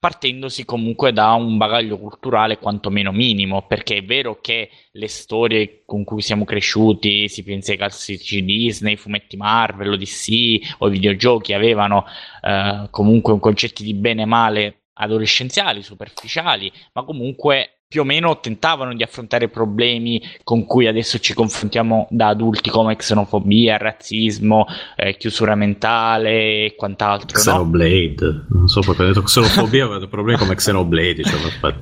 [0.06, 6.04] partendosi comunque da un bagaglio culturale quantomeno minimo, perché è vero che le storie con
[6.04, 11.54] cui siamo cresciuti, si pensa ai classici Disney, i fumetti Marvel, l'Odyssey o i videogiochi,
[11.54, 12.04] avevano
[12.40, 18.40] eh, comunque un concetti di bene e male adolescenziali, superficiali, ma comunque più o meno
[18.40, 25.16] tentavano di affrontare problemi con cui adesso ci confrontiamo da adulti come xenofobia, razzismo, eh,
[25.16, 27.36] chiusura mentale e quant'altro.
[27.36, 27.42] no?
[27.42, 28.46] Xenoblade.
[28.50, 31.22] Non so perché ho detto xenofobia, ho avuto problemi come Xenoblade.
[31.22, 31.74] Cioè.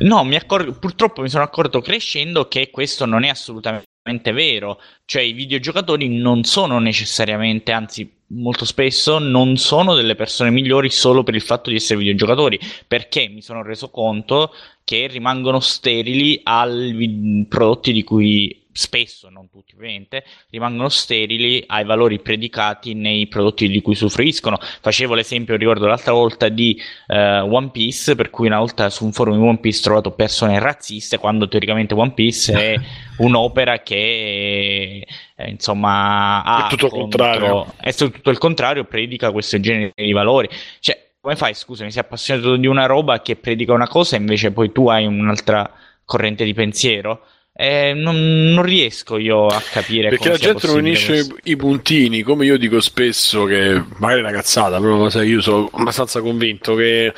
[0.00, 4.78] No, mi accorgo, purtroppo mi sono accorto crescendo che questo non è assolutamente vero.
[5.06, 11.22] Cioè, i videogiocatori non sono necessariamente, anzi, molto spesso non sono delle persone migliori solo
[11.22, 14.52] per il fatto di essere videogiocatori, perché mi sono reso conto
[14.84, 22.20] che rimangono sterili ai prodotti di cui spesso, non tutti ovviamente, rimangono sterili ai valori
[22.20, 24.58] predicati nei prodotti di cui usufruiscono.
[24.80, 29.12] Facevo l'esempio, ricordo l'altra volta, di eh, One Piece, per cui una volta su un
[29.12, 32.80] forum di One Piece ho trovato persone razziste, quando teoricamente One Piece è
[33.18, 37.74] un'opera che eh, insomma ha È tutto il contro- contrario.
[37.80, 40.48] è tutto il contrario, predica questo genere di valori.
[40.80, 44.52] Cioè, come fai, scusami, sei appassionato di una roba che predica una cosa e invece
[44.52, 45.70] poi tu hai un'altra
[46.04, 47.22] corrente di pensiero?
[47.58, 51.36] Eh, non, non riesco io a capire Perché la gente non possibile unisce questo.
[51.44, 55.70] i, puntini, come io dico spesso, che magari è una cazzata, però sai, io sono
[55.72, 57.14] abbastanza convinto che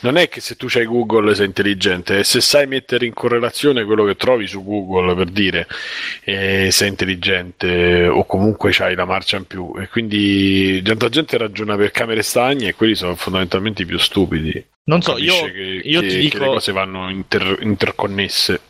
[0.00, 3.84] non è che se tu c'hai Google sei intelligente, è se sai mettere in correlazione
[3.84, 5.68] quello che trovi su Google per dire
[6.24, 9.72] eh, sei intelligente o comunque c'hai la marcia in più.
[9.78, 14.64] E quindi tanta gente ragiona per camere stagne e quelli sono fondamentalmente i più stupidi.
[14.88, 18.60] Non so, io, che, io che- ti che dico, le cose vanno inter- interconnesse.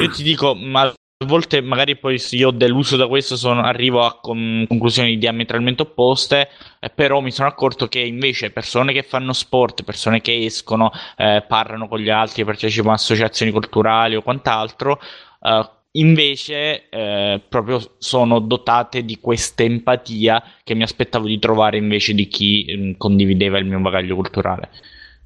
[0.00, 4.18] Io ti dico, ma a volte magari poi io deluso da questo sono- arrivo a
[4.20, 6.48] con- conclusioni diametralmente opposte,
[6.80, 11.44] eh, però mi sono accorto che invece persone che fanno sport, persone che escono, eh,
[11.46, 15.00] parlano con gli altri, partecipano a associazioni culturali o quant'altro,
[15.40, 22.14] eh, invece eh, proprio sono dotate di questa empatia che mi aspettavo di trovare invece
[22.14, 24.70] di chi mm, condivideva il mio bagaglio culturale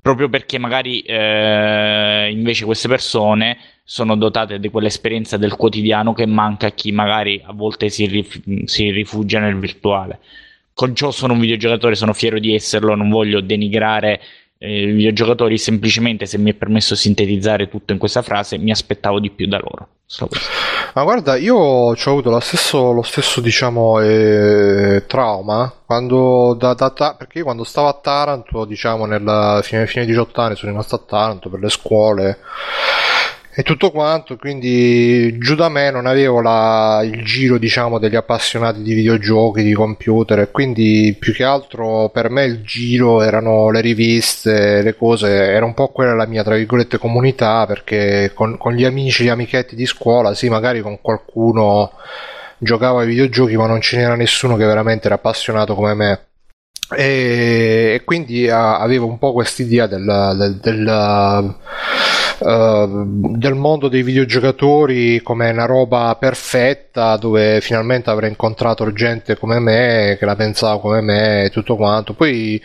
[0.06, 6.68] proprio perché magari eh, invece queste persone sono dotate di quell'esperienza del quotidiano che manca
[6.68, 10.20] a chi magari a volte si, rif- si rifugia nel virtuale.
[10.72, 14.20] Con ciò sono un videogiocatore, sono fiero di esserlo, non voglio denigrare
[14.58, 19.30] eh, videogiocatori, semplicemente se mi è permesso sintetizzare tutto in questa frase, mi aspettavo di
[19.30, 19.88] più da loro.
[20.94, 27.14] Ma guarda, io ho avuto lo stesso, lo stesso diciamo, eh, trauma quando da, da
[27.18, 31.50] perché quando stavo a Taranto, diciamo, nella fine, fine 18 anni sono rimasto a Taranto
[31.50, 32.38] per le scuole
[33.58, 38.82] e tutto quanto, quindi giù da me non avevo la- il giro, diciamo, degli appassionati
[38.82, 43.80] di videogiochi, di computer, e quindi più che altro per me il giro erano le
[43.80, 48.74] riviste, le cose, era un po' quella la mia, tra virgolette, comunità, perché con, con
[48.74, 51.92] gli amici, gli amichetti di scuola, sì, magari con qualcuno
[52.58, 56.20] giocavo ai videogiochi, ma non ce n'era nessuno che veramente era appassionato come me.
[56.94, 61.54] E, quindi avevo un po' quest'idea del, del, del,
[62.38, 70.16] del mondo dei videogiocatori come una roba perfetta dove finalmente avrei incontrato gente come me
[70.18, 72.12] che la pensava come me e tutto quanto.
[72.12, 72.60] Poi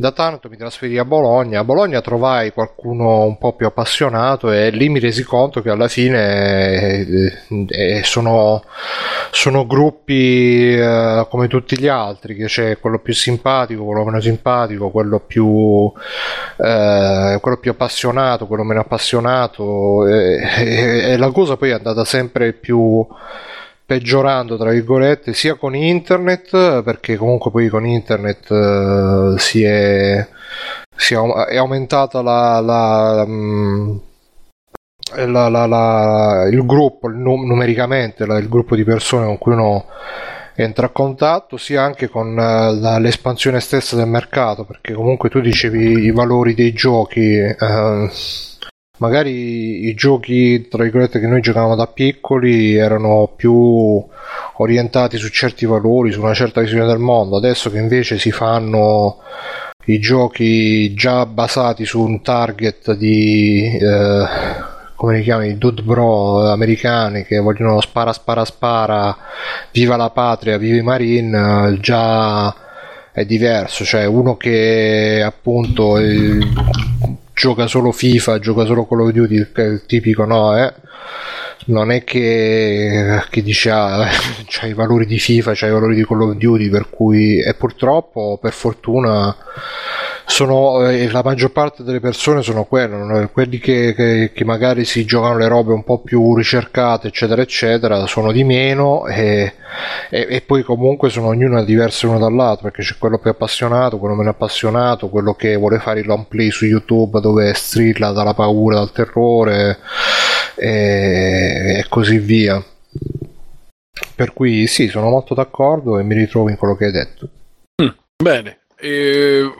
[0.00, 1.60] Da Taranto mi trasferì a Bologna.
[1.60, 5.88] A Bologna trovai qualcuno un po' più appassionato e lì mi resi conto che alla
[5.88, 7.32] fine eh,
[7.68, 8.64] eh, sono,
[9.30, 14.88] sono gruppi eh, come tutti gli altri, che c'è quello più simpatico, quello meno simpatico,
[14.88, 15.92] quello più,
[16.56, 22.06] eh, quello più appassionato, quello meno appassionato e, e- e la cosa poi è andata
[22.06, 23.06] sempre più
[23.90, 30.24] peggiorando tra virgolette sia con internet perché comunque poi con internet eh, si è,
[30.94, 33.96] si è, è aumentata la, mm,
[35.26, 39.86] la- la- la- il gruppo il nu- numericamente il gruppo di persone con cui uno
[40.54, 46.04] entra a contatto sia anche con eh, l'espansione stessa del mercato perché comunque tu dicevi
[46.04, 47.56] i valori dei giochi eh,
[49.00, 54.04] magari i giochi tra virgolette che noi giocavamo da piccoli erano più
[54.56, 59.18] orientati su certi valori, su una certa visione del mondo, adesso che invece si fanno
[59.86, 64.24] i giochi già basati su un target di eh,
[64.94, 69.16] come li chiami, dude bro americani che vogliono spara spara spara,
[69.72, 72.54] viva la patria, viva i marine, eh, già
[73.12, 76.38] è diverso, cioè uno che appunto eh,
[77.40, 80.74] gioca solo FIFA, gioca solo Call of Duty, il, tipico no, eh?
[81.66, 84.06] non è che, che dice ah,
[84.44, 87.54] c'ha i valori di FIFA, c'ha i valori di Call of Duty, per cui e
[87.54, 89.34] purtroppo per fortuna
[90.30, 95.04] sono eh, la maggior parte delle persone sono quello, quelli che, che- che magari si
[95.04, 99.54] giocano le robe un po' più ricercate, eccetera, eccetera, sono di meno e,
[100.08, 104.14] e- e poi comunque sono ognuno diverso l'uno dall'altro perché c'è quello più appassionato, quello
[104.14, 108.76] meno appassionato, quello che vuole fare il long play su YouTube dove strilla dalla paura,
[108.76, 109.78] dal terrore
[110.54, 112.62] e, e così via.
[114.14, 117.28] Per cui sì, sono molto d'accordo e mi ritrovo in quello che hai detto.
[118.22, 118.59] Bene.
[118.80, 119.50] Eh,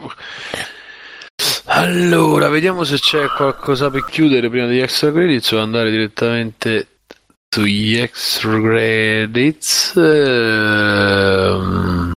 [1.72, 6.88] Allora, vediamo se c'è qualcosa per chiudere prima degli extra credits o andare direttamente
[7.48, 9.94] sugli extra credits.
[9.96, 12.12] Ehm,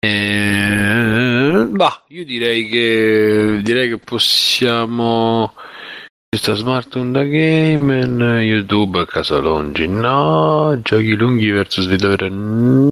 [0.00, 5.52] eh, bah, io direi che direi che possiamo
[6.28, 12.88] questa smartphone da game YouTube a casa Longi no giochi lunghi versus vera no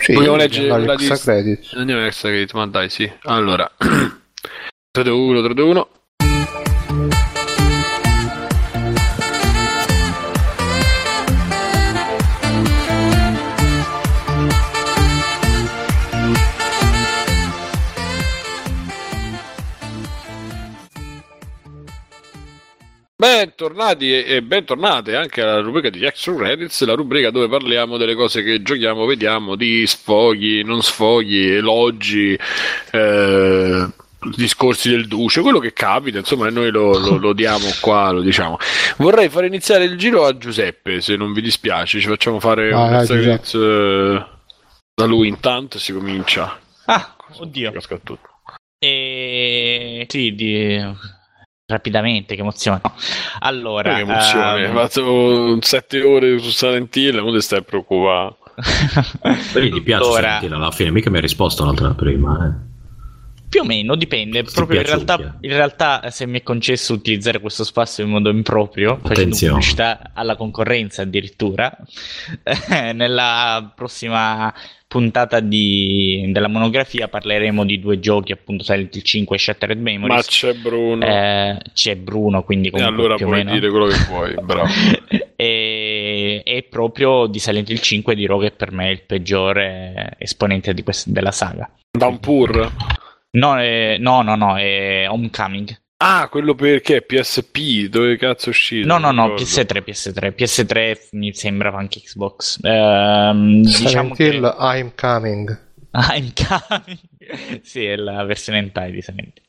[0.00, 1.72] Sì, Vogliamo io leggere la extra list- credit.
[1.74, 3.10] Andiamo extra credit, ma dai, sì.
[3.24, 3.70] Allora,
[4.90, 5.88] 3 2 1 3 2 1.
[23.20, 28.42] Bentornati e, bentornate anche alla rubrica di Extra Credits, la rubrica dove parliamo delle cose
[28.42, 32.34] che giochiamo, vediamo di sfoghi, non sfoghi, elogi,
[32.92, 33.86] eh,
[34.34, 38.56] discorsi del duce, quello che capita, insomma, noi lo, lo- lo diamo qua, lo diciamo.
[38.96, 43.06] Vorrei fare iniziare il giro a Giuseppe, se non vi dispiace, ci facciamo fare Vai,
[43.06, 44.26] un eh,
[44.94, 46.58] da lui intanto si comincia.
[46.86, 47.70] Ah, oddio.
[47.70, 48.28] Casca tutto.
[48.78, 51.18] E sì, di...
[51.70, 52.80] rapidamente, che emozione.
[53.40, 58.38] Allora, che emozione, ho fatto 7 ore su Silent Hill, non ti stai preoccupando.
[59.52, 62.46] Quindi ti piace Allora, sentire alla fine, mica mi hai risposto l'altra prima.
[62.46, 62.68] Eh.
[63.48, 64.44] Più o meno, dipende.
[64.44, 68.30] Ti Proprio in realtà, in realtà, se mi è concesso utilizzare questo spazio in modo
[68.30, 69.52] improprio, facendo Attenzione.
[69.54, 71.76] pubblicità alla concorrenza addirittura,
[72.94, 74.54] nella prossima
[74.90, 79.90] puntata di- della monografia parleremo di due giochi, appunto Silent Hill 5 e Shattered Ma
[79.90, 80.26] Memories.
[80.26, 81.06] c'è Bruno.
[81.06, 84.68] Eh, c'è Bruno, quindi e comunque allora più o puoi dire quello che vuoi, bravo.
[85.36, 90.74] e, e proprio di Silent Hill 5 dirò che per me è il peggiore esponente
[90.74, 91.70] di quest- della saga.
[91.96, 92.72] Downpour.
[93.32, 95.68] No, eh, no, no, no, è Homecoming.
[96.02, 98.86] Ah, quello perché PSP, dove cazzo è uscito?
[98.86, 99.44] No, no, no, ricordo.
[99.44, 102.58] PS3, PS3, PS3 mi sembrava anche Xbox.
[102.62, 104.28] Ehm, diciamo che...
[104.28, 105.68] I'm coming.
[105.90, 107.60] Ah, Homecoming.
[107.62, 109.44] sì, è la versione hentai di Silent Hill.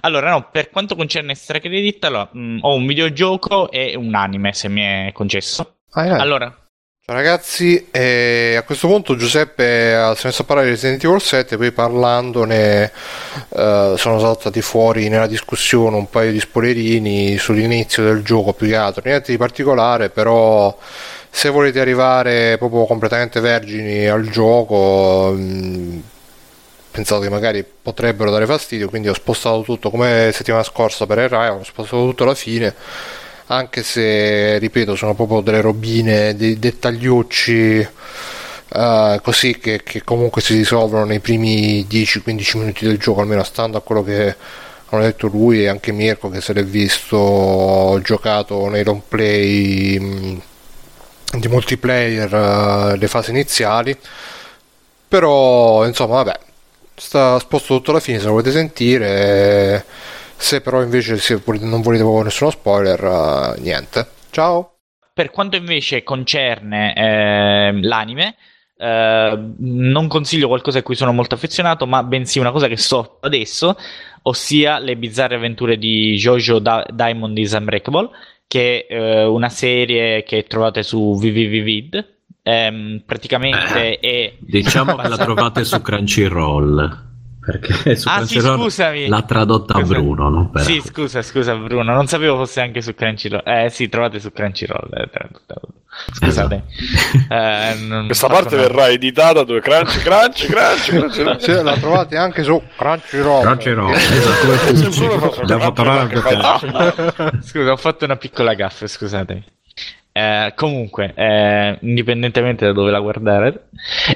[0.00, 4.54] Allora, no, per quanto concerne Extra Credit, allora, mh, ho un videogioco e un anime,
[4.54, 5.80] se mi è concesso.
[5.90, 6.16] Ah.
[6.16, 6.61] Allora,
[7.04, 11.56] Ciao ragazzi, eh, a questo punto Giuseppe ha è a parlare di Resident Evil 7,
[11.56, 12.92] poi parlandone
[13.48, 18.76] eh, sono saltati fuori nella discussione un paio di spoilerini sull'inizio del gioco più che
[18.76, 20.78] altro, niente di particolare, però
[21.28, 26.02] se volete arrivare proprio completamente vergini al gioco, mh,
[26.92, 29.90] pensate che magari potrebbero dare fastidio, quindi ho spostato tutto.
[29.90, 32.72] Come settimana scorsa per Rai, ho spostato tutto alla fine
[33.46, 37.86] anche se ripeto sono proprio delle robine dei dettagliucci
[38.74, 43.76] eh, così che, che comunque si risolvono nei primi 10-15 minuti del gioco, almeno stando
[43.76, 44.34] a quello che
[44.88, 50.42] hanno detto lui e anche Mirko che se l'è visto giocato nei long play mh,
[51.38, 53.96] di multiplayer uh, le fasi iniziali.
[55.08, 56.38] Però insomma vabbè
[56.94, 59.84] sta sposto tutto alla fine se lo volete sentire
[60.42, 64.78] se però invece se non volete nessuno spoiler uh, niente ciao
[65.14, 68.36] per quanto invece concerne eh, l'anime
[68.82, 73.18] Uh, non consiglio qualcosa a cui sono molto affezionato, ma bensì una cosa che so
[73.20, 73.76] adesso,
[74.22, 78.08] ossia le bizzarre avventure di Jojo da- Diamond is Unbreakable,
[78.48, 82.04] che è uh, una serie che trovate su www.
[82.42, 84.34] Um, praticamente eh, è.
[84.40, 87.11] Diciamo che la trovate su Crunchyroll.
[87.44, 89.08] Perché su ah, sì, scusami.
[89.08, 89.94] l'ha tradotta scusa.
[89.94, 90.28] Bruno.
[90.28, 90.50] No?
[90.60, 91.92] Sì, scusa, scusa, Bruno.
[91.92, 93.42] Non sapevo fosse anche su Crunchyroll.
[93.44, 94.88] Eh, sì, trovate su Crunchyroll.
[94.92, 95.08] Eh,
[96.12, 96.64] Scusate.
[96.74, 97.34] Esatto.
[97.34, 101.40] Eh, non Questa parte una- verrà editata dove crunch, crunch, crunch, crunch.
[101.42, 103.92] Se la trovate anche su Crunchyroll Crunchyroll.
[103.92, 107.40] Esatto, Devo tornare.
[107.42, 109.44] Scusa, ho fatto una piccola gaffa, scusatemi.
[110.14, 113.68] Eh, comunque, eh, indipendentemente da dove la guardare,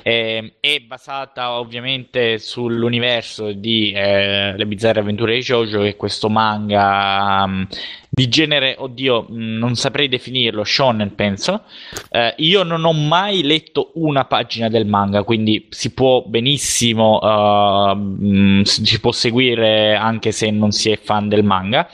[0.03, 6.29] eh, è basata ovviamente sull'universo di eh, Le bizzarre avventure di Jojo, che è questo
[6.29, 7.63] manga mm,
[8.11, 11.63] di genere, oddio, mm, non saprei definirlo, shonen penso.
[12.11, 17.95] Eh, io non ho mai letto una pagina del manga, quindi si può benissimo, eh,
[17.97, 21.89] mm, si può seguire anche se non si è fan del manga.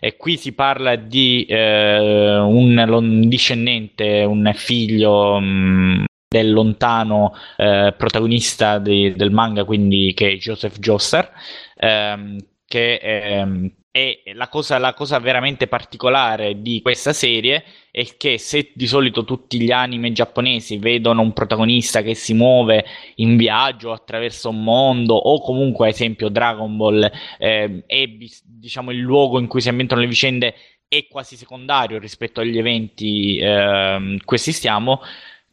[0.00, 7.94] E qui si parla di eh, un lon- discendente, un figlio mh, del lontano eh,
[7.96, 11.30] protagonista di- del manga, quindi che è Joseph Joestar,
[11.76, 18.36] ehm, che ehm, è la cosa, la cosa veramente particolare di questa serie è che
[18.36, 23.92] se di solito tutti gli anime giapponesi vedono un protagonista che si muove in viaggio
[23.92, 28.04] attraverso un mondo o comunque ad esempio Dragon Ball eh, è
[28.44, 30.54] diciamo il luogo in cui si ambientano le vicende
[30.88, 35.00] è quasi secondario rispetto agli eventi ehm, cui assistiamo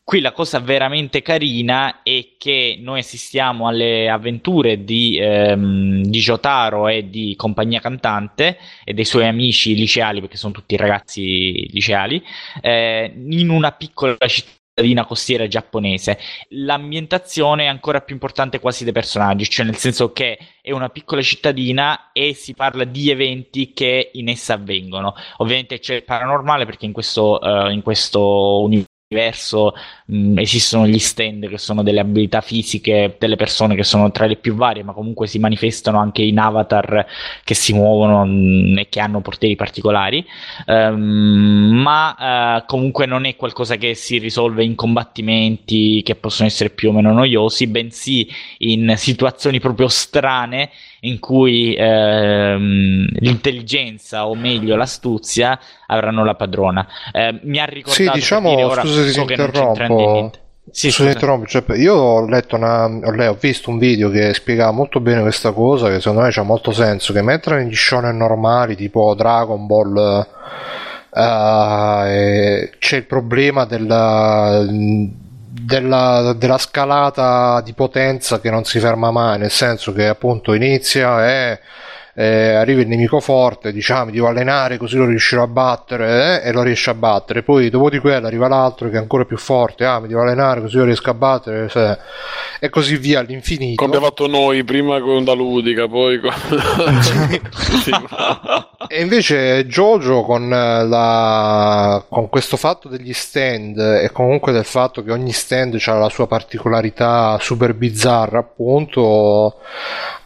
[0.05, 6.89] Qui la cosa veramente carina è che noi assistiamo alle avventure di, ehm, di Jotaro
[6.89, 12.21] e di Compagnia Cantante e dei suoi amici liceali, perché sono tutti ragazzi liceali,
[12.61, 16.19] eh, in una piccola cittadina costiera giapponese.
[16.49, 21.21] L'ambientazione è ancora più importante quasi dei personaggi, cioè nel senso che è una piccola
[21.21, 25.15] cittadina e si parla di eventi che in essa avvengono.
[25.37, 28.91] Ovviamente c'è il paranormale perché in questo, eh, in questo universo
[30.05, 34.35] mh, esistono gli stand che sono delle abilità fisiche delle persone che sono tra le
[34.35, 37.05] più varie, ma comunque si manifestano anche in avatar
[37.43, 40.25] che si muovono mh, e che hanno poteri particolari.
[40.65, 46.69] Ehm, ma eh, comunque non è qualcosa che si risolve in combattimenti che possono essere
[46.69, 48.27] più o meno noiosi, bensì
[48.59, 50.69] in situazioni proprio strane
[51.03, 56.87] in cui ehm, l'intelligenza o meglio l'astuzia avranno la padrona.
[57.11, 60.31] Eh, mi ha ricordato Sì, diciamo, ora scusa se so ti interrompo.
[60.71, 61.75] Sì, Scusa, interrompo, Giuseppe.
[61.75, 65.99] io ho letto una, ho, visto un video che spiegava molto bene questa cosa, che
[65.99, 70.25] secondo me c'ha molto senso, che mentre negli shonen normali, tipo Dragon Ball,
[71.13, 74.65] eh, c'è il problema della,
[75.55, 81.27] della, della scalata di potenza che non si ferma mai, nel senso che appunto inizia
[81.27, 81.59] e
[82.15, 86.51] eh, arriva il nemico forte, diciamo, devo allenare così lo riuscirò a battere eh, e
[86.51, 87.41] lo riesce a battere.
[87.41, 90.61] Poi dopo di quello arriva l'altro che è ancora più forte, ah, mi devo allenare
[90.61, 91.97] così lo riesco a battere se-
[92.59, 93.83] e così via all'infinito.
[93.83, 96.31] Come abbiamo fatto noi prima con da ludica, poi con...
[98.87, 105.03] E invece Jojo con, eh, la, con questo fatto degli stand e comunque del fatto
[105.03, 109.57] che ogni stand ha la sua particolarità super bizzarra, appunto,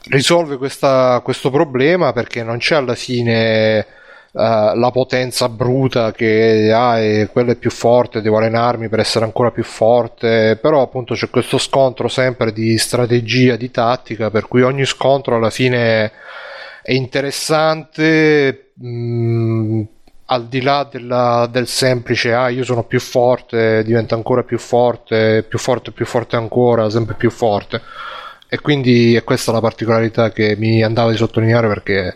[0.09, 3.85] risolve questa- questo problema perché non c'è alla fine eh,
[4.33, 9.51] la potenza bruta che ah, è, quello è più forte, devo allenarmi per essere ancora
[9.51, 14.85] più forte, però appunto c'è questo scontro sempre di strategia, di tattica, per cui ogni
[14.85, 16.11] scontro alla fine
[16.83, 19.81] è interessante mh,
[20.25, 25.43] al di là della- del semplice ah io sono più forte diventa ancora più forte
[25.47, 27.81] più forte più forte ancora sempre più forte
[28.49, 32.15] e quindi è questa la particolarità che mi andava di sottolineare perché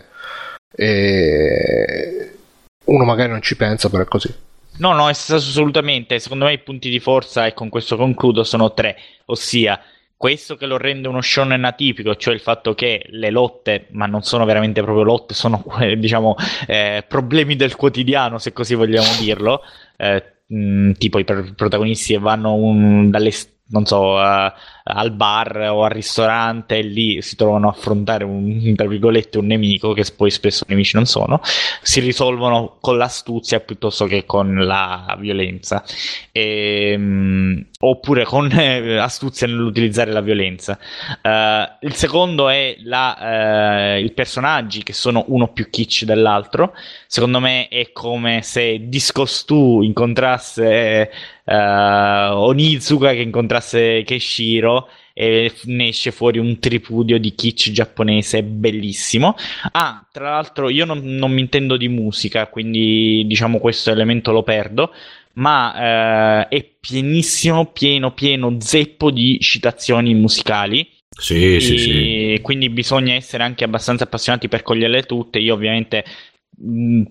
[0.74, 2.38] eh,
[2.86, 4.34] uno magari non ci pensa però è così
[4.78, 6.18] No, no, assolutamente.
[6.20, 8.96] Secondo me i punti di forza, e con questo concludo, sono tre.
[9.26, 9.80] Ossia,
[10.16, 14.24] questo che lo rende uno shonen atipico, cioè il fatto che le lotte, ma non
[14.24, 15.64] sono veramente proprio lotte, sono
[15.98, 16.36] diciamo
[16.68, 19.62] eh, problemi del quotidiano, se così vogliamo dirlo.
[19.98, 23.32] Eh, mh, tipo i pr- protagonisti che vanno un- dalle,
[23.72, 24.52] non so, uh,
[24.84, 29.48] al bar o al ristorante e lì si trovano a affrontare un, tra virgolette, un
[29.48, 31.42] nemico, che poi spesso nemici non sono,
[31.82, 35.84] si risolvono con l'astuzia piuttosto che con la violenza.
[36.32, 40.78] E, um, oppure con eh, astuzia nell'utilizzare la violenza.
[41.24, 46.74] Uh, il secondo è la, uh, i personaggi che sono uno più kitsch dell'altro.
[47.08, 51.10] Secondo me è come se Discostu incontrasse
[51.52, 59.36] uh, Onizuka che incontrasse Keshiro e ne esce fuori un tripudio di kitsch giapponese bellissimo.
[59.72, 64.44] Ah, tra l'altro io non, non mi intendo di musica, quindi diciamo questo elemento lo
[64.44, 64.92] perdo
[65.34, 70.88] ma eh, è pienissimo, pieno, pieno, zeppo di citazioni musicali.
[71.18, 72.40] Sì, sì, sì.
[72.42, 75.40] Quindi bisogna essere anche abbastanza appassionati per coglierle tutte.
[75.40, 76.04] Io ovviamente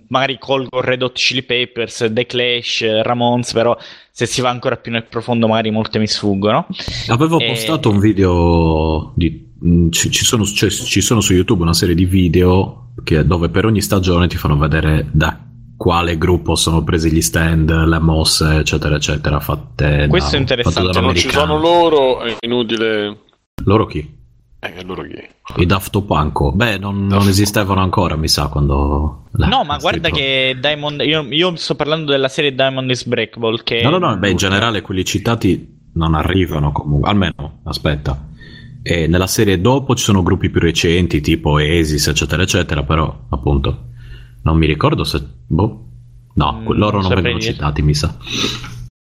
[0.08, 3.76] magari colgo Red Hot Chili Peppers, The Clash, Ramones, però
[4.10, 6.66] se si va ancora più nel profondo magari molte mi sfuggono.
[7.08, 7.46] Avevo e...
[7.46, 9.48] postato un video di...
[9.90, 13.66] Ci, ci, sono, cioè, ci sono su YouTube una serie di video che, dove per
[13.66, 15.38] ogni stagione ti fanno vedere da
[15.76, 20.92] quale gruppo sono presi gli stand, le mosse, eccetera, eccetera, fatte Questo da, è interessante.
[20.92, 23.18] Se non ci sono loro, è inutile.
[23.64, 24.19] Loro chi?
[24.60, 25.26] Eh, loro chi?
[25.56, 26.52] I Daft Punk.
[26.52, 29.24] Beh, non, non, esistevano ancora, mi sa, quando...
[29.32, 31.00] No, ma guarda che Diamond...
[31.00, 33.82] Io, io, sto parlando della serie Diamond is Breakable, che...
[33.82, 38.28] No, no, no, beh, in generale quelli citati non arrivano comunque, almeno, aspetta.
[38.82, 43.88] E nella serie dopo ci sono gruppi più recenti, tipo Esis, eccetera, eccetera, però, appunto
[44.42, 45.22] non mi ricordo se...
[45.46, 45.86] Boh.
[46.32, 48.14] No, mm, loro non vengono citati, mi sa.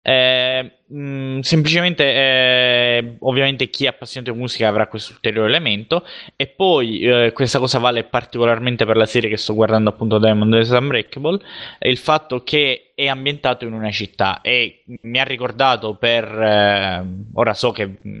[0.02, 6.04] Eh, mh, mm, semplicemente, eh, ovviamente, chi è appassionato di musica avrà questo ulteriore elemento.
[6.36, 10.54] E poi eh, questa cosa vale particolarmente per la serie che sto guardando, appunto, Diamond
[10.54, 11.38] is Unbreakable.
[11.80, 17.04] Il fatto che è ambientato in una città e mi ha ricordato per eh,
[17.34, 18.20] ora so che mm,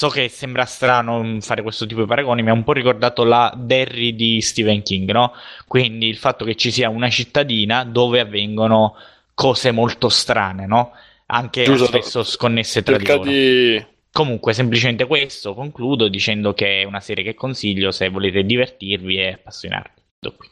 [0.00, 3.52] So che sembra strano fare questo tipo di paragoni, mi ha un po' ricordato la
[3.54, 5.34] Derry di Stephen King, no?
[5.66, 8.94] Quindi il fatto che ci sia una cittadina dove avvengono
[9.34, 10.92] cose molto strane, no?
[11.32, 11.86] Anche Giusto.
[11.86, 13.22] spesso sconnesse tra di loro.
[13.22, 13.86] Di...
[14.12, 19.32] Comunque, semplicemente questo, concludo dicendo che è una serie che consiglio se volete divertirvi e
[19.32, 20.00] appassionarvi.
[20.20, 20.48] Qui.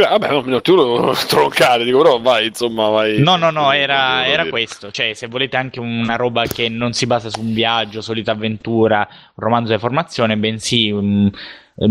[0.00, 3.18] Vabbè, no, tu lo troncare, dico, però vai, insomma, vai.
[3.18, 4.90] No, no, no, era, era questo.
[4.90, 9.06] Cioè, se volete anche una roba che non si basa su un viaggio, solita avventura,
[9.10, 11.30] un romanzo di formazione, bensì um,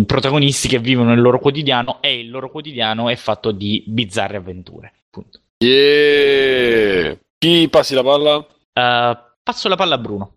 [0.05, 4.93] protagonisti che vivono il loro quotidiano e il loro quotidiano è fatto di bizzarre avventure.
[5.09, 5.41] Punto.
[5.59, 7.17] Yeah.
[7.39, 8.35] Chi passi la palla?
[8.37, 10.31] Uh, passo la palla a Bruno.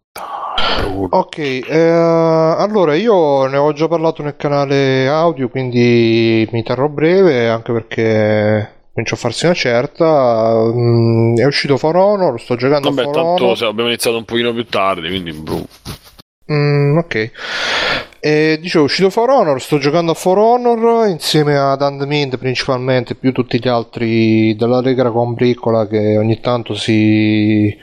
[1.10, 7.48] Ok, eh, allora io ne ho già parlato nel canale audio, quindi mi terrò breve
[7.48, 10.52] anche perché comincio a farsi una certa.
[10.74, 13.62] Mm, è uscito For Honor, sto giocando Vabbè, a For tanto Honor.
[13.64, 15.64] abbiamo iniziato un pochino più tardi, quindi bru.
[16.52, 17.30] Mm, ok.
[18.22, 23.32] E dicevo, uscito For Honor, sto giocando a For Honor insieme ad Andmind principalmente, più
[23.32, 27.74] tutti gli altri della Lega Combricola che ogni tanto si,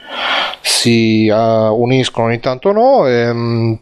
[0.61, 3.07] si uh, uniscono, ogni tanto no.
[3.07, 3.79] E, um,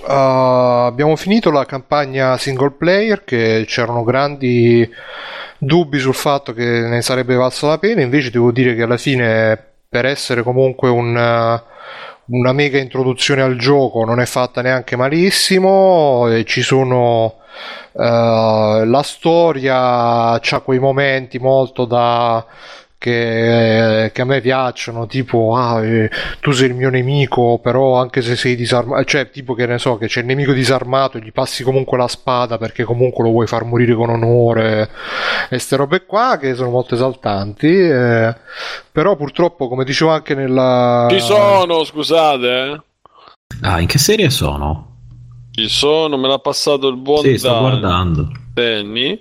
[0.00, 4.90] uh, abbiamo finito la campagna single player che c'erano grandi
[5.58, 9.64] dubbi sul fatto che ne sarebbe valsa la pena, invece devo dire che alla fine
[9.88, 11.14] per essere comunque un...
[11.14, 11.70] Uh,
[12.26, 17.36] una mega introduzione al gioco, non è fatta neanche malissimo, ci sono
[17.92, 18.00] uh,
[18.84, 22.44] la storia ha quei momenti molto da
[23.02, 26.08] che, che, a me piacciono, tipo ah, eh,
[26.40, 29.96] tu sei il mio nemico, però anche se sei disarmato, cioè tipo che ne so,
[29.96, 33.64] che c'è il nemico disarmato, gli passi comunque la spada perché comunque lo vuoi far
[33.64, 38.36] morire con onore, e queste robe qua che sono molto esaltanti, eh,
[38.92, 41.08] però purtroppo come dicevo anche nella...
[41.10, 42.46] Ci sono, scusate.
[42.46, 42.80] Eh.
[43.62, 44.90] Ah, in che serie sono?
[45.50, 48.30] Ci sono, me l'ha passato il buon Sì, sto guardando.
[48.54, 49.20] Danny.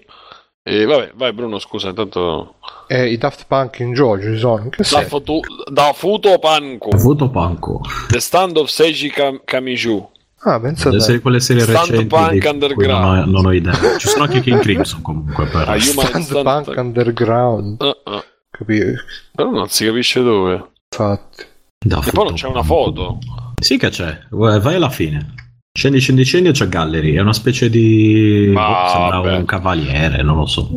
[0.64, 2.56] E vabbè, vai Bruno, scusa, intanto...
[2.88, 4.70] Eh, I Daft Punk in gioco ci sono.
[4.70, 5.40] Che da, foto,
[5.72, 6.96] da Futo Panko.
[6.98, 7.82] Futo Panko.
[8.10, 10.10] The Stand of Seiji Kam- Kamiju.
[10.44, 11.00] Ah, pensate.
[11.00, 13.06] Serie, quelle serie Stand recenti Punk Underground.
[13.06, 13.74] Non ho, non ho, idea.
[13.98, 15.46] Ci sono anche King Crimson comunque.
[15.46, 15.68] Per...
[15.70, 17.82] Ah, Stand, Stand Punk Underground.
[17.82, 18.22] Uh-uh.
[18.52, 18.86] Capito?
[19.34, 20.72] Però non si capisce dove.
[20.92, 21.46] Infatti.
[21.84, 23.18] Da e poi non c'è una foto.
[23.60, 24.20] Sì che c'è.
[24.30, 25.34] Vai alla fine.
[25.74, 27.16] Scendi, scendi, scendi e c'è Gallery.
[27.16, 28.52] È una specie di...
[28.54, 29.38] Ma, boh, sembra vabbè.
[29.38, 30.70] un cavaliere, non lo so.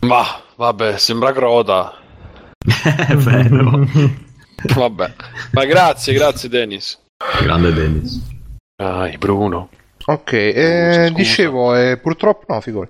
[0.00, 0.24] Ma,
[0.56, 1.92] vabbè, sembra Crota.
[2.58, 3.86] È vero.
[4.74, 5.14] vabbè.
[5.52, 6.98] Ma grazie, grazie Dennis.
[7.42, 8.20] Grande Dennis.
[8.74, 9.68] Dai, Bruno.
[10.04, 12.88] Ok, eh, dicevo, eh, purtroppo, no, figuri.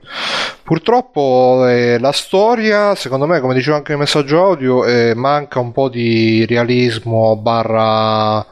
[0.62, 5.72] Purtroppo eh, la storia, secondo me, come dicevo anche nel messaggio audio, eh, manca un
[5.72, 8.46] po' di realismo barra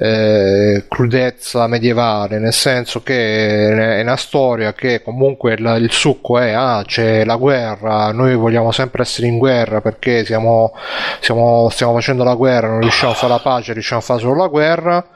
[0.00, 6.52] eh, crudezza medievale, nel senso che è una storia che comunque il, il succo è
[6.52, 10.72] ah, c'è la guerra, noi vogliamo sempre essere in guerra perché siamo,
[11.20, 14.34] siamo, stiamo facendo la guerra, non riusciamo a fare la pace, riusciamo a fare solo
[14.36, 15.06] la guerra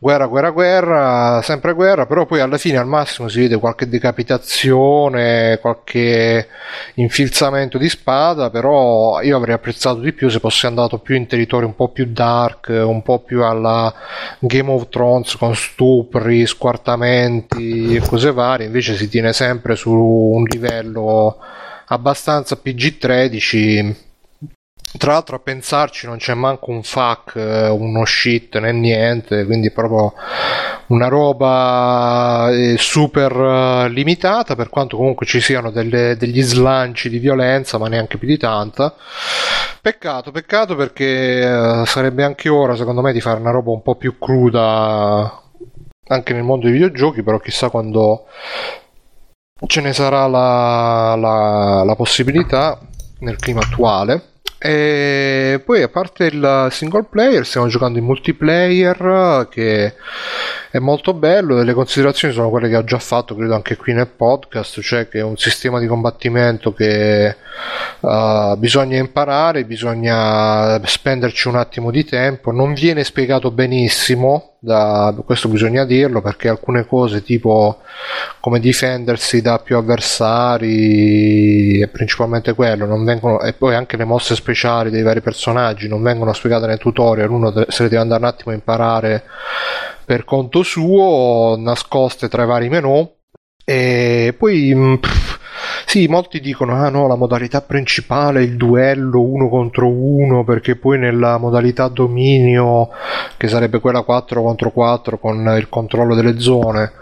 [0.00, 5.58] guerra, guerra, guerra, sempre guerra, però poi alla fine al massimo si vede qualche decapitazione,
[5.60, 6.46] qualche
[6.94, 11.64] infilzamento di spada, però io avrei apprezzato di più se fosse andato più in territori
[11.64, 13.92] un po' più dark, un po' più alla
[14.38, 20.44] Game of Thrones con stupri, squartamenti e cose varie, invece si tiene sempre su un
[20.44, 21.38] livello
[21.86, 24.06] abbastanza PG-13
[24.96, 29.70] tra l'altro a pensarci non c'è manco un fuck, eh, uno shit né niente, quindi
[29.70, 30.14] proprio
[30.86, 37.18] una roba eh, super eh, limitata per quanto comunque ci siano delle, degli slanci di
[37.18, 38.94] violenza ma neanche più di tanta.
[39.82, 44.18] Peccato, peccato perché sarebbe anche ora secondo me di fare una roba un po' più
[44.18, 45.42] cruda
[46.08, 48.26] anche nel mondo dei videogiochi, però chissà quando
[49.66, 52.78] ce ne sarà la, la, la possibilità
[53.20, 59.94] nel clima attuale e poi a parte il single player stiamo giocando in multiplayer che
[60.70, 61.60] è molto bello.
[61.60, 65.08] E le considerazioni sono quelle che ho già fatto credo anche qui nel podcast cioè
[65.08, 67.36] che è un sistema di combattimento che
[68.00, 72.50] uh, bisogna imparare bisogna spenderci un attimo di tempo.
[72.50, 77.80] Non viene spiegato benissimo da, questo bisogna dirlo perché alcune cose tipo
[78.40, 84.34] come difendersi da più avversari e principalmente quello non vengono e poi anche le mosse
[84.34, 88.28] speciali dei vari personaggi non vengono spiegate nei tutorial uno se le deve andare un
[88.28, 89.22] attimo a imparare
[90.04, 93.08] per conto suo nascoste tra i vari menu
[93.64, 95.37] e poi mm, pff,
[95.90, 100.76] sì, molti dicono: ah no, la modalità principale è il duello uno contro uno, perché
[100.76, 102.90] poi nella modalità dominio,
[103.38, 106.92] che sarebbe quella 4 contro 4 con il controllo delle zone,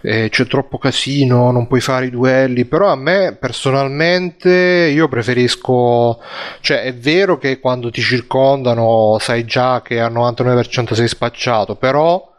[0.00, 2.66] eh, c'è troppo casino, non puoi fare i duelli.
[2.66, 6.20] Però a me personalmente io preferisco,
[6.60, 12.34] cioè è vero che quando ti circondano sai già che al 99% sei spacciato, però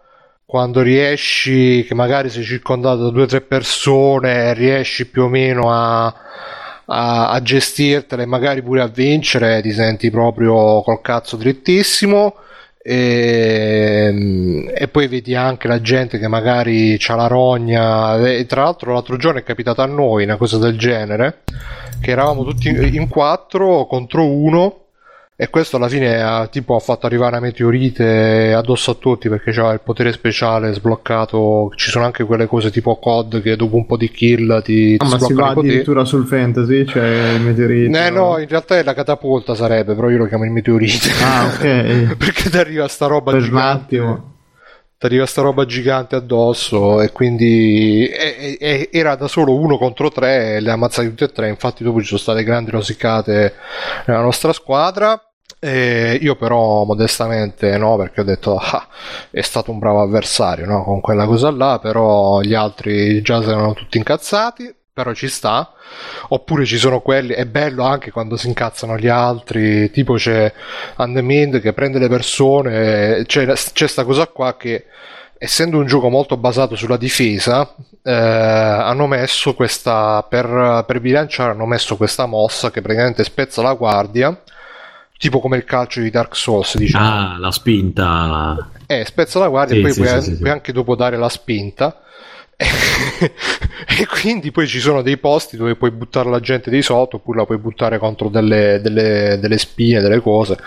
[0.49, 5.69] quando riesci, che magari sei circondato da due o tre persone, riesci più o meno
[5.73, 6.05] a,
[6.85, 12.35] a, a gestirtele, magari pure a vincere, ti senti proprio col cazzo drittissimo.
[12.81, 18.93] E, e, poi vedi anche la gente che magari ha la rogna e tra l'altro
[18.93, 21.41] l'altro giorno è capitato a noi una cosa del genere
[21.99, 24.86] che eravamo tutti in quattro contro uno
[25.39, 29.51] e questo alla fine ha, tipo, ha fatto arrivare una meteorite addosso a tutti perché
[29.51, 31.71] c'era il potere speciale sbloccato.
[31.75, 35.07] Ci sono anche quelle cose tipo COD che dopo un po' di kill ti, ah,
[35.07, 38.07] ma si va addirittura sul fantasy, cioè il meteorite.
[38.07, 41.09] Eh, no, in realtà è la catapulta sarebbe, però io lo chiamo il meteorite.
[41.23, 42.15] Ah, ok.
[42.17, 43.99] perché ti arriva sta roba per gigante.
[43.99, 44.35] un attimo
[44.97, 50.09] ti arriva sta roba gigante addosso e quindi e, e, era da solo uno contro
[50.09, 53.53] tre e le ammazzate tutte e tre infatti dopo ci sono state grandi rosicate
[54.07, 55.26] nella nostra squadra
[55.59, 58.87] e io però modestamente no, perché ho detto ah,
[59.31, 63.73] è stato un bravo avversario no, con quella cosa là, però gli altri già erano
[63.73, 65.71] tutti incazzati, però ci sta.
[66.29, 70.51] Oppure ci sono quelli, è bello anche quando si incazzano gli altri, tipo c'è
[70.97, 74.85] Undermind che prende le persone, c'è, c'è sta cosa qua che
[75.37, 77.73] essendo un gioco molto basato sulla difesa,
[78.03, 83.73] eh, hanno messo questa per, per bilanciare hanno messo questa mossa che praticamente spezza la
[83.73, 84.41] guardia
[85.17, 87.05] tipo come il calcio di Dark Souls diciamo.
[87.05, 88.69] ah la spinta.
[88.85, 91.29] Eh spezza la guardia sì, e poi sì, puoi, sì, puoi anche dopo dare la
[91.29, 92.01] spinta
[93.99, 97.37] e quindi poi ci sono dei posti dove puoi buttare la gente di sotto oppure
[97.37, 100.57] la puoi buttare contro delle, delle, delle spine, delle cose.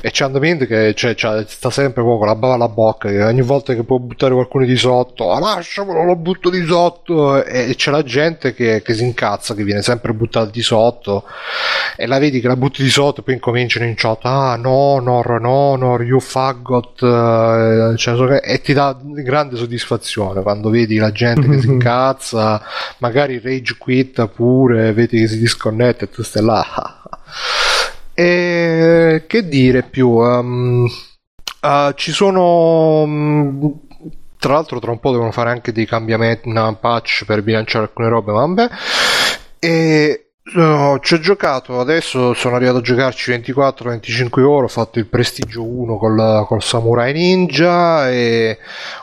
[0.00, 3.42] E c'è Andamint che cioè, cioè, sta sempre con la bava alla bocca che ogni
[3.42, 5.62] volta che può buttare qualcuno di sotto ah,
[6.04, 10.12] lo butto di sotto e c'è la gente che, che si incazza che viene sempre
[10.14, 11.24] buttata di sotto.
[11.96, 14.98] E la vedi che la butti di sotto e poi incominciano in chat ah no
[14.98, 21.12] Nor no Nor you faggot eh, cioè, e ti dà grande soddisfazione quando vedi la
[21.12, 22.62] gente gente che si incazza,
[22.98, 26.64] magari rage quit pure, vedi che si disconnette e tu stai là.
[28.14, 30.08] e che dire più?
[30.10, 30.88] Um,
[31.60, 33.02] uh, ci sono.
[33.02, 33.80] Um,
[34.38, 38.08] tra l'altro, tra un po' devono fare anche dei cambiamenti, una patch per bilanciare alcune
[38.08, 38.68] robe, ma vabbè.
[39.58, 45.06] E No, ci ho giocato, adesso sono arrivato a giocarci 24-25 ore, ho fatto il
[45.06, 48.56] prestigio 1 col, col, Samurai Ninja e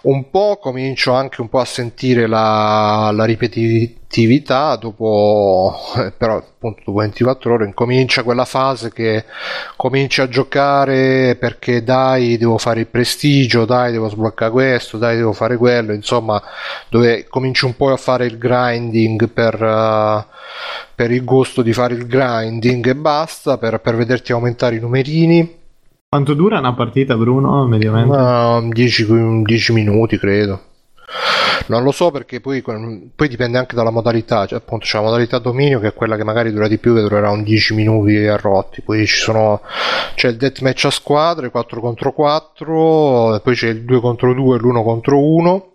[0.04, 6.36] un po' comincio anche un po' a sentire la, la ripetitività attività, dopo, eh, però
[6.36, 9.26] appunto dopo 24 ore incomincia quella fase che
[9.76, 15.34] cominci a giocare perché dai devo fare il prestigio, dai devo sbloccare questo, dai devo
[15.34, 16.40] fare quello, insomma
[16.90, 20.24] dove cominci un po' a fare il grinding per, uh,
[20.94, 25.62] per il gusto di fare il grinding e basta, per, per vederti aumentare i numerini.
[26.08, 28.16] Quanto dura una partita, Bruno, mediamente?
[28.16, 30.73] Uh, 10, 10 minuti, credo.
[31.68, 35.40] Non lo so perché poi, poi, dipende anche dalla modalità, cioè, appunto c'è la modalità
[35.40, 38.36] dominio che è quella che magari dura di più, che durerà un 10 minuti a
[38.36, 39.62] rotti, poi sono,
[40.16, 44.60] c'è il deathmatch a squadre, 4 contro 4, poi c'è il 2 contro 2 e
[44.60, 45.68] l'1 contro 1.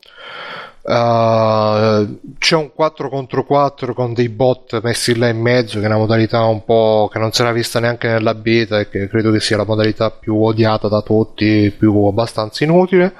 [0.81, 5.89] Uh, c'è un 4 contro 4 con dei bot messi là in mezzo che è
[5.89, 9.31] una modalità un po' che non si era vista neanche nella beta e che credo
[9.31, 13.12] che sia la modalità più odiata da tutti più abbastanza inutile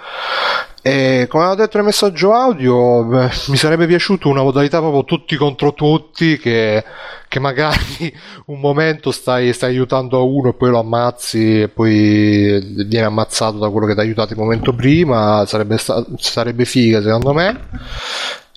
[0.89, 5.37] e come ho detto nel messaggio audio, beh, mi sarebbe piaciuto una modalità proprio tutti
[5.37, 6.83] contro tutti, che,
[7.29, 8.11] che magari
[8.47, 13.69] un momento stai, stai, aiutando uno e poi lo ammazzi e poi viene ammazzato da
[13.69, 15.77] quello che ti ha aiutato il momento prima, sarebbe,
[16.17, 17.69] sarebbe figa secondo me.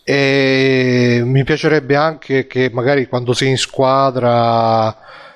[0.05, 4.95] E mi piacerebbe anche che magari quando sei in squadra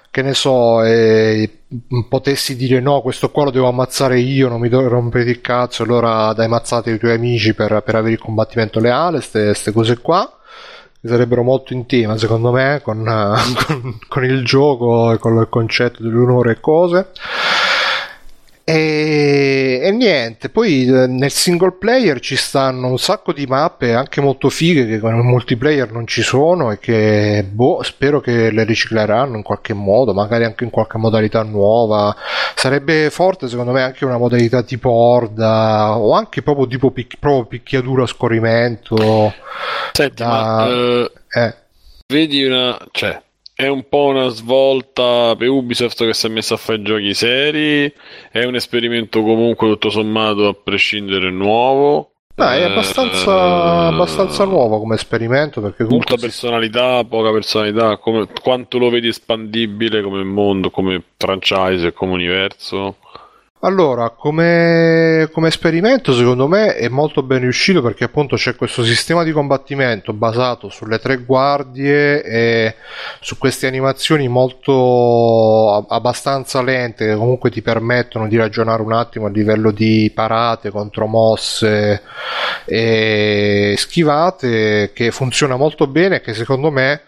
[0.10, 1.64] che ne so, eh,
[2.10, 5.84] potessi dire no, questo qua lo devo ammazzare io, non mi devo rompere il cazzo,
[5.84, 10.30] allora dai mazzate i tuoi amici per, per avere il combattimento leale, queste cose qua.
[11.02, 13.04] Sarebbero molto in tema secondo me con,
[13.68, 17.12] con, con il gioco e con il concetto dell'onore e cose
[18.68, 24.22] e, e, niente, poi eh, nel single player ci stanno un sacco di mappe anche
[24.22, 28.64] molto fighe che con il multiplayer non ci sono e che boh, spero che le
[28.64, 32.16] ricicleranno in qualche modo, magari anche in qualche modalità nuova.
[32.56, 37.46] Sarebbe forte secondo me anche una modalità tipo Horda o anche proprio tipo pic- proprio
[37.46, 39.32] picchiaduro a scorrimento.
[39.92, 40.28] Senti, da...
[40.28, 41.56] ma, uh, eh.
[42.08, 42.76] vedi una...
[42.90, 43.22] cioè
[43.56, 47.92] è un po' una svolta per Ubisoft che si è messa a fare giochi seri,
[48.30, 52.12] è un esperimento comunque tutto sommato a prescindere nuovo.
[52.36, 58.28] No, è abbastanza, eh, abbastanza nuovo come esperimento perché comunque molta personalità, poca personalità, come,
[58.42, 62.98] quanto lo vedi espandibile come mondo, come franchise come universo?
[63.62, 69.24] Allora, come, come, esperimento secondo me è molto ben riuscito perché appunto c'è questo sistema
[69.24, 72.76] di combattimento basato sulle tre guardie e
[73.22, 79.30] su queste animazioni molto abbastanza lente che comunque ti permettono di ragionare un attimo a
[79.30, 82.04] livello di parate, contromosse
[82.66, 87.02] e schivate che funziona molto bene e che secondo me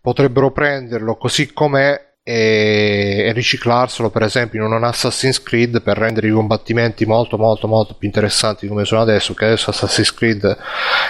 [0.00, 6.30] potrebbero prenderlo così com'è e, riciclarselo per esempio in un Assassin's Creed per rendere i
[6.30, 10.58] combattimenti molto molto molto più interessanti come sono adesso che adesso Assassin's Creed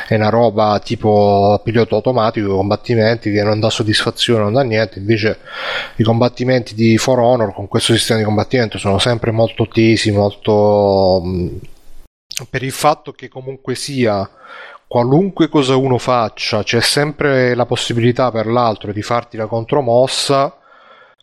[0.06, 5.00] è una roba tipo pilota automatico i combattimenti che non dà soddisfazione non dà niente
[5.00, 5.40] invece
[5.96, 11.20] i combattimenti di For Honor con questo sistema di combattimento sono sempre molto tesi molto
[12.48, 14.30] per il fatto che comunque sia
[14.86, 20.52] qualunque cosa uno faccia c'è sempre la possibilità per l'altro di farti la contromossa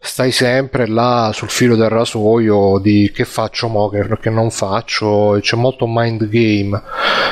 [0.05, 5.55] stai sempre là sul filo del rasoio di che faccio mo, che, non faccio, c'è
[5.55, 6.79] molto mind game.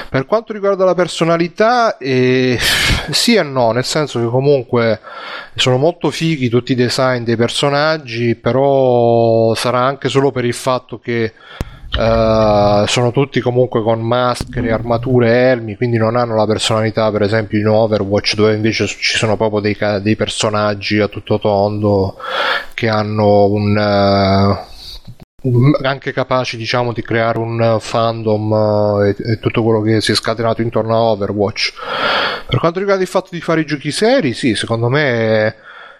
[0.10, 2.58] Per quanto riguarda la personalità, eh,
[3.12, 5.00] sì e no, nel senso che comunque
[5.56, 10.98] sono molto fighi tutti i design dei personaggi, però sarà anche solo per il fatto
[10.98, 11.34] che
[11.96, 17.60] Uh, sono tutti comunque con maschere, armature, elmi, quindi non hanno la personalità, per esempio,
[17.60, 22.18] in Overwatch, dove invece ci sono proprio dei, dei personaggi a tutto tondo
[22.74, 23.78] che hanno un.
[23.78, 24.72] Uh,
[25.82, 30.16] anche capaci diciamo di creare un fandom uh, e, e, tutto quello che si è
[30.16, 31.74] scatenato intorno a Overwatch
[32.48, 35.54] per quanto riguarda il fatto di fare i giochi seri sì secondo me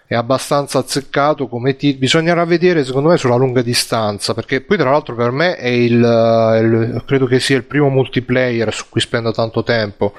[0.06, 1.94] è abbastanza azzeccato come ti...
[1.94, 5.94] bisognerà vedere secondo me sulla lunga distanza perché poi tra l'altro per me è il,
[5.94, 10.12] il credo che sia il primo multiplayer su cui spendo tanto tempo.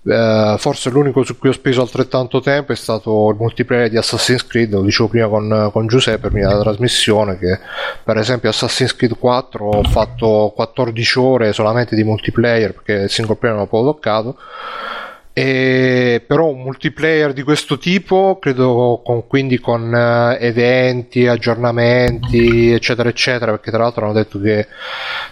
[0.00, 4.46] Uh, forse l'unico su cui ho speso altrettanto tempo è stato il multiplayer di Assassin's
[4.46, 7.58] Creed, lo dicevo prima con, con Giuseppe prima della trasmissione, che
[8.04, 13.36] per esempio Assassin's Creed 4 ho fatto 14 ore solamente di multiplayer perché il single
[13.36, 14.36] player non l'ho toccato
[15.40, 23.08] e però un multiplayer di questo tipo, credo con, quindi con uh, eventi, aggiornamenti, eccetera,
[23.08, 24.66] eccetera, perché tra l'altro hanno detto che uh,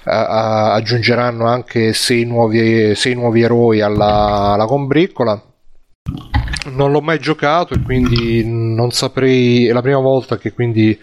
[0.05, 5.43] aggiungeranno anche sei nuovi, sei nuovi eroi alla, alla combriccola.
[6.67, 9.67] Non l'ho mai giocato e quindi non saprei.
[9.67, 10.97] È la prima volta che quindi.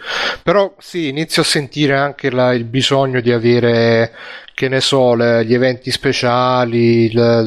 [0.43, 4.13] Però sì, inizio a sentire anche la, il bisogno di avere,
[4.53, 7.43] che ne so, le, gli eventi speciali, le,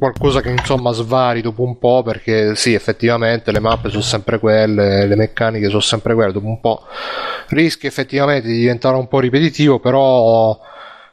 [0.00, 5.06] qualcosa che insomma svari dopo un po' perché sì effettivamente le mappe sono sempre quelle
[5.06, 6.86] le meccaniche sono sempre quelle dopo un po'
[7.48, 10.58] rischi effettivamente di diventare un po' ripetitivo però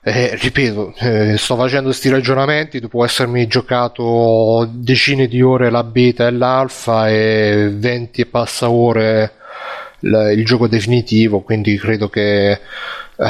[0.01, 6.25] eh, ripeto eh, sto facendo questi ragionamenti dopo essermi giocato decine di ore la beta
[6.25, 9.33] e l'alfa e 20 e passa ore
[9.99, 12.59] il, il gioco definitivo quindi credo che
[13.19, 13.23] Uh,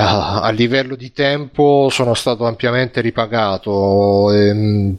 [0.43, 4.33] a livello di tempo sono stato ampiamente ripagato.
[4.33, 4.97] Ehm,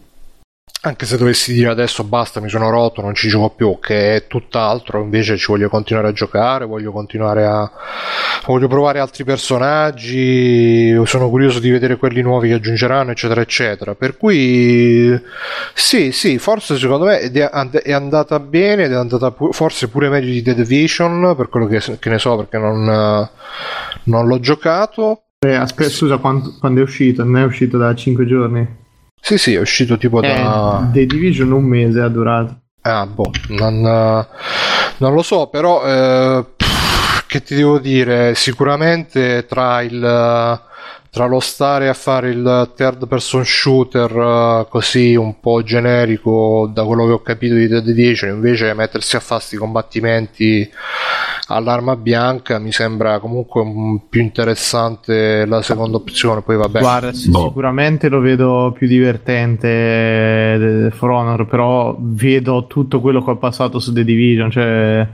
[0.88, 4.26] anche se dovessi dire adesso basta, mi sono rotto, non ci gioco più, che è
[4.26, 7.70] tutt'altro, invece ci voglio continuare a giocare, voglio continuare a...
[8.46, 13.94] voglio provare altri personaggi, sono curioso di vedere quelli nuovi che aggiungeranno, eccetera, eccetera.
[13.94, 15.20] Per cui
[15.74, 20.30] sì, sì, forse secondo me è andata bene ed è andata pu- forse pure meglio
[20.30, 23.28] di The Division, per quello che, che ne so, perché non,
[24.04, 25.22] non l'ho giocato.
[25.46, 27.22] Eh, aspetta, scusa, quando, quando è uscito?
[27.22, 28.77] Non è uscito da 5 giorni?
[29.20, 30.88] Sì, sì, è uscito tipo Eh, da...
[30.92, 32.56] The Division un mese ha durato.
[32.82, 34.26] Ah, boh, non, eh,
[34.98, 38.34] non lo so, però eh, pff, che ti devo dire?
[38.34, 40.66] Sicuramente tra il
[41.10, 46.84] tra lo stare a fare il third person shooter eh, così un po' generico da
[46.84, 50.70] quello che ho capito di The Division invece mettersi a fare sti combattimenti
[51.48, 57.30] all'arma bianca mi sembra comunque un- più interessante la seconda opzione poi vabbè Guarda, sì,
[57.30, 57.46] Boh.
[57.48, 63.78] sicuramente lo vedo più divertente eh, For Honor, però vedo tutto quello che ho passato
[63.78, 65.06] su The Division, cioè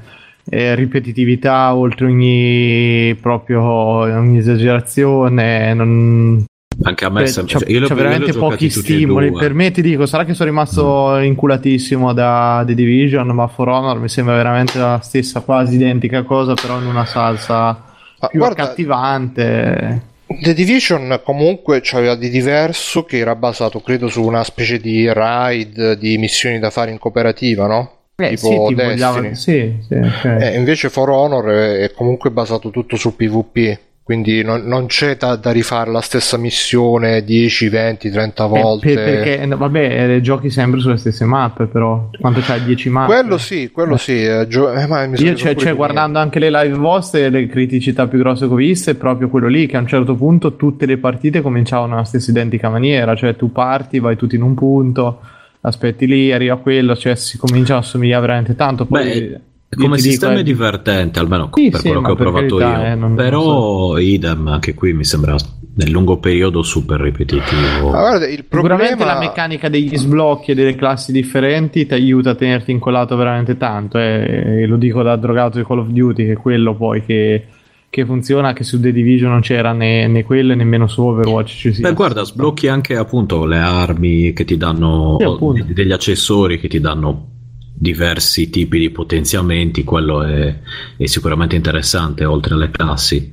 [0.46, 6.44] eh, ripetitività oltre ogni proprio ogni esagerazione, non,
[6.84, 7.58] Anche a me Cioè, sembra.
[7.58, 9.32] c'ha, io l'ho veramente pochi stimoli.
[9.32, 13.98] Per me ti dico, sarà che sono rimasto inculatissimo da The Division, ma For Honor
[13.98, 17.82] mi sembra veramente la stessa, quasi identica cosa, però in una salsa
[18.20, 20.02] Ma più guarda- accattivante.
[20.26, 25.92] The Division comunque c'aveva di diverso che era basato credo su una specie di raid
[25.98, 27.90] di missioni da fare in cooperativa no?
[28.16, 30.24] Eh, tipo sì, ti Destiny vogliamo- sì, sì, ok.
[30.40, 35.34] Eh, invece For Honor è comunque basato tutto su PvP, quindi non, non c'è da,
[35.36, 38.94] da rifare la stessa missione 10, 20, 30 Eh, volte.
[38.94, 43.12] per- perché, no, vabbè, eh, giochi sempre sulle stesse mappe, però quanto c'hai 10 mappe?
[43.14, 44.22] Quello sì, quello sì.
[44.22, 47.46] eh, gio- eh, ma mi sa Io, cioè, cioè, guardando anche le live vostre, le
[47.46, 50.54] criticità più grosse che ho visto è proprio quello lì, che a un certo punto
[50.56, 54.52] tutte le partite cominciavano nella stessa identica maniera, cioè tu parti, vai tutti in un
[54.52, 55.20] punto,
[55.62, 58.84] aspetti lì, arriva quello, cioè si comincia a assomigliare veramente tanto.
[58.84, 59.40] Poi, Beh,
[59.76, 62.56] come sistema dico, è eh, divertente, almeno Sì, per sì, quello che ho per provato
[62.56, 62.92] carità, io.
[62.92, 65.36] eh, non- Però idem, anche qui mi sembra
[65.76, 67.88] nel lungo periodo super ripetitivo.
[67.88, 69.14] Guarda, il Sicuramente problema...
[69.14, 73.98] la meccanica degli sblocchi e delle classi differenti ti aiuta a tenerti incollato veramente tanto.
[73.98, 77.46] eh, E lo dico da drogato di Call of Duty, che è quello poi che,
[77.90, 81.72] che funziona, che su The Division non c'era né, né quello nemmeno su Overwatch ci
[81.72, 81.88] sia.
[81.88, 86.78] Beh, guarda, sblocchi anche appunto le armi che ti danno, Sì, degli accessori che ti
[86.80, 87.30] danno
[87.76, 90.54] diversi tipi di potenziamenti, quello è,
[90.96, 93.30] è sicuramente interessante oltre alle classi.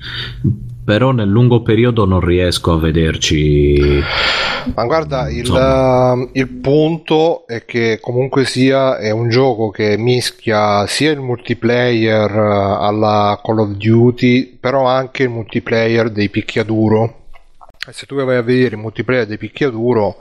[0.84, 4.01] Però nel lungo periodo non riesco a vederci.
[4.73, 10.85] Ma guarda, il, ehm, il punto è che comunque sia è un gioco che mischia
[10.88, 17.19] sia il multiplayer eh, alla Call of Duty, però anche il multiplayer dei picchiaduro.
[17.88, 20.15] E se tu vai a vedere il multiplayer dei picchiaduro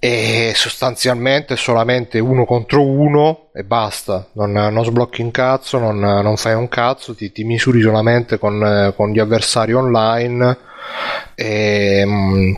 [0.00, 6.38] è sostanzialmente solamente uno contro uno e basta, non, non sblocchi un cazzo, non, non
[6.38, 10.56] fai un cazzo, ti, ti misuri solamente con, eh, con gli avversari online
[11.34, 12.54] e, mm,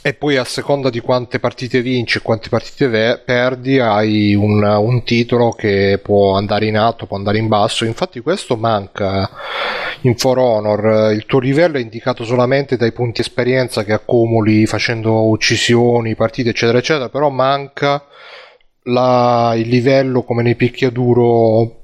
[0.00, 4.62] e poi a seconda di quante partite vinci e quante partite ve- perdi hai un,
[4.62, 7.84] un titolo che può andare in alto, può andare in basso.
[7.84, 9.28] Infatti questo manca
[10.02, 11.12] in For Honor.
[11.12, 16.78] Il tuo livello è indicato solamente dai punti esperienza che accumuli facendo uccisioni, partite eccetera
[16.78, 18.04] eccetera, però manca
[18.84, 21.80] la- il livello come nei picchiaduro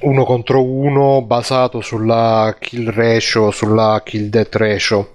[0.00, 5.14] uno contro uno basato sulla kill ratio, sulla kill death ratio,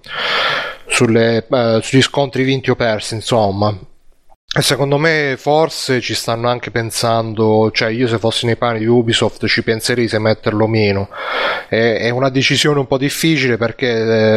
[0.90, 3.78] sulle, eh, sugli scontri vinti o persi, insomma.
[4.52, 9.46] Secondo me forse ci stanno anche pensando, cioè io se fossi nei panni di Ubisoft
[9.46, 11.08] ci penserei se metterlo o meno.
[11.68, 13.88] È, è una decisione un po' difficile perché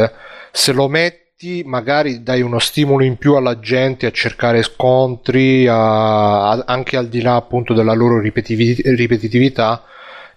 [0.05, 0.11] eh,
[0.53, 6.51] se lo metti magari dai uno stimolo in più alla gente a cercare scontri, a-
[6.51, 9.83] a- anche al di là appunto della loro ripetivi- ripetitività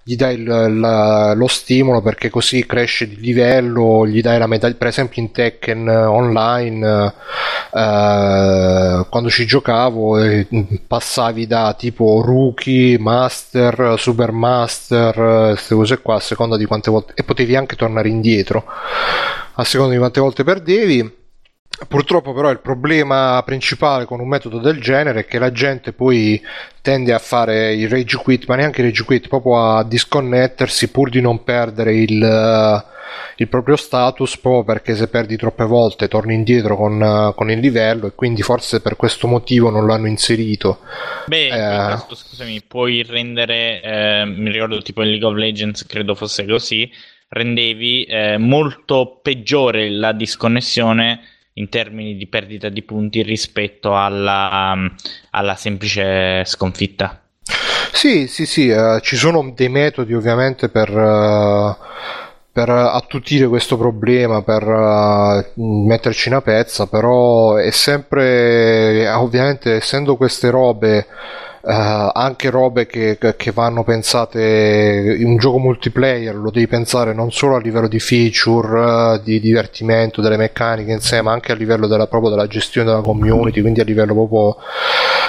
[0.07, 4.75] gli dai il- la- lo stimolo perché così cresce di livello, gli dai la medaglia,
[4.75, 7.13] per esempio in Tekken eh, online
[7.73, 10.47] eh, quando ci giocavo eh,
[10.87, 15.13] passavi da tipo rookie, master, super master,
[15.53, 18.63] queste cose qua a seconda di quante volte e potevi anche tornare indietro.
[19.57, 21.23] A seconda di quante volte perdevi
[21.87, 26.41] Purtroppo però il problema principale con un metodo del genere è che la gente poi
[26.81, 31.09] tende a fare il rage quit, ma neanche il rage quit, proprio a disconnettersi pur
[31.09, 32.83] di non perdere il, eh,
[33.37, 38.07] il proprio status, proprio perché se perdi troppe volte torni indietro con, con il livello
[38.07, 40.79] e quindi forse per questo motivo non l'hanno inserito.
[41.25, 41.57] Beh, in Eh.
[41.57, 46.89] caso, scusami, puoi rendere, eh, mi ricordo tipo in League of Legends, credo fosse così,
[47.27, 51.19] rendevi eh, molto peggiore la disconnessione
[51.57, 54.75] in termini di perdita di punti rispetto alla,
[55.31, 57.21] alla semplice sconfitta.
[57.93, 61.75] Sì, sì, sì, eh, ci sono dei metodi ovviamente per, eh,
[62.51, 70.49] per attutire questo problema, per eh, metterci una pezza, però è sempre, ovviamente essendo queste
[70.49, 71.07] robe,
[71.67, 77.31] eh, anche robe che, che vanno pensate in un gioco multiplayer, lo devi pensare non
[77.31, 81.55] solo a livello di feature, eh, di divertimento, delle meccaniche in sé, ma anche a
[81.55, 84.57] livello della, proprio della gestione della community, quindi a livello proprio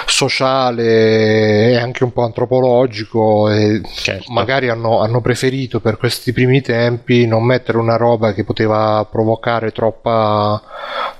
[0.06, 4.32] sociale e anche un po' antropologico e Certo.
[4.32, 9.72] magari hanno, hanno preferito per questi primi tempi non mettere una roba che poteva provocare
[9.72, 10.62] troppa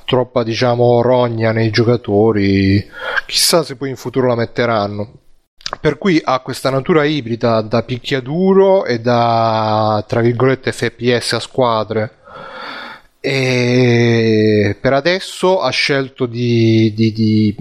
[0.05, 2.85] troppa diciamo rogna nei giocatori
[3.27, 5.21] chissà se poi in futuro la metteranno.
[5.81, 12.19] Per cui ha questa natura ibrida da picchiaduro e da tra virgolette FPS a squadre
[13.29, 17.57] e per adesso ha scelto di, di- di,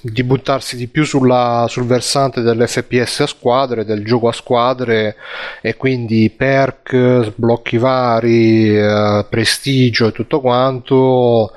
[0.00, 5.16] di buttarsi di più sulla- sul versante dell'FPS a squadre, del gioco a squadre
[5.60, 11.52] e quindi perk, blocchi vari, eh, prestigio e tutto quanto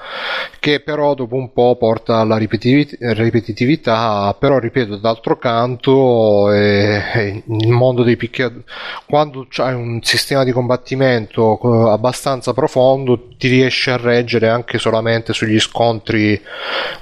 [0.60, 7.44] che però dopo un po' porta alla ripetivi- ripetitività però ripeto d'altro canto eh, eh,
[7.48, 8.64] il mondo dei picchiatori
[9.08, 15.34] quando c'hai un sistema di combattimento eh, abbastanza profondo ti riesci a reggere anche solamente
[15.34, 16.40] sugli scontri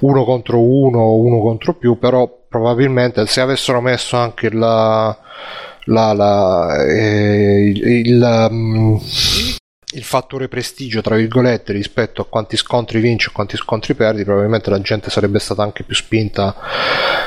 [0.00, 5.16] uno contro uno o uno contro più però probabilmente se avessero messo anche la,
[5.84, 8.96] la- la- eh, il, il, mm,
[9.92, 14.68] il fattore prestigio tra virgolette rispetto a quanti scontri vinci e quanti scontri perdi probabilmente
[14.68, 16.54] la gente sarebbe stata anche più spinta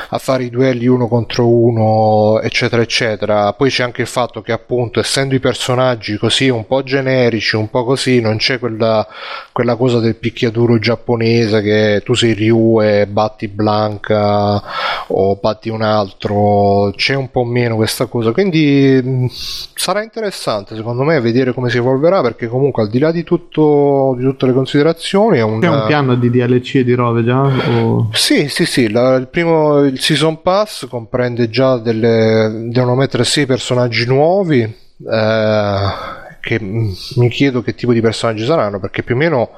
[0.08, 3.52] a fare i duelli uno contro uno eccetera eccetera.
[3.54, 7.68] Poi c'è anche il fatto che appunto essendo i personaggi così un po' generici un
[7.68, 9.06] po' così non c'è quella,
[9.50, 14.62] quella cosa del picchiaduro giapponese che tu sei Ryu e batti Blanca
[15.08, 18.30] o batti un altro c'è un po' meno questa cosa.
[18.30, 19.26] Quindi mh,
[19.74, 24.14] sarà interessante secondo me vedere come si evolverà perché comunque al di là di tutto
[24.16, 27.40] di tutte le considerazioni è un, C'è un piano di DLC e di robe già?
[27.42, 28.10] O...
[28.12, 33.46] sì, sì, sì, la- il primo il Season Pass comprende già delle devono mettere sei
[33.46, 35.78] personaggi nuovi eh,
[36.42, 39.50] che mi chiedo che tipo di personaggi saranno perché più o meno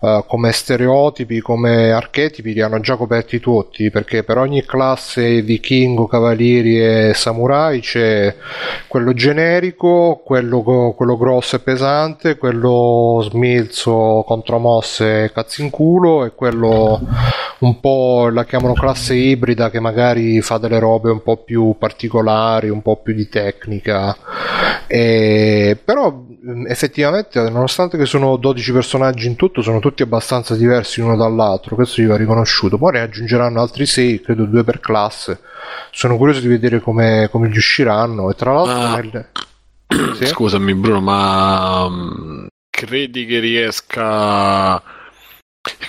[0.00, 6.06] eh, come stereotipi, come archetipi li hanno già coperti tutti perché per ogni classe vichingo,
[6.06, 8.36] cavalieri e samurai c'è
[8.86, 17.00] quello generico, quello, quello grosso e pesante, quello smilzo, contromosse, cazzo in culo e quello
[17.60, 22.68] un po' la chiamano classe ibrida che magari fa delle robe un po' più particolari,
[22.68, 24.14] un po' più di tecnica.
[24.86, 26.25] E- però
[26.68, 32.00] effettivamente, nonostante che sono 12 personaggi in tutto, sono tutti abbastanza diversi l'uno dall'altro, questo
[32.02, 32.78] gli va riconosciuto.
[32.78, 35.40] Poi ne aggiungeranno altri 6, credo due per classe.
[35.90, 38.30] Sono curioso di vedere come, come gli usciranno.
[38.30, 38.96] E tra l'altro, Ah.
[39.00, 40.26] nel- Sì?
[40.26, 44.82] Scusami Bruno, ma mm, credi che riesca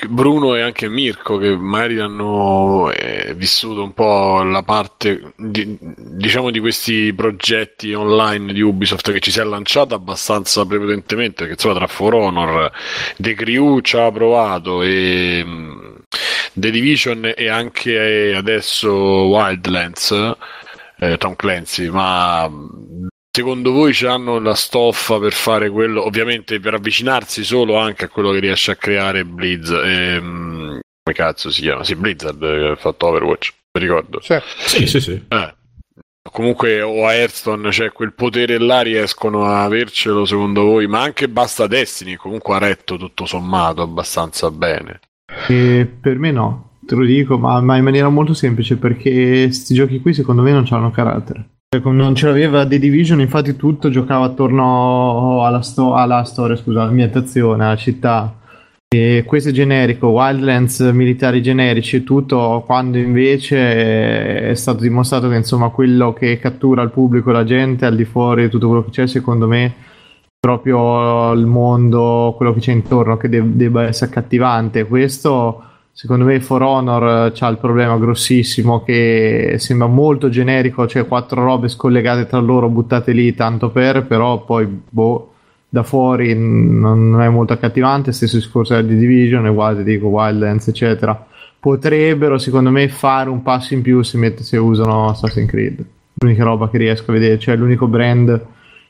[0.10, 6.52] Bruno e anche Mirko che magari hanno eh, vissuto un po' la parte di- diciamo
[6.52, 11.76] di questi progetti online di Ubisoft che ci si è lanciata abbastanza prepotentemente perché insomma
[11.76, 12.72] tra For Honor
[13.18, 15.96] The Crew ci ha provato e mm,
[16.54, 20.36] The Division e anche adesso Wildlands
[21.00, 26.74] eh, Tom Clancy ma mm, secondo voi hanno la stoffa per fare quello ovviamente per
[26.74, 31.84] avvicinarsi solo anche a quello che riesce a creare Blizz ehm, come cazzo si chiama?
[31.84, 34.36] sì Blizzard che ha fatto Overwatch mi ricordo Sì.
[34.66, 35.24] Sì, sì, sì.
[35.28, 35.56] eh.
[36.32, 41.30] Comunque o a Hearthstone c'è quel potere là riescono a avercelo secondo voi, ma anche
[41.30, 45.00] basta Destiny comunque ha retto tutto sommato abbastanza bene.
[45.48, 49.74] E per me no, te lo dico, ma, ma in maniera molto semplice perché questi
[49.74, 51.57] giochi qui secondo me non hanno carattere.
[51.70, 56.82] Cioè, Non ce l'aveva The Division, infatti tutto giocava attorno alla, sto- alla storia, scusa,
[56.84, 58.34] all'ambientazione, alla città.
[58.88, 65.36] E questo è generico, Wildlands militari generici e tutto, quando invece è stato dimostrato che
[65.36, 68.92] insomma quello che cattura il pubblico, la gente, al di fuori di tutto quello che
[68.92, 69.74] c'è, secondo me
[70.40, 74.88] proprio il mondo, quello che c'è intorno, che de- debba essere accattivante.
[74.88, 75.64] Questo,
[75.98, 81.70] secondo me, For Honor ha il problema grossissimo che sembra molto generico, cioè quattro robe
[81.70, 85.34] scollegate tra loro, buttate lì tanto per, però poi, boh,
[85.68, 88.12] da fuori non è molto accattivante.
[88.12, 91.26] Stesso discorso The Division, uguale, dico, Wildlands, eccetera.
[91.60, 95.84] Potrebbero, secondo me, fare un passo in più se, met- se usano Assassin's Creed.
[96.20, 98.40] L'unica roba che riesco a vedere, cioè l'unico brand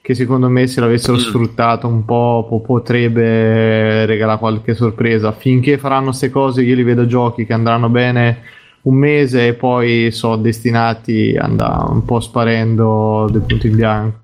[0.08, 1.20] che secondo me se l'avessero Mm.
[1.20, 5.34] sfruttato un po' po- potrebbe regalare qualche sorpresa.
[5.34, 8.38] Finché faranno queste cose io li vedo giochi che andranno bene
[8.84, 14.20] un mese e poi sono destinati ad andare un po' sparendo del punto in bianco.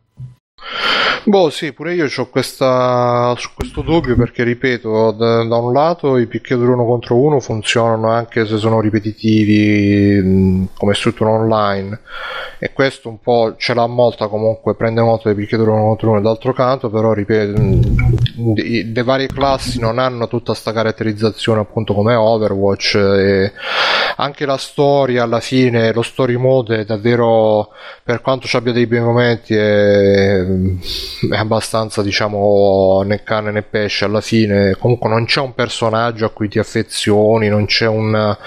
[1.26, 6.28] Boh, sì, pure io ho questa, questo dubbio perché, ripeto, da, da un lato i
[6.28, 12.00] picchiaduri uno contro uno funzionano anche se sono ripetitivi come struttura online.
[12.60, 16.22] E questo un po' ce l'ha molta comunque, prende molto dei picchiaduri uno contro uno,
[16.22, 17.62] d'altro canto però, ripeto,
[18.54, 23.52] le varie classi non hanno tutta sta caratterizzazione appunto come Overwatch e
[24.18, 27.70] anche la storia alla fine, lo story mode è davvero,
[28.04, 30.44] per quanto ci abbia dei bei momenti, è,
[31.30, 34.76] è abbastanza diciamo né cane né pesce alla fine.
[34.78, 38.38] Comunque non c'è un personaggio a cui ti affezioni, non c'è un,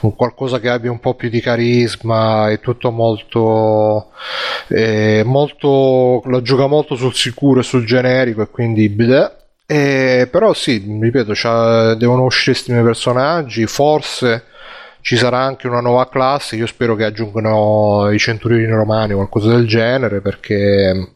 [0.00, 4.10] un qualcosa che abbia un po' più di carisma, è tutto molto,
[4.68, 9.32] eh, molto la gioca molto sul sicuro e sul generico e quindi bleh.
[9.68, 11.32] Eh, però sì, ripeto,
[11.96, 14.44] devono uscire questi nuovi personaggi, forse
[15.06, 19.50] ci sarà anche una nuova classe, io spero che aggiungano i centurioni romani o qualcosa
[19.50, 21.14] del genere, perché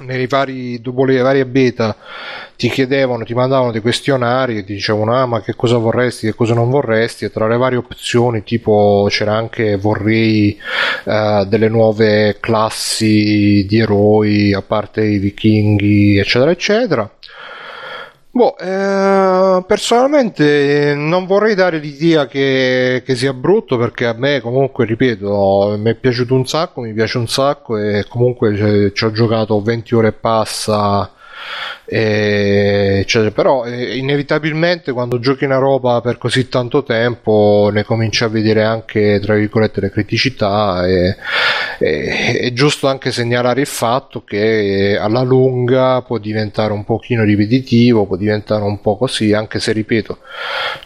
[0.00, 1.96] nei vari, dopo le varie beta
[2.56, 6.34] ti chiedevano, ti mandavano dei questionari e ti dicevano ah ma che cosa vorresti, che
[6.34, 7.24] cosa non vorresti?
[7.24, 10.58] E tra le varie opzioni tipo c'era anche vorrei
[11.04, 17.10] eh, delle nuove classi di eroi a parte i vichinghi eccetera eccetera
[18.32, 24.84] Boh, eh, personalmente non vorrei dare l'idea che, che sia brutto perché a me comunque,
[24.84, 29.10] ripeto, mi è piaciuto un sacco, mi piace un sacco e comunque cioè, ci ho
[29.10, 31.10] giocato 20 ore e passa.
[31.84, 38.24] E- cioè, però eh, inevitabilmente quando giochi una roba per così tanto tempo ne cominci
[38.24, 41.16] a vedere anche tra virgolette le criticità e,
[41.78, 48.06] e- è giusto anche segnalare il fatto che alla lunga può diventare un pochino ripetitivo,
[48.06, 50.18] può diventare un po' così, anche se ripeto,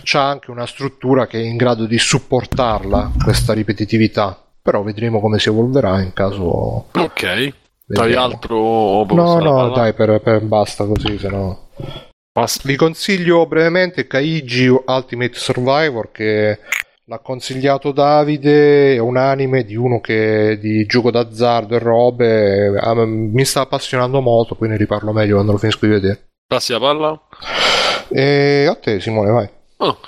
[0.03, 4.39] c'ha anche una struttura che è in grado di supportarla questa ripetitività.
[4.63, 6.87] Però vedremo come si evolverà in caso.
[6.93, 7.53] Ok.
[7.87, 8.25] Vediamo.
[8.25, 8.57] altro?
[8.57, 9.75] o No, posso no, parlare?
[9.75, 11.69] dai, per, per- basta così, se no.
[12.65, 16.59] Vi consiglio brevemente Kaiji Ultimate Survivor che
[17.05, 22.73] l'ha consigliato Davide, è un anime di uno che di gioco d'azzardo e robe,
[23.07, 26.29] mi sta appassionando molto, poi ne riparlo meglio quando lo finisco di vedere.
[26.47, 27.21] Passi la palla?
[28.09, 29.49] E a te Simone, vai.
[29.77, 29.99] Oh.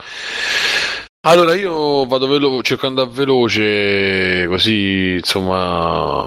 [1.26, 6.24] Allora io vado velo- cercando a veloce, così insomma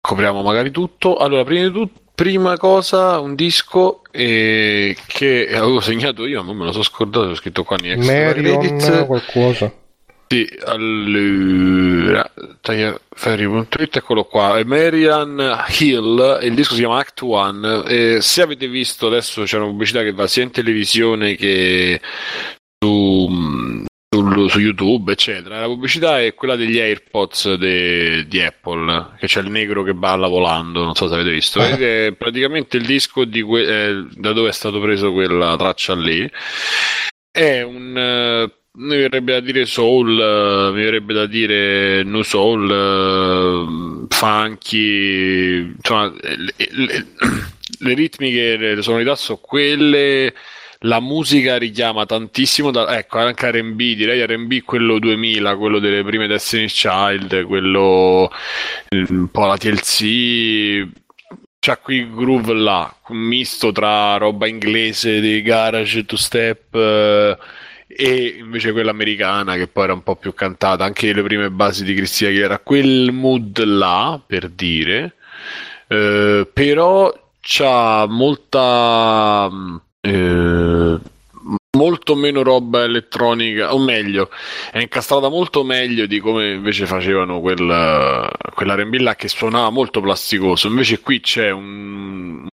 [0.00, 1.16] copriamo magari tutto.
[1.18, 6.64] Allora, prima di tutto, prima cosa, un disco eh, che avevo segnato io, ma me
[6.64, 9.04] lo sono scordato, ho scritto qua nei extra Marion, credits.
[9.06, 9.72] qualcosa.
[10.26, 12.28] Sì, allora,
[12.60, 17.84] tagliaferri.it, eccolo qua, è Marian Hill, il disco si chiama Act One.
[17.86, 22.00] E se avete visto adesso c'è una pubblicità che va sia in televisione che
[22.84, 23.28] su,
[24.14, 25.60] sul- su YouTube, eccetera.
[25.60, 30.26] La pubblicità è quella degli AirPods de- di Apple, che c'è il negro che balla
[30.28, 31.60] volando, non so se avete visto.
[31.64, 35.94] Ed è praticamente il disco di que- eh, da dove è stato preso quella traccia
[35.94, 36.28] lì.
[37.30, 37.96] È un.
[37.96, 45.72] eh, mi verrebbe da dire soul, eh, mi verrebbe da dire new soul, eh, funky,
[45.76, 47.06] insomma, le, le-
[47.78, 50.34] le ritmiche, le sonorità sono quelle.
[50.84, 56.26] La musica richiama tantissimo, da, ecco, anche RB, direi RB quello 2000, quello delle prime
[56.26, 58.30] Destiny's Child, quello
[58.90, 60.86] un po' la TLC,
[61.58, 67.38] c'ha qui groove là, misto tra roba inglese di garage to step eh,
[67.86, 71.84] e invece quella americana che poi era un po' più cantata, anche le prime basi
[71.84, 75.14] di Cristina Aguilera, quel mood là, per dire,
[75.88, 79.50] eh, però c'ha molta
[80.04, 80.98] eh,
[81.76, 84.30] molto meno roba elettronica, o meglio,
[84.70, 90.68] è incastrata molto meglio di come invece facevano quel, quell'R&B là che suonava molto plasticoso.
[90.68, 92.46] Invece qui c'è un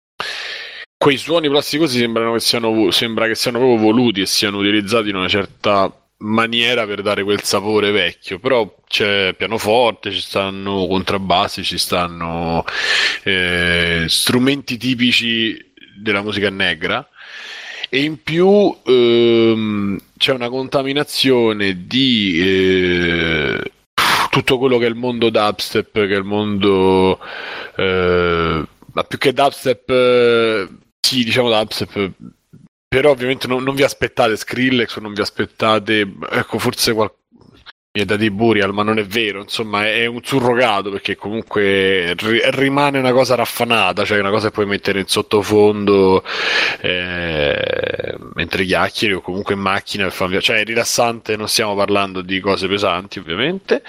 [0.97, 5.15] quei suoni plasticosi sembrano che siano, sembra che siano proprio voluti e siano utilizzati in
[5.15, 11.77] una certa maniera per dare quel sapore vecchio, però c'è pianoforte, ci stanno contrabbassi, ci
[11.77, 12.65] stanno
[13.23, 15.71] eh, strumenti tipici
[16.01, 17.07] della musica negra
[17.89, 23.71] e in più ehm, c'è una contaminazione di eh,
[24.29, 27.19] tutto quello che è il mondo dubstep, che è il mondo
[27.75, 30.67] eh, ma più che dubstep eh,
[30.99, 32.11] sì, diciamo dubstep
[32.87, 37.18] però ovviamente non, non vi aspettate Skrillex o non vi aspettate ecco forse qualcosa
[37.91, 42.41] è da di Burial, ma non è vero, insomma, è un surrogato perché comunque ri-
[42.51, 46.23] rimane una cosa raffanata, cioè una cosa che puoi mettere in sottofondo
[46.81, 50.39] eh, mentre chiacchieri o comunque in macchina per farmi...
[50.39, 53.81] cioè è rilassante, non stiamo parlando di cose pesanti, ovviamente.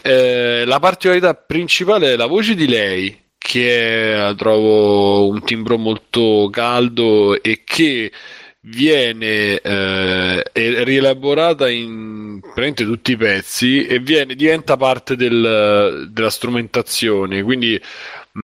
[0.00, 6.48] Eh, la particolarità principale è la voce di lei che è, trovo un timbro molto
[6.50, 8.10] caldo e che
[8.60, 17.42] viene eh, rielaborata in praticamente tutti i pezzi e viene, diventa parte del, della strumentazione.
[17.42, 17.80] Quindi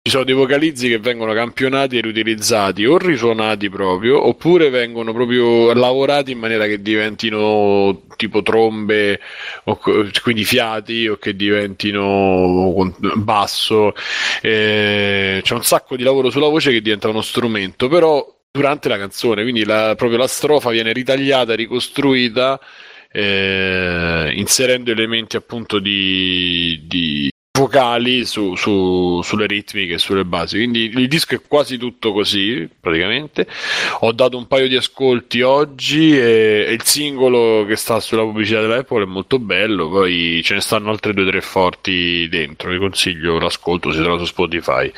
[0.08, 5.74] ci sono dei vocalizzi che vengono campionati e riutilizzati o risuonati proprio oppure vengono proprio
[5.74, 9.20] lavorati in maniera che diventino tipo trombe
[9.64, 9.78] o,
[10.22, 13.92] quindi fiati o che diventino basso.
[14.40, 18.98] Eh, c'è un sacco di lavoro sulla voce che diventa uno strumento però durante la
[18.98, 22.58] canzone, quindi la, proprio la strofa viene ritagliata, ricostruita,
[23.10, 30.56] eh, inserendo elementi appunto di, di vocali su, su, sulle ritmiche e sulle basi.
[30.56, 33.48] Quindi il disco è quasi tutto così, praticamente.
[34.00, 38.60] Ho dato un paio di ascolti oggi e, e il singolo che sta sulla pubblicità
[38.60, 42.70] dell'Apple è molto bello, poi ce ne stanno altre due o tre forti dentro.
[42.70, 44.92] Vi consiglio l'ascolto, si trova su Spotify.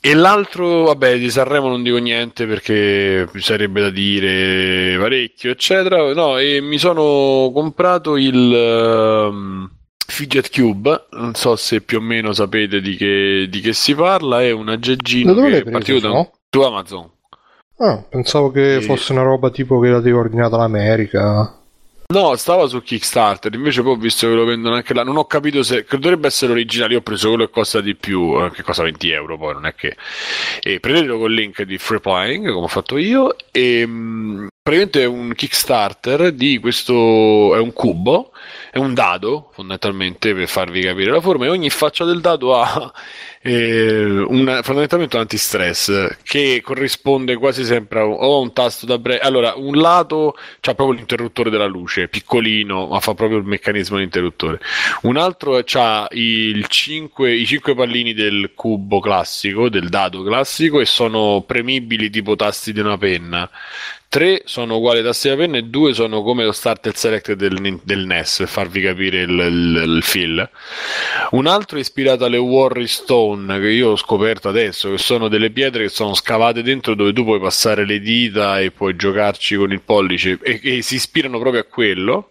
[0.00, 6.12] E l'altro, vabbè, di Sanremo non dico niente perché sarebbe da dire parecchio, eccetera.
[6.14, 9.68] No, e mi sono comprato il um,
[10.06, 11.06] Fidget Cube.
[11.10, 14.40] Non so se più o meno sapete di che, di che si parla.
[14.40, 16.32] È un aggeggino che è partito da, no?
[16.48, 17.10] su Amazon.
[17.78, 18.80] Ah, pensavo che e...
[18.82, 21.57] fosse una roba tipo che la devo ordinata l'America.
[22.10, 25.02] No, stava su Kickstarter, invece poi ho visto che lo vendono anche là.
[25.02, 25.84] Non ho capito se.
[25.90, 26.94] Dovrebbe essere originale.
[26.94, 29.36] Io ho preso quello che costa di più, eh, che costa 20 euro.
[29.36, 29.94] Poi non è che.
[30.62, 33.36] E prendetelo col link di Free Playing, come ho fatto io.
[33.50, 37.54] E mh, mm, praticamente è un Kickstarter di questo.
[37.54, 38.32] È un cubo,
[38.78, 41.46] è un dado fondamentalmente per farvi capire la forma.
[41.46, 42.92] E ogni faccia del dado ha
[43.42, 48.86] eh, un, fondamentalmente un antistress che corrisponde quasi sempre a un, o a un tasto
[48.86, 49.20] da breve.
[49.20, 54.60] Allora, un lato c'ha proprio l'interruttore della luce, piccolino, ma fa proprio il meccanismo dell'interruttore.
[55.02, 62.10] Un altro ha i 5 pallini del cubo classico, del dado classico, e sono premibili
[62.10, 63.48] tipo tasti di una penna.
[64.08, 67.34] 3 sono uguali ai tasti della penna e 2 sono come lo start e select
[67.34, 70.48] del, del NES per farvi capire il, il, il, feel.
[71.32, 75.50] Un altro è ispirato alle Warry Stone che io ho scoperto adesso, che sono delle
[75.50, 79.72] pietre che sono scavate dentro dove tu puoi passare le dita e puoi giocarci con
[79.72, 82.30] il pollice e, e si ispirano proprio a quello.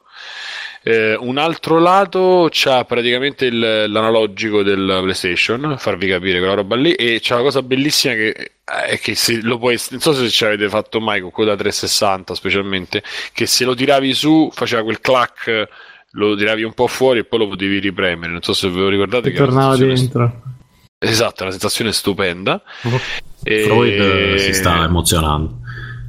[0.88, 6.94] Eh, un altro lato c'ha praticamente il, l'analogico del PlayStation, farvi capire quella roba lì,
[6.94, 10.46] e c'è una cosa bellissima che è che se lo puoi, non so se ci
[10.46, 13.04] avete fatto mai con quello da 360 specialmente,
[13.34, 15.68] che se lo tiravi su faceva quel clack,
[16.12, 18.88] lo tiravi un po' fuori e poi lo potevi ripremere, non so se ve lo
[18.88, 19.32] ricordate.
[19.32, 20.42] Che tornava dentro.
[21.00, 22.62] Esatto, è una sensazione stupenda.
[22.84, 23.00] Oh.
[23.44, 23.64] E...
[23.64, 25.66] Freud si sta emozionando.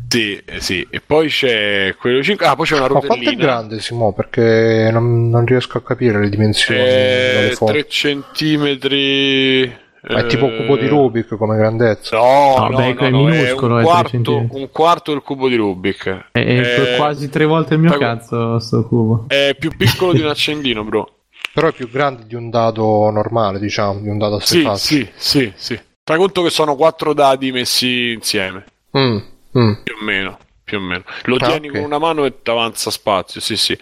[0.08, 2.46] Sì, sì, e poi c'è quello 5.
[2.46, 3.14] Ah, poi c'è una rotellina.
[3.14, 4.12] Ma quanto è grande, Simo?
[4.14, 6.80] Perché non, non, riesco a capire le dimensioni.
[6.80, 9.70] È 3 centimetri.
[10.00, 12.16] Ma è tipo un cubo di eh, Rubik come grandezza.
[12.16, 13.78] No, no, no, no, è minuscolo.
[13.78, 16.28] È un, quarto, un quarto del cubo di Rubik.
[16.32, 17.98] È, è, quasi tre volte il mio Fai...
[17.98, 19.24] cazzo, sto cubo.
[19.28, 21.16] È più piccolo di un accendino, bro.
[21.52, 25.06] Però è più grande di un dado normale, diciamo, di un dado a sì, sì,
[25.16, 25.78] sì, sì.
[26.02, 28.64] Fai conto che sono quattro dadi messi insieme.
[28.96, 29.18] Mm.
[29.58, 29.72] Mm.
[29.82, 30.38] Più o meno.
[30.64, 31.02] Più o meno.
[31.24, 31.80] Lo ah, tieni okay.
[31.80, 33.78] con una mano e ti avanza spazio, sì, sì.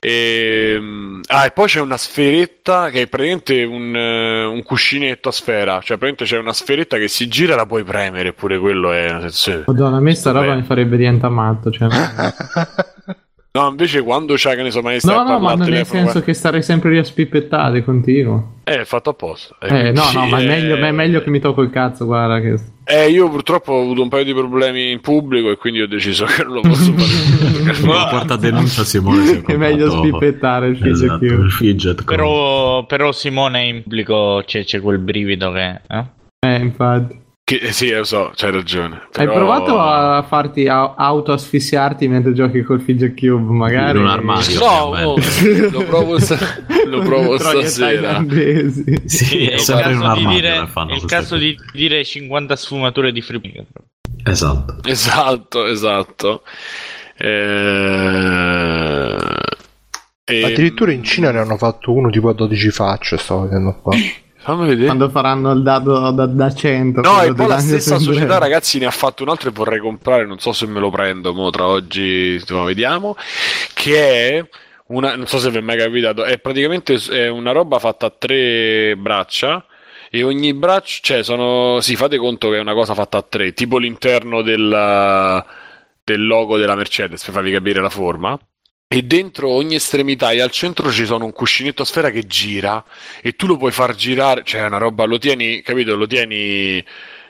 [0.00, 5.28] E, ehm, ah, e poi c'è una sferetta che è praticamente un, uh, un, cuscinetto
[5.28, 5.74] a sfera.
[5.74, 9.10] Cioè, praticamente c'è una sferetta che si gira e la puoi premere, pure quello è
[9.10, 9.64] una sensazione.
[9.66, 11.70] Madonna, a me sta roba mi farebbe diventare matto.
[11.70, 11.88] Cioè...
[13.54, 15.14] No, invece quando c'è, che ne so, maestra.
[15.14, 16.22] No, no, ma nel senso guarda...
[16.22, 18.60] che starei sempre lì a spippettate continuo.
[18.64, 19.56] Eh, fatto apposta.
[19.60, 22.40] Eh, eh no, no, ma è meglio, è meglio che mi tocco il cazzo, guarda.
[22.40, 22.58] Che...
[22.84, 26.24] Eh, io purtroppo ho avuto un paio di problemi in pubblico e quindi ho deciso
[26.24, 27.76] che non lo posso fare.
[27.84, 29.42] la quarta denuncia Simone.
[29.46, 34.80] è meglio spippettare il fidget, esatto, il fidget però, però, Simone in pubblico c'è, c'è
[34.80, 35.80] quel brivido che...
[35.88, 36.04] Eh,
[36.46, 37.21] eh infatti.
[37.58, 38.96] Che, sì, lo so, c'hai ragione.
[39.12, 43.98] Hai però- provato a farti a- auto-asfissiarti mentre giochi col Fidget Cube, magari?
[43.98, 44.58] In un armadio.
[44.58, 45.16] No, oh,
[45.70, 46.38] lo provo, sta-
[46.88, 48.24] lo provo stasera.
[49.04, 52.02] Sì, è il sempre in un caso di armadio dire, è il caso di dire
[52.04, 53.40] 50 sfumature di free
[54.24, 54.78] Esatto.
[54.84, 56.42] Esatto, esatto.
[57.18, 59.16] Eh,
[60.24, 63.94] e- Addirittura in Cina ne hanno fatto uno tipo a 12 facce, stavo vedendo qua.
[64.42, 64.86] Fammi vedere.
[64.86, 67.00] Quando faranno il dado da, da 100.
[67.00, 70.26] No, e poi la stessa società, ragazzi, ne ha fatto un altro e vorrei comprare.
[70.26, 72.34] Non so se me lo prendo mo tra oggi.
[72.40, 73.16] insomma, vediamo.
[73.72, 74.48] Che è
[74.86, 76.24] una, non so se vi è mai capitato.
[76.24, 79.64] È praticamente è una roba fatta a tre braccia.
[80.10, 81.80] E ogni braccio, cioè, sono.
[81.80, 85.44] Sì, fate conto che è una cosa fatta a tre, tipo l'interno del,
[86.02, 88.36] del logo della Mercedes, per farvi capire la forma.
[88.94, 92.84] E dentro ogni estremità e al centro ci sono un cuscinetto a sfera che gira
[93.22, 95.96] e tu lo puoi far girare, cioè è una roba, lo tieni, capito?
[95.96, 96.84] Lo tieni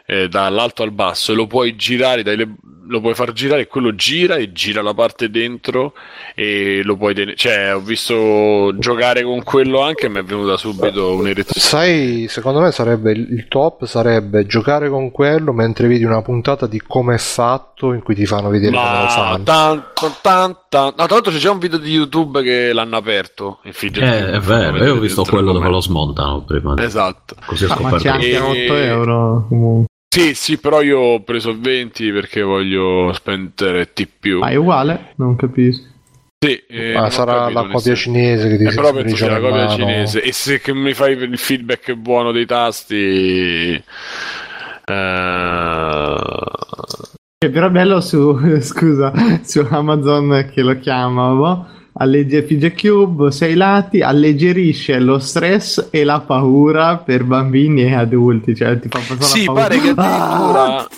[0.07, 2.57] eh, dall'alto al basso e lo puoi girare, dai le-
[2.87, 5.93] lo puoi far girare e quello gira e gira la parte dentro
[6.35, 7.37] e lo puoi tenere.
[7.37, 11.61] Cioè, ho visto giocare con quello anche e mi è venuta subito un'erezione.
[11.61, 16.81] Sai, secondo me sarebbe il top sarebbe giocare con quello mentre vedi una puntata di
[16.87, 19.43] come è fatto in cui ti fanno vedere come lo Ma fanno.
[19.45, 23.59] tanto, tanto, no, tra l'altro c'è già un video di YouTube che l'hanno aperto.
[23.65, 25.71] in fidget Eh, è vero, io ho visto quello dove com'è.
[25.71, 26.75] lo smontano prima.
[26.79, 27.37] Esatto.
[27.47, 28.09] Così ho Ah, ma scoperto.
[28.11, 29.47] anche E- 8 euro.
[30.15, 34.41] Sì, sì, però io ho preso 20 perché voglio spendere di più.
[34.41, 35.13] Ma è uguale?
[35.17, 35.87] Non capisco.
[36.45, 39.41] Sì, eh, ho sarà capito, la copia cinese che ti Eh, però penso sia la
[39.41, 39.71] copia mano.
[39.71, 40.23] cinese.
[40.23, 43.73] E se che mi fai il feedback buono dei tasti...
[44.85, 46.17] eh,
[47.39, 49.13] È però bello su, scusa,
[49.43, 51.69] su Amazon che lo chiamavo.
[51.95, 58.55] Allegge Fidget Cube, sei lati, alleggerisce lo stress e la paura per bambini e adulti.
[58.55, 59.63] Cioè, ti fa passare Sì, la paura.
[59.63, 60.77] pare che addirittura...
[60.79, 60.89] Ah!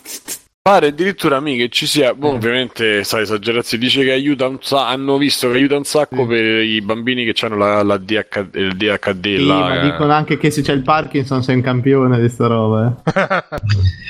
[0.66, 2.34] Pare addirittura amiche che ci sia, boh, Eh.
[2.36, 6.26] ovviamente sai esagerazione, dice che aiuta un sacco, hanno visto che aiuta un sacco Sì.
[6.26, 9.90] per i bambini che hanno la, la DH, il DHD Sì, là, ma eh.
[9.90, 12.96] dicono anche che se c'è il Parkinson sei un campione di sta roba.
[13.04, 13.60] eh.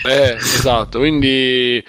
[0.06, 1.82] Eh, esatto, quindi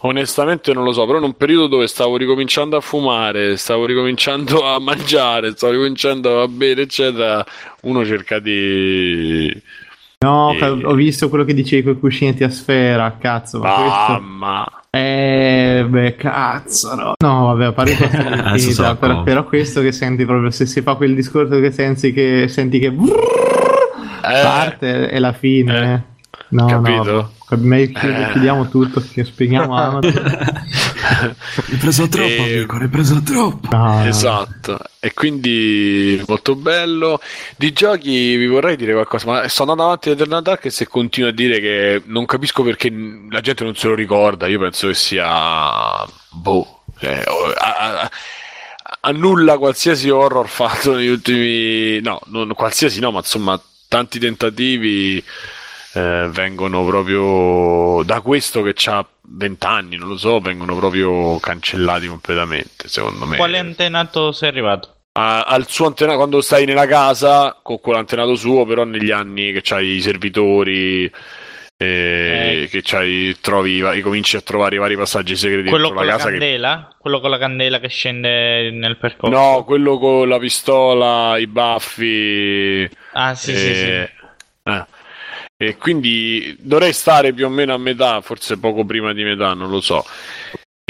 [0.00, 4.64] onestamente non lo so, però in un periodo dove stavo ricominciando a fumare, stavo ricominciando
[4.64, 7.46] a mangiare, stavo ricominciando a bere, eccetera,
[7.82, 9.54] uno cerca di...
[10.22, 14.22] No, ca- ho visto quello che dicevi con i cuscinetti a sfera, cazzo, ma questo...
[14.22, 14.66] Mamma...
[14.90, 17.12] Eh, beh, cazzo, no.
[17.18, 17.96] No, vabbè, a parte
[18.50, 22.12] questo so però, però questo che senti proprio, se si fa quel discorso che senti
[22.12, 25.94] che, senti che Eh, parte è la fine.
[25.94, 26.18] eh.
[26.48, 27.12] No, capito?
[27.12, 27.30] no,
[27.72, 28.30] Eh.
[28.32, 30.12] chiudiamo tutto, spieghiamo Amazon.
[31.10, 33.68] Hai preso troppo, E- amico, hai preso troppo.
[33.76, 34.06] No, no.
[34.06, 37.20] Esatto, e quindi molto bello.
[37.56, 40.86] Di giochi vi vorrei dire qualcosa, ma sto andando avanti da Eternal Dark e se
[40.86, 42.92] continuo a dire che non capisco perché
[43.30, 47.22] la gente non se lo ricorda, io penso che sia boh, cioè,
[47.58, 48.10] a- a-
[49.02, 55.22] annulla qualsiasi horror fatto negli ultimi no, non qualsiasi no, ma insomma tanti tentativi
[55.94, 62.06] eh, vengono proprio da questo che ha 20 anni, non lo so, vengono proprio cancellati
[62.06, 63.36] completamente, secondo me.
[63.36, 64.96] Quale antenato sei arrivato?
[65.12, 69.60] A- al suo antenato quando stai nella casa con quell'antenato suo, però negli anni che
[69.62, 71.10] c'hai i servitori,
[71.76, 72.68] eh, Eh.
[72.68, 76.24] che c'hai, trovi, cominci a trovare i vari passaggi segreti Quello con la la casa.
[76.26, 76.30] Che...
[76.32, 76.96] candela?
[76.98, 79.34] Quello con la candela che scende nel percorso?
[79.34, 82.88] No, quello con la pistola, i baffi.
[83.12, 83.84] Ah, sì, sì, sì.
[83.84, 84.10] eh,
[84.64, 84.84] eh.
[85.62, 89.68] E quindi dovrei stare più o meno a metà, forse poco prima di metà, non
[89.68, 90.02] lo so.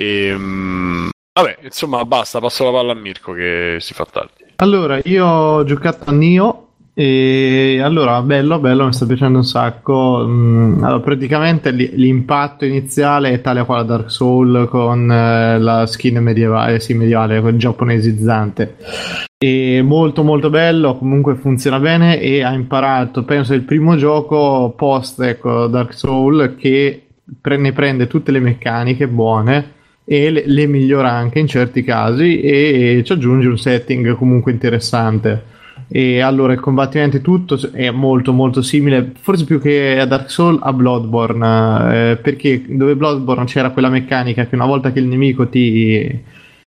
[0.01, 4.45] Ehm, vabbè, insomma, basta, passo la palla a Mirko che si fa tardi.
[4.57, 6.70] Allora, io ho giocato a Nio
[7.03, 10.23] e allora, bello, bello, mi sta piacendo un sacco.
[10.27, 16.79] Mm, allora, praticamente l'impatto iniziale è tale quale Dark Soul con eh, la skin medievale,
[16.79, 18.77] sì, medievale, con giapponesizzante.
[19.39, 25.23] E molto molto bello, comunque funziona bene e ha imparato, penso, il primo gioco post
[25.23, 27.07] ecco, Dark Soul che
[27.41, 29.73] pre- ne prende tutte le meccaniche buone
[30.05, 35.59] e le, le migliora anche in certi casi e ci aggiunge un setting comunque interessante.
[35.93, 40.31] E allora il combattimento e tutto è molto molto simile, forse più che a Dark
[40.31, 45.07] Souls a Bloodborne, eh, perché dove Bloodborne c'era quella meccanica che una volta che il
[45.07, 46.23] nemico ti,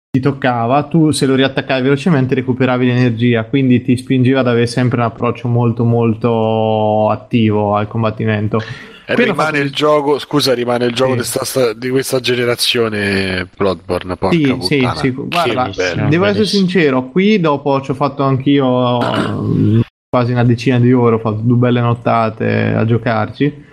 [0.09, 4.99] ti toccava, tu se lo riattaccavi velocemente recuperavi l'energia, quindi ti spingeva ad avere sempre
[5.01, 8.61] un approccio molto molto attivo al combattimento.
[9.11, 11.17] E hanno rimane fatto- il gioco, scusa, rimane il gioco Sì.
[11.39, 14.95] di, sta- di questa generazione Bloodborne, porca Sì, puttana.
[14.95, 16.09] sì, sì, guarda, bello.
[16.11, 19.81] devo essere sincero, qui dopo ci ho fatto anch'io eh,
[20.11, 23.65] quasi una decina di ore, ho fatto due belle nottate a giocarci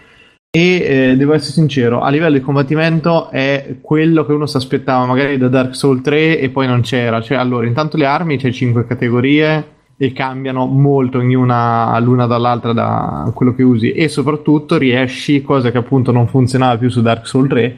[0.56, 5.06] E eh, devo essere sincero, a livello di combattimento è quello che uno si aspettava
[5.06, 7.20] magari da Dark Souls 3 e poi non c'era.
[7.22, 13.32] Cioè, allora, intanto le armi c'è 5 categorie e cambiano molto ognuna l'una dall'altra da
[13.34, 13.92] quello che usi.
[13.92, 17.76] E soprattutto riesci, cosa che appunto non funzionava più su Dark Souls 3,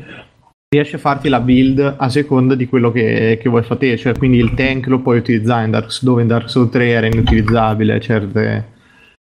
[0.69, 4.37] riesci a farti la build a seconda di quello che, che vuoi fare, cioè quindi
[4.37, 8.67] il tank lo puoi utilizzare in Dark, dove in Dark Souls 3 era inutilizzabile certe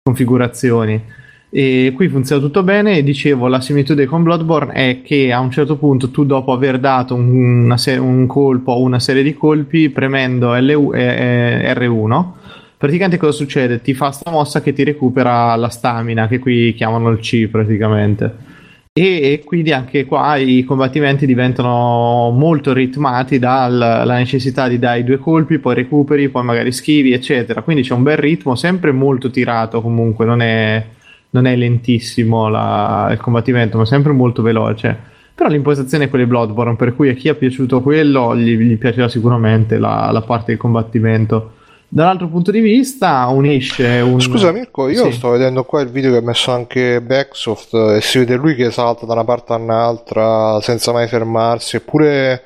[0.01, 1.01] configurazioni.
[1.55, 2.97] E qui funziona tutto bene.
[2.97, 6.79] E dicevo la similitudine con Bloodborne è che a un certo punto tu dopo aver
[6.79, 12.41] dato un, se- un colpo o una serie di colpi premendo L- eh, R1
[12.83, 13.81] praticamente cosa succede?
[13.81, 18.51] Ti fa sta mossa che ti recupera la stamina che qui chiamano il C praticamente
[18.91, 25.17] e, e quindi anche qua i combattimenti diventano molto ritmati dalla necessità di dare due
[25.17, 29.81] colpi, poi recuperi, poi magari schivi eccetera quindi c'è un bel ritmo sempre molto tirato
[29.81, 30.85] comunque non è
[31.33, 35.11] non è lentissimo la, il combattimento, ma sempre molto veloce.
[35.35, 38.77] Però l'impostazione è quella di Bloodborne, per cui a chi è piaciuto quello gli, gli
[38.77, 41.53] piacerà sicuramente la, la, parte del combattimento.
[41.93, 44.19] Dall'altro punto di vista unisce un...
[44.19, 45.11] Scusa Mirko, io Sì.
[45.11, 48.71] sto vedendo qua il video che ha messo anche Backsoft e si vede lui che
[48.71, 52.45] salta da una parte all'altra senza mai fermarsi, eppure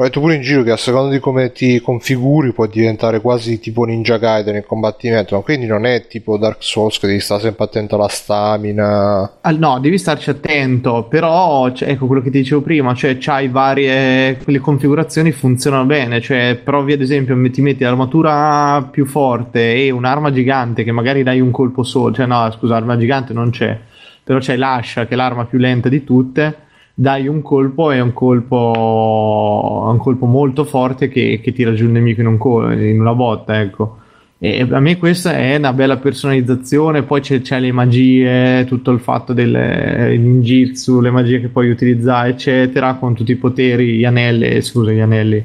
[0.00, 3.60] ho detto pure in giro che a seconda di come ti configuri può diventare quasi
[3.60, 7.42] tipo Ninja Gaiden il combattimento, ma quindi non è tipo Dark Souls che devi stare
[7.42, 9.30] sempre attento alla stamina.
[9.42, 13.48] Ah, no, devi starci attento, però cioè, ecco quello che ti dicevo prima, cioè c'hai
[13.48, 19.90] varie le configurazioni funzionano bene, cioè provi ad esempio ti metti l'armatura più forte e
[19.90, 23.78] un'arma gigante che magari dai un colpo solo, cioè no, scusa, arma gigante non c'è,
[24.24, 26.68] però c'è l'ascia che è l'arma più lenta di tutte,
[27.00, 31.92] dai un colpo e un colpo un colpo molto forte che, che tira giù il
[31.92, 33.96] nemico in, un col- in una botta, ecco.
[34.38, 39.00] E a me questa è una bella personalizzazione, poi c'è, c'è le magie, tutto il
[39.00, 44.04] fatto del eh, ninjitsu, le magie che puoi utilizzare, eccetera, con tutti i poteri, gli
[44.04, 45.42] anelli, scusa, gli anelli,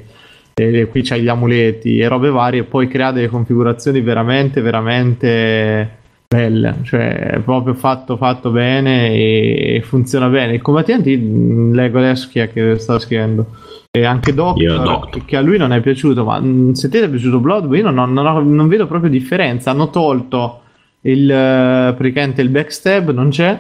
[0.54, 6.04] e qui c'hai gli amuleti e robe varie, puoi creare delle configurazioni veramente, veramente
[6.36, 10.56] belle, cioè è proprio fatto, fatto bene e funziona bene.
[10.56, 13.48] I combattenti, mh, leggo adesso chi è che sta scrivendo.
[13.92, 15.24] E anche Doc, Io, Doc.
[15.26, 17.90] che a lui non è piaciuto, ma mh, se te ti è piaciuto Bloodborne, io
[17.90, 19.72] non, non ho- non vedo proprio differenza.
[19.72, 20.62] Hanno tolto
[21.02, 23.58] il, eh, praticamente il backstab, non c'è.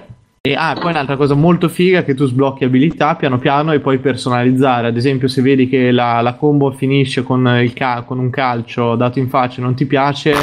[0.47, 3.79] E ah, poi un'altra cosa molto figa è che tu sblocchi abilità piano piano e
[3.79, 4.85] puoi personalizzare.
[4.85, 8.95] Ad esempio, se vedi che la, la combo finisce con, il ca- con un calcio
[8.95, 10.33] dato in faccia e non ti piace,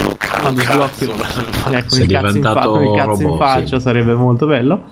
[0.41, 3.83] quando sblocchi eh, con il cazzo, in, fa- con il cazzo in robot, faccia sì.
[3.83, 4.87] sarebbe molto bello.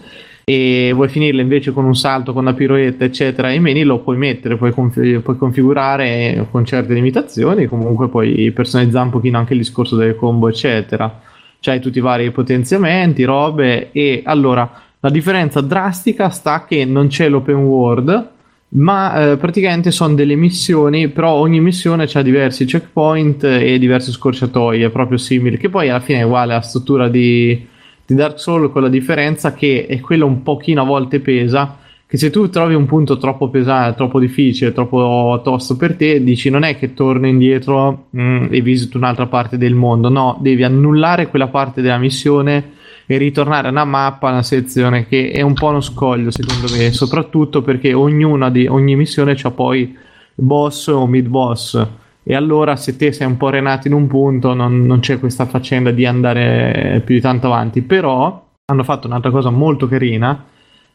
[0.45, 4.17] E vuoi finirla invece con un salto, con una piroetta, eccetera, e meni lo puoi
[4.17, 7.67] mettere, puoi, confi- puoi configurare con certe limitazioni.
[7.67, 11.21] Comunque puoi personalizzare un pochino anche il discorso delle combo, eccetera.
[11.59, 13.91] C'hai tutti i vari potenziamenti, robe.
[13.91, 18.29] E allora la differenza drastica sta che non c'è l'open world,
[18.73, 24.91] ma eh, praticamente sono delle missioni, però ogni missione ha diversi checkpoint e diverse scorciatoie,
[24.91, 27.67] proprio simile, che poi alla fine è uguale alla struttura di,
[28.05, 32.17] di Dark Souls con la differenza che è quello un pochino a volte pesa, che
[32.19, 36.63] se tu trovi un punto troppo pesante, troppo difficile, troppo tosto per te, dici non
[36.63, 41.49] è che torno indietro mm, e visito un'altra parte del mondo, no, devi annullare quella
[41.49, 42.79] parte della missione
[43.13, 46.69] e ritornare a una mappa, a una sezione che è un po' uno scoglio secondo
[46.71, 49.99] me, soprattutto perché ognuna di ogni missione c'ha poi
[50.33, 51.87] boss o mid boss.
[52.23, 55.47] E allora se te sei un po' renato in un punto non, non c'è questa
[55.47, 60.45] faccenda di andare più di tanto avanti, però hanno fatto un'altra cosa molto carina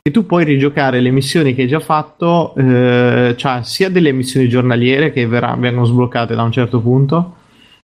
[0.02, 4.48] e tu puoi rigiocare le missioni che hai già fatto, eh, cioè sia delle missioni
[4.48, 7.36] giornaliere che verrà- vengono sbloccate da un certo punto,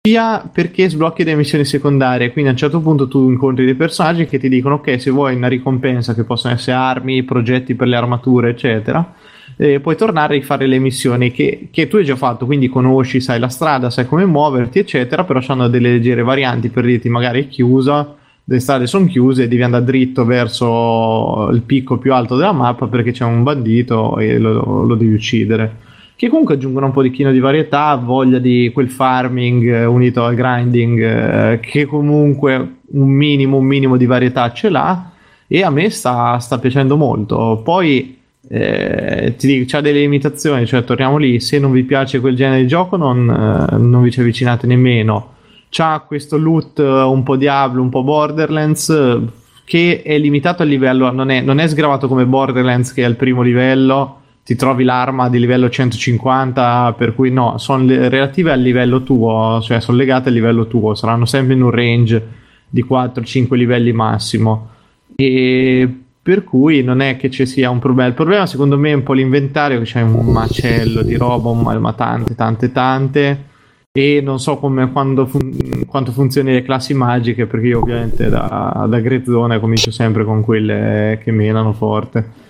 [0.08, 2.32] sia perché sblocchi delle missioni secondarie.
[2.32, 5.36] Quindi a un certo punto tu incontri dei personaggi che ti dicono: Ok, se vuoi
[5.36, 9.14] una ricompensa, che possono essere armi, progetti per le armature, eccetera,
[9.58, 12.46] eh, puoi tornare a rifare le missioni che, che tu hai già fatto.
[12.46, 15.26] Quindi conosci, sai la strada, sai come muoverti, eccetera.
[15.26, 18.16] Però hanno delle leggere varianti per dirti: magari è chiusa.
[18.50, 23.12] Le strade sono chiuse devi andare dritto verso il picco più alto della mappa perché
[23.12, 25.87] c'è un bandito e lo, lo devi uccidere
[26.18, 30.99] che comunque aggiungono un po' di varietà, voglia di quel farming eh, unito al grinding
[30.99, 35.11] eh, che comunque un minimo, un minimo di varietà ce l'ha
[35.45, 37.61] e a me sta, sta piacendo molto.
[37.64, 38.18] Poi
[38.49, 42.61] eh, ti dico, c'ha delle limitazioni, cioè torniamo lì, se non vi piace quel genere
[42.61, 45.35] di gioco non, eh, non vi ci avvicinate nemmeno.
[45.69, 49.19] C'ha questo loot un po' Diablo, un po' Borderlands
[49.65, 53.18] che è limitato al livello, non è, non è sgravato come Borderlands che è al
[53.18, 59.03] primo livello ti trovi l'arma di livello 150, per cui no, sono relative al livello
[59.03, 62.28] tuo, cioè sono legate al livello tuo, saranno sempre in un range
[62.69, 64.69] di 4-5 livelli massimo.
[65.18, 68.07] E Per cui non è che ci sia un problema.
[68.07, 71.91] Il problema, secondo me, è un po' l'inventario, che c'è un macello di roba, ma
[71.91, 73.44] tante, tante, tante.
[73.91, 78.86] E non so come, quando fun- quanto funzioni le classi magiche, perché io ovviamente da,
[78.88, 82.45] da grezzone comincio sempre con quelle che menano forte.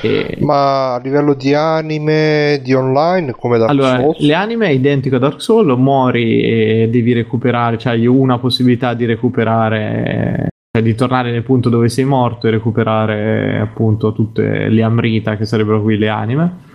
[0.00, 0.36] E...
[0.40, 4.18] Ma a livello di anime, di online, come Dark Allora, Souls?
[4.20, 8.94] le anime è identico a Dark Souls, muori e devi recuperare, cioè hai una possibilità
[8.94, 14.82] di recuperare, cioè di tornare nel punto dove sei morto e recuperare appunto tutte le
[14.82, 16.70] amrita che sarebbero qui le anime.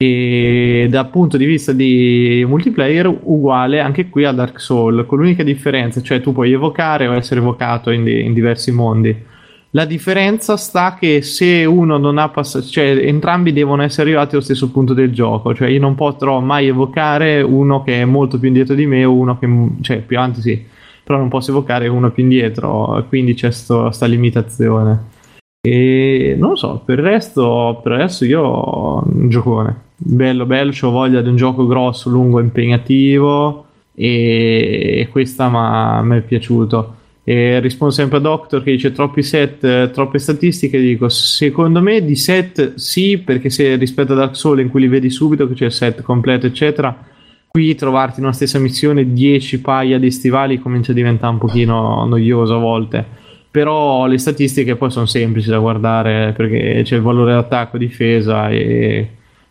[0.00, 5.42] E dal punto di vista di multiplayer, uguale anche qui a Dark Souls, con l'unica
[5.42, 9.36] differenza, cioè tu puoi evocare o essere evocato in, di- in diversi mondi.
[9.72, 14.42] La differenza sta che se uno non ha passato, cioè entrambi devono essere arrivati allo
[14.42, 18.48] stesso punto del gioco, cioè io non potrò mai evocare uno che è molto più
[18.48, 19.46] indietro di me o uno che,
[19.82, 20.64] cioè più avanti sì,
[21.04, 25.16] però non posso evocare uno più indietro, quindi c'è questa limitazione.
[25.60, 29.86] E non so, per il resto, per resto io un giocone.
[29.96, 36.94] Bello, bello, ho voglia di un gioco grosso, lungo, impegnativo e, questa mi è piaciuto.
[37.30, 40.80] E rispondo sempre a Doctor che dice troppi set, troppe statistiche.
[40.80, 44.88] Dico, secondo me di set sì, perché se rispetto a Dark Souls in cui li
[44.88, 47.04] vedi subito che c'è il set completo, eccetera,
[47.46, 52.06] qui trovarti in una stessa missione 10 paia di stivali comincia a diventare un pochino
[52.06, 53.04] noioso a volte.
[53.50, 59.06] Però le statistiche poi sono semplici da guardare perché c'è il valore d'attacco, difesa e,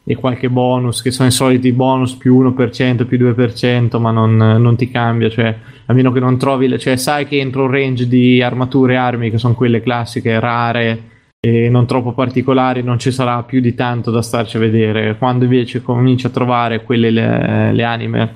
[0.09, 4.77] e qualche bonus che sono i soliti bonus più 1%, più 2%, ma non, non
[4.77, 5.29] ti cambia.
[5.29, 5.53] Cioè,
[5.85, 9.29] a meno che non trovi, cioè, sai che entro un range di armature e armi
[9.29, 14.09] che sono quelle classiche, rare e non troppo particolari, non ci sarà più di tanto
[14.09, 15.17] da starci a vedere.
[15.17, 18.35] Quando invece cominci a trovare quelle le, le anime,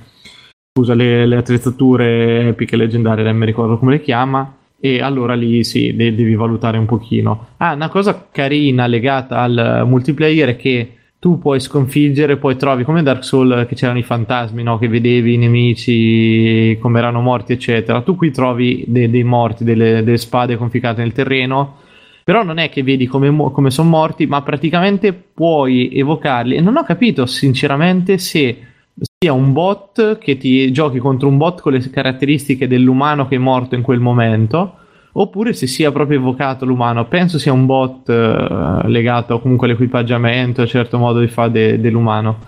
[0.74, 4.58] scusa, le, le attrezzature epiche leggendarie, non mi ricordo come le chiama.
[4.78, 7.46] E allora lì sì, de- devi valutare un pochino.
[7.56, 13.04] Ah, una cosa carina legata al multiplayer è che tu puoi sconfiggere, poi trovi come
[13.04, 14.76] Dark Souls che c'erano i fantasmi, no?
[14.76, 18.02] che vedevi i nemici come erano morti, eccetera.
[18.02, 21.76] Tu qui trovi de- dei morti, delle, delle spade conficcate nel terreno,
[22.24, 26.56] però non è che vedi come, come sono morti, ma praticamente puoi evocarli.
[26.56, 28.58] E non ho capito sinceramente se
[29.00, 33.38] sia un bot che ti giochi contro un bot con le caratteristiche dell'umano che è
[33.38, 34.74] morto in quel momento.
[35.14, 40.66] Oppure se sia proprio evocato l'umano, penso sia un bot eh, legato comunque all'equipaggiamento, a
[40.66, 42.38] certo modo di fare de- dell'umano.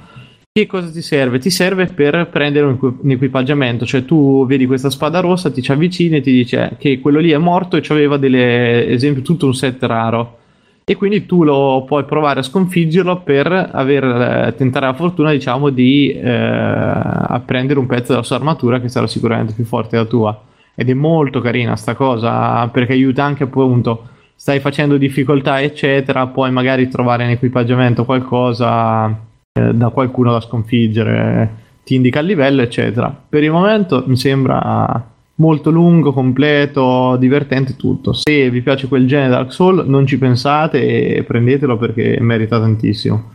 [0.50, 1.38] Che cosa ti serve?
[1.38, 5.60] Ti serve per prendere un, equi- un equipaggiamento, cioè tu vedi questa spada rossa, ti
[5.60, 9.46] ci avvicini e ti dice che quello lì è morto e aveva delle, esempio, tutto
[9.46, 10.38] un set raro.
[10.86, 15.70] E quindi tu lo puoi provare a sconfiggerlo per aver, eh, tentare la fortuna, diciamo,
[15.70, 20.40] di eh, apprendere un pezzo della sua armatura che sarà sicuramente più forte della tua.
[20.74, 26.50] Ed è molto carina sta cosa perché aiuta anche appunto, stai facendo difficoltà, eccetera, puoi
[26.50, 29.08] magari trovare in equipaggiamento qualcosa
[29.52, 33.16] eh, da qualcuno da sconfiggere, ti indica il livello, eccetera.
[33.28, 38.12] Per il momento mi sembra molto lungo, completo, divertente tutto.
[38.12, 43.32] Se vi piace quel genere Dark Souls, non ci pensate e prendetelo perché merita tantissimo.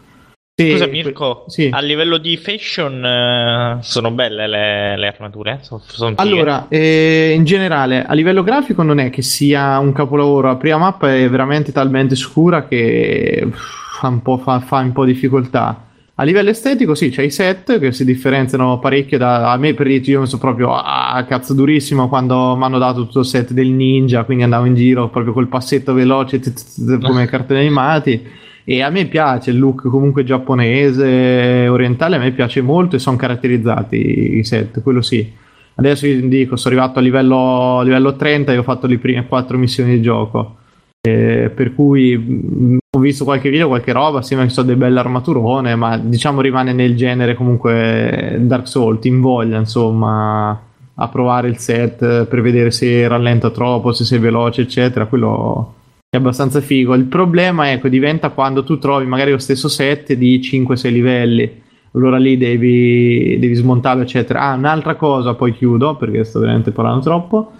[0.60, 1.69] Se- Scusa Mirko, sì.
[1.72, 5.60] a livello di fashion eh, sono belle le, le armature?
[5.61, 6.22] So- son fighe?
[6.22, 10.49] Allora, eh, in generale, a livello grafico non è che sia un capolavoro.
[10.49, 15.06] La prima mappa è veramente talmente scura che fa un po', fa, fa un po'
[15.06, 15.86] difficoltà.
[16.15, 19.88] A livello estetico, sì, c'è i set che si differenziano parecchio da a me per
[19.88, 23.69] io mi sono proprio a cazzo durissimo quando mi hanno dato tutto il set del
[23.69, 28.48] ninja, quindi andavo in giro proprio col passetto veloce t- t- t- come cartoni animati.
[28.72, 33.18] E a me piace il look comunque giapponese, orientale, a me piace molto e sono
[33.18, 35.28] caratterizzati i set, quello sì.
[35.74, 39.58] Adesso vi dico, sono arrivato a livello, livello 30 e ho fatto le prime 4
[39.58, 40.58] missioni di gioco.
[41.02, 45.00] Eh, per cui mh, ho visto qualche video, qualche roba, sembra che sono delle belle
[45.00, 50.62] armaturone, ma diciamo rimane nel genere comunque Dark Souls, ti invoglia insomma
[50.94, 55.08] a provare il set per vedere se rallenta troppo, se sei veloce, eccetera.
[55.08, 55.74] Quello
[56.11, 56.95] è abbastanza figo.
[56.95, 61.61] Il problema ecco, diventa quando tu trovi magari lo stesso set di 5-6 livelli.
[61.91, 64.41] Allora lì devi, devi smontarlo, eccetera.
[64.41, 67.52] Ah, un'altra cosa, poi chiudo perché sto veramente parlando troppo.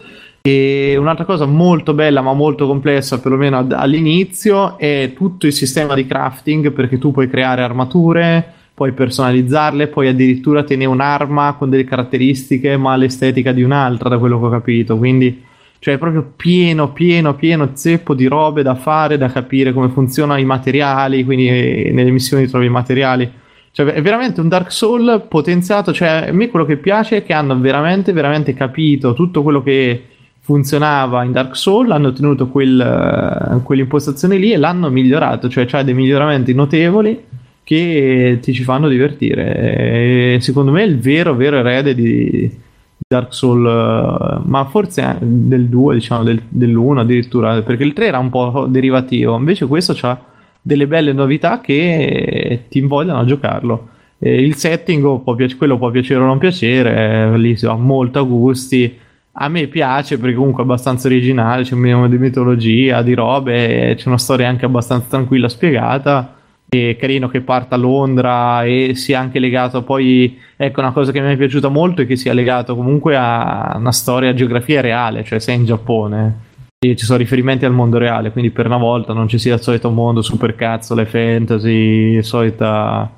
[0.42, 5.94] E un'altra cosa molto bella ma molto complessa, perlomeno ad- all'inizio, è tutto il sistema
[5.94, 11.84] di crafting perché tu puoi creare armature, puoi personalizzarle, puoi addirittura tenere un'arma con delle
[11.84, 14.98] caratteristiche ma l'estetica di un'altra, da quello che ho capito.
[14.98, 15.44] Quindi,
[15.80, 20.40] cioè, è proprio pieno, pieno, pieno zeppo di robe da fare, da capire come funzionano
[20.40, 21.24] i materiali.
[21.24, 23.32] Quindi, eh, nelle missioni trovi i materiali.
[23.72, 25.94] Cioè, è veramente un Dark Soul potenziato.
[25.94, 30.04] Cioè, a me quello che piace è che hanno veramente, veramente capito tutto quello che
[30.42, 35.84] funzionava in Dark Souls, hanno tenuto quel, eh, quell'impostazione lì e l'hanno migliorato, cioè c'ha
[35.84, 37.24] dei miglioramenti notevoli
[37.64, 40.36] che ti ci fanno divertire.
[40.36, 42.68] E secondo me è il vero, vero erede di
[43.08, 48.20] Dark Souls, eh, ma forse del 2, diciamo, del, dell'1 addirittura, perché il 3 era
[48.20, 50.20] un po' derivativo, invece questo ha
[50.62, 53.90] delle belle novità che ti invogliano a giocarlo.
[54.20, 57.76] E il setting può piace- quello può piacere o non piacere, eh, lì si va
[57.76, 58.98] molto a gusti.
[59.34, 63.94] A me piace perché comunque è abbastanza originale, c'è un minimo di mitologia, di robe,
[63.96, 66.39] c'è una storia anche abbastanza tranquilla spiegata.
[66.70, 71.20] È carino che parta a Londra e sia anche legato poi, ecco una cosa che
[71.20, 75.24] mi è piaciuta molto è che sia legato comunque a una storia, a geografia reale,
[75.24, 76.48] cioè sei in Giappone
[76.82, 79.62] e ci sono riferimenti al mondo reale, quindi per una volta non ci sia il
[79.62, 83.12] solito mondo super cazzo, le fantasy, solita,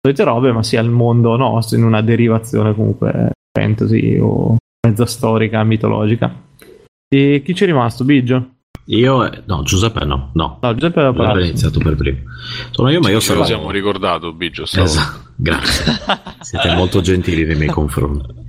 [0.00, 5.62] solite robe, ma sia il mondo nostro in una derivazione comunque fantasy o mezza storica,
[5.62, 6.34] mitologica.
[7.08, 8.02] E chi c'è rimasto?
[8.02, 8.53] Biggio?
[8.86, 10.58] Io, eh, no, Giuseppe no, no.
[10.60, 11.38] No, Giuseppe aveva parlato.
[11.40, 12.18] iniziato per primo.
[12.70, 13.44] Sono io, ma io Ce lo sarò.
[13.44, 14.64] siamo ricordato, Biggio.
[14.64, 15.84] Esatto, grazie.
[16.40, 18.42] Siete molto gentili nei miei confronti.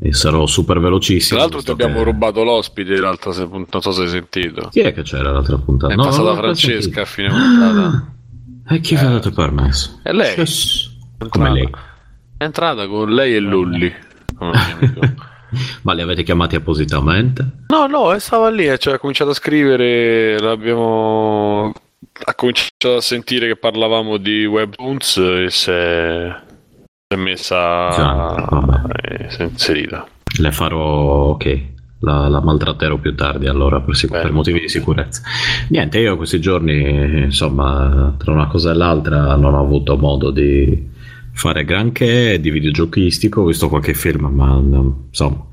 [0.00, 1.38] E sarò super Tra velocissimo.
[1.38, 4.68] l'altro ti abbiamo che- rubato l'ospite l'altra se- non so se hai sentito.
[4.70, 5.92] Chi è che c'era l'altra puntata?
[5.92, 8.12] È No, passata Francesca a fine puntata.
[8.68, 10.00] E chi vi ha dato permesso?
[10.02, 10.36] E lei?
[10.38, 10.90] Yes.
[11.18, 11.70] È Come lei.
[12.38, 13.92] È entrata con lei e Lulli.
[14.36, 14.52] come.
[15.82, 17.46] Ma li avete chiamati appositamente?
[17.68, 21.72] No, no, e stava lì, eh, cioè ha cominciato a scrivere, l'abbiamo...
[22.24, 26.34] ha cominciato a sentire che parlavamo di webtoons e si è,
[26.78, 27.90] si è messa...
[27.90, 29.24] Già, vabbè.
[29.24, 30.06] e si è inserita.
[30.38, 31.62] Le farò, ok,
[32.00, 35.22] la, la maltratterò più tardi allora per, sic- per motivi di sicurezza.
[35.68, 40.92] Niente, io questi giorni, insomma, tra una cosa e l'altra non ho avuto modo di
[41.34, 45.44] fare granché di videogiochistico, ho visto qualche film, ma mm, insomma,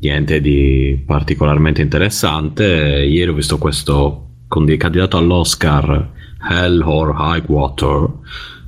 [0.00, 2.64] niente di particolarmente interessante.
[2.64, 6.12] Ieri ho visto questo candidato all'Oscar
[6.50, 8.10] Hell or High Water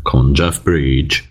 [0.03, 1.29] con Jeff Bridge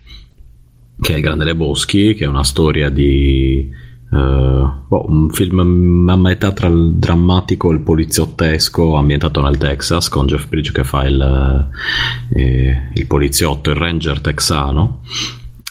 [1.00, 3.68] che è Il Grande Leboschi, che è una storia di
[4.12, 10.08] eh, boh, un film a metà tra il drammatico e il poliziottesco ambientato nel Texas
[10.08, 11.68] con Jeff Bridge che fa il,
[12.34, 15.02] eh, il poliziotto, il ranger texano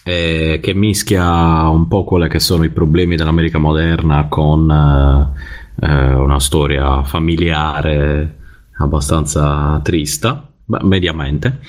[0.10, 6.14] eh, che mischia un po' quelli che sono i problemi dell'America moderna con eh, eh,
[6.14, 8.38] una storia familiare
[8.78, 11.60] abbastanza trista, beh, mediamente.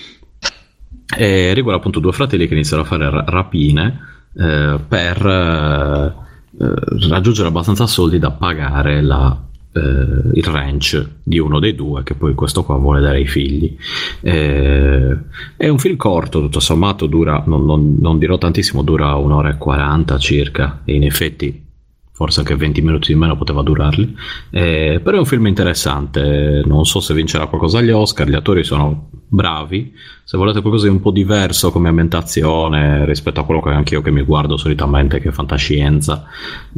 [1.17, 4.01] E riguarda appunto due fratelli che iniziano a fare ra- rapine
[4.39, 6.13] eh, per eh, eh,
[7.09, 9.37] raggiungere abbastanza soldi da pagare la,
[9.73, 13.77] eh, il ranch di uno dei due che poi questo qua vuole dare ai figli.
[14.21, 15.17] Eh,
[15.57, 19.57] è un film corto tutto sommato dura non, non- non dirò tantissimo dura un'ora e
[19.59, 21.69] 40 circa e in effetti
[22.21, 24.15] forse anche 20 minuti di meno poteva durarli.
[24.51, 26.61] Eh, però è un film interessante.
[26.67, 29.91] Non so se vincerà qualcosa agli Oscar gli attori sono bravi.
[30.23, 34.11] Se volete qualcosa di un po' diverso come ambientazione rispetto a quello che anch'io che
[34.11, 36.27] mi guardo solitamente che è fantascienza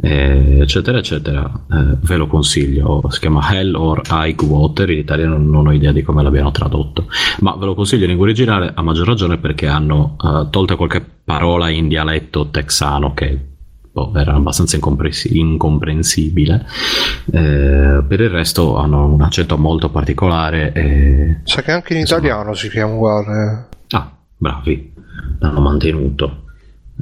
[0.01, 3.03] eh, eccetera eccetera eh, ve lo consiglio.
[3.09, 7.07] Si chiama Hell or High Water in italiano non ho idea di come l'abbiano tradotto.
[7.39, 11.05] Ma ve lo consiglio in lingua originale a maggior ragione perché hanno eh, tolte qualche
[11.25, 13.51] parola in dialetto texano che
[13.93, 16.65] boh, era abbastanza incomprensi- incomprensibile
[17.31, 22.19] Eh, per il resto hanno un accento molto particolare e Sa che anche in Insomma.
[22.21, 23.67] italiano si chiama uguale.
[23.91, 24.93] Ah, bravi,
[25.39, 26.41] l'hanno mantenuto.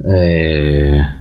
[0.06, 1.20] E...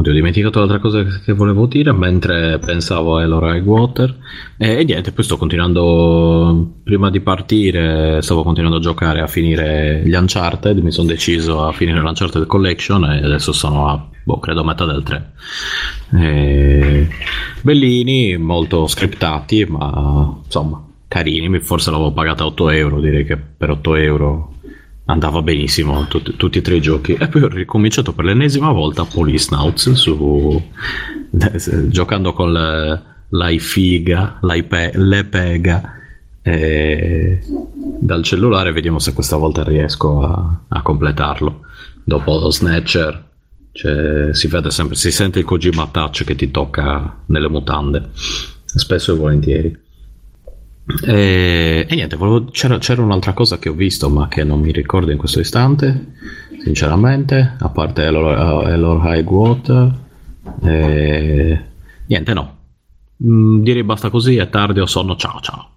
[0.00, 4.16] Oddio, ho dimenticato l'altra cosa che volevo dire mentre pensavo a Elora Water.
[4.56, 6.76] E, e niente, poi sto continuando.
[6.82, 10.78] Prima di partire, stavo continuando a giocare a finire gli Uncharted.
[10.78, 15.02] Mi sono deciso a finire l'Uncharted Collection e adesso sono a, boh, credo metà del
[15.02, 15.32] 3.
[16.18, 17.08] E...
[17.60, 21.60] Bellini, molto scriptati, ma insomma, carini.
[21.60, 23.00] Forse l'avevo pagata 8 euro.
[23.00, 24.52] Direi che per 8 euro
[25.10, 27.14] andava benissimo tutti, tutti e tre i giochi.
[27.14, 30.62] E poi ho ricominciato per l'ennesima volta Polisnauts su
[31.88, 35.94] giocando con le- l'iFiga l'iPe- l'Epega
[36.42, 37.38] e
[38.00, 41.60] dal cellulare vediamo se questa volta riesco a, a completarlo.
[42.02, 43.28] Dopo lo Snatcher
[43.72, 48.10] cioè, si vede sempre si sente il Kojima Touch che ti tocca nelle mutande
[48.64, 49.78] spesso e volentieri
[51.06, 54.72] e, e niente, volevo- c'era, c'era un'altra cosa che ho visto ma che non mi
[54.72, 56.12] ricordo in questo istante,
[56.62, 59.92] sinceramente, a parte Elor, Elor High Water.
[60.64, 61.64] E,
[62.06, 62.56] niente, no.
[63.24, 65.68] Mm, direi basta così, è tardi, ho sonno, ciao ciao.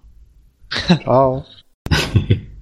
[1.02, 1.44] Ciao.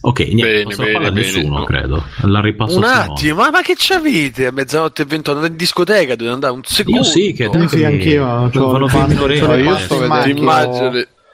[0.00, 1.26] Ok, niente, Bene, bene, lo parla bene.
[1.26, 1.64] nessuno, No.
[1.64, 2.04] credo.
[2.22, 5.30] La ripasso Un attimo, ma, ma che c'avete a mezzanotte e 28?
[5.32, 6.98] Andate in discoteca, dovete andare un secondo.
[7.00, 8.48] Io sì, che Sì, sì, anch'io.
[8.52, 9.44] c'ho vanno il via fan- in orecchie.
[9.46, 10.90] c'ho le io sto vedendo- immagino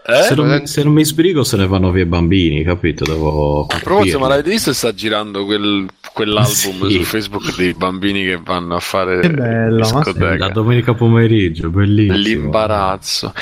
[0.06, 0.36] le- Se Eh?
[0.36, 3.04] non, mi- se non mi sbrigo se ne vanno via i bambini, capito?
[3.04, 4.28] Devo A proposito, ma capirlo.
[4.28, 4.72] l'avete visto?
[4.72, 6.96] Sta girando quel- quell'album Sì.
[6.96, 9.94] su Facebook dei bambini che vanno a fare Che bello, sì.
[9.94, 10.36] discoteca.
[10.36, 12.16] La domenica pomeriggio, bellissimo.
[12.16, 13.32] L'imbarazzo.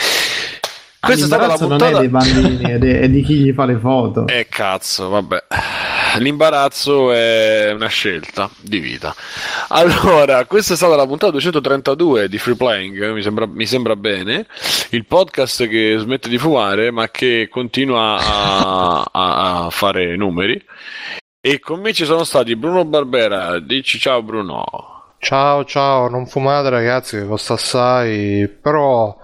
[1.05, 1.97] Ah, Questa è stata la l'imbarazzo non puntata.
[1.97, 4.26] è dei bambini, è, de- è di chi gli fa le foto.
[4.28, 5.44] Eh cazzo, vabbè.
[6.18, 9.15] L'imbarazzo è una scelta di vita.
[9.68, 14.47] Allora, questa è stata la puntata 232 di Free Playing, mi sembra, mi sembra bene.
[14.91, 20.62] Il podcast che smette di fumare, ma che continua a, a- a fare numeri.
[21.41, 23.58] E con me ci sono stati Bruno Barbera.
[23.58, 25.15] Dici ciao Bruno.
[25.18, 29.16] Ciao, ciao, non fumate ragazzi che costa assai, però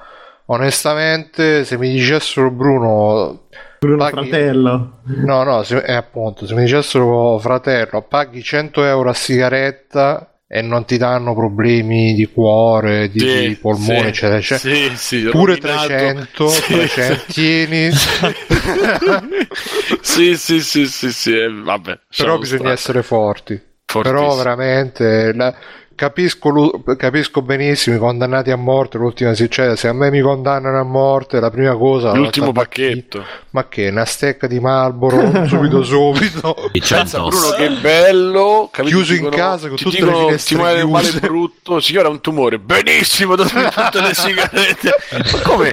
[0.47, 5.01] onestamente se mi dicessero Bruno, Bruno paghi- fratello.
[5.05, 10.63] no no, se, eh, appunto, se mi dicessero fratello, paghi 100 euro a sigaretta e
[10.63, 14.75] non ti danno problemi di cuore, di, Sì, di polmone, sì, eccetera, eccetera.
[14.75, 15.87] Sì, sì, Pure rovinato.
[15.87, 16.73] 300, Sì.
[16.75, 17.91] 300 tieni,
[20.01, 21.99] sì, sì, sì, sì, sì, eh, vabbè.
[22.17, 22.75] però bisogna stare.
[22.75, 23.61] essere forti.
[23.85, 24.21] Fortissimo.
[24.21, 25.55] Però veramente la-
[25.99, 28.99] capisco, capisco benissimo i condannati a morte.
[28.99, 33.25] L'ultima si cioè, se a me mi condannano a morte, la prima cosa L'ultimo pacchetto.
[33.51, 36.55] Ma che una stecca di Marlboro subito subito.
[36.71, 38.97] Pensa 100 Bruno che bello capito?
[38.97, 42.11] Chiuso Ti in casa con tutte le dicono, finestre ti male chiuse." brutto signora ha
[42.11, 44.95] un tumore benissimo tutte le sigarette
[45.33, 45.73] ma come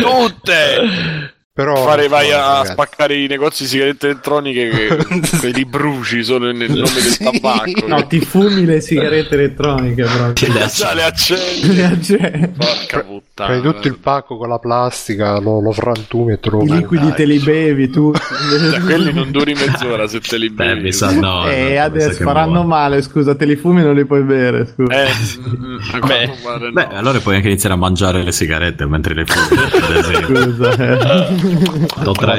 [0.00, 2.72] tutte Però fare vai so, a ragazzi.
[2.72, 4.96] spaccare i negozi di sigarette elettroniche che,
[5.38, 7.24] che li bruci solo nel nome del Sì.
[7.24, 10.50] tabacco No, ti fumi le sigarette elettroniche proprio.
[10.54, 15.60] Le Già le Le accendi porca puttana Prendi tutto il pacco con la plastica, lo,
[15.60, 17.14] lo frantumi e lo I liquidi dai.
[17.16, 18.12] te li bevi tu.
[18.72, 21.18] Cioè, quelli non duri mezz'ora se te li Beh, bevi mi sa no.
[21.18, 22.66] e no, Eh, adesso faranno muore.
[22.68, 25.04] male, scusa, te li fumi e non li puoi bere, scusa.
[25.04, 26.72] eh, mm, mm, Beh, no.
[26.72, 29.60] Beh, allora puoi anche iniziare a mangiare le sigarette mentre le fumi.
[30.24, 31.40] Scusa.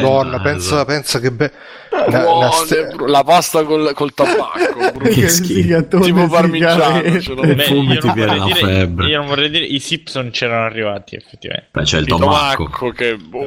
[0.01, 1.51] Madonna, pensa, pensa che be-
[1.93, 4.71] una- una Buone, ste- Bru- la pasta col, col tabacco.
[5.13, 5.85] Che schifo.
[6.01, 7.41] Tipo parmigiano, ce l'ho.
[7.41, 9.07] Beh, fumi, io, ti non viene vorrei la dire, febbre.
[9.07, 11.69] io non vorrei dire i Simpson c'erano arrivati effettivamente.
[11.71, 12.63] Beh, c'è il Il tomacco.
[12.63, 13.45] tomacco che buono.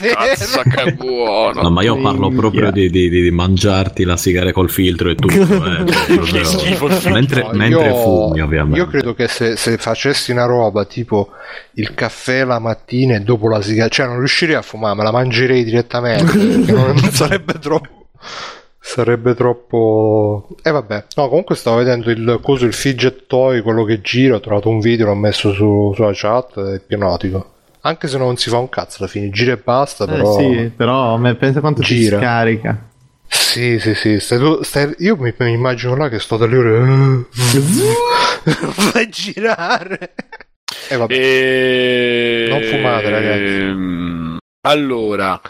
[0.00, 0.14] Vero.
[0.14, 1.62] Cazzo che buono.
[1.62, 5.14] No, ma io parlo proprio di, di- di- di mangiarti la sigaretta col filtro e
[5.14, 5.34] tutto.
[5.42, 7.10] eh, cioè, proprio- schifo il filtro.
[7.12, 8.78] mentre, No, mentre io- fumi, ovviamente.
[8.78, 11.30] Io credo che se, se facessi una roba tipo
[11.74, 15.10] il caffè la mattina e dopo la sigaretta, cioè non riuscirei a fumare, me la
[15.12, 16.24] mangerei direttamente.
[16.24, 16.38] perché
[16.72, 18.06] non, non sarebbe troppo.
[18.84, 20.48] Sarebbe troppo.
[20.62, 21.04] E vabbè.
[21.16, 24.34] No, comunque stavo vedendo il coso, il fidget toy, quello che gira.
[24.36, 26.58] Ho trovato un video, l'ho messo su, sulla chat.
[26.60, 27.50] È ipnotico.
[27.82, 30.04] Anche se non si fa un cazzo alla fine, gira e basta.
[30.04, 30.38] Eh, Però.
[30.38, 32.18] sì, però me- pensa quanto Gira.
[32.18, 32.88] ti scarica.
[33.26, 34.20] Sì, sì, sì.
[34.20, 37.26] stai tu- stai- io mi, mi immagino là che sto dalle ore.
[38.44, 40.14] Fai girare.
[40.88, 41.12] E vabbè.
[41.14, 42.46] E...
[42.50, 43.40] Non fumate, ragazzi.
[43.42, 45.40] Ehm, Allora,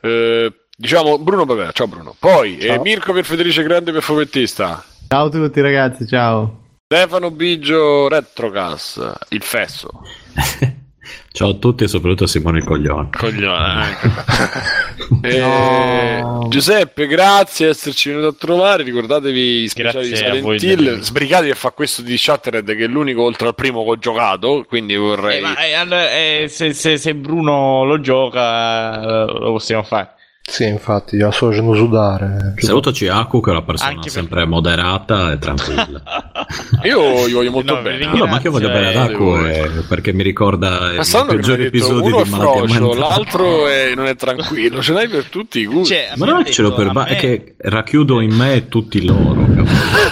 [0.00, 2.14] eh, diciamo Bruno Bavera, ciao Bruno.
[2.18, 2.76] Poi Ciao.
[2.76, 4.82] eh, Mirko per Federice Grande per Fumettista.
[5.08, 6.66] Ciao a tutti ragazzi, ciao.
[6.86, 9.90] Stefano Biggio Retrocast, il fesso.
[11.32, 13.08] Ciao a tutti e soprattutto a Simone il Coglione.
[13.16, 13.96] Coglione.
[15.22, 16.46] Eh, No.
[16.48, 18.82] Giuseppe, grazie di esserci venuto a trovare.
[18.82, 21.00] Ricordatevi i speciali Grazie di Silent Hill.
[21.00, 24.64] Sbrigatevi a fare questo di Shattered, che è l'unico oltre al primo che ho giocato.
[24.68, 25.38] Quindi vorrei.
[25.38, 30.14] Eh, ma, eh, allora, eh, se, se- se Bruno lo gioca, eh, lo possiamo fare.
[30.48, 32.54] Sì, infatti, la sto facendo sudare.
[32.56, 36.00] Salutaci Aku che è una persona Anche per- sempre moderata e tranquilla.
[36.84, 37.98] Io gli voglio molto No, bene.
[38.10, 39.70] vi No, ma io voglio bene ad Aku eh.
[39.86, 43.92] perché mi ricorda Ma i che peggiori detto, episodi è di malattia frocio, l'altro è-
[43.94, 44.80] non è tranquillo.
[44.80, 45.92] Ce l'hai per tutti i gusti.
[45.94, 48.32] Cioè, Ma me non che ce l'ho detto- per ba- è me- che racchiudo in
[48.34, 49.44] me tutti loro.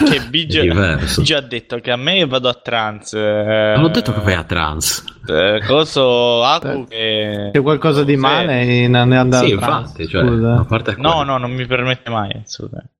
[0.07, 1.21] che Biggio, È diverso.
[1.23, 3.19] Biggio ha detto che a me vado a trance.
[3.19, 5.05] eh, Non ho detto che vai a trans.
[5.29, 7.51] Eh, coso Aku che...
[7.53, 11.67] C'è qualcosa di male in andare sì, infatti, cioè, a parte No, no, non mi
[11.67, 12.43] permette mai.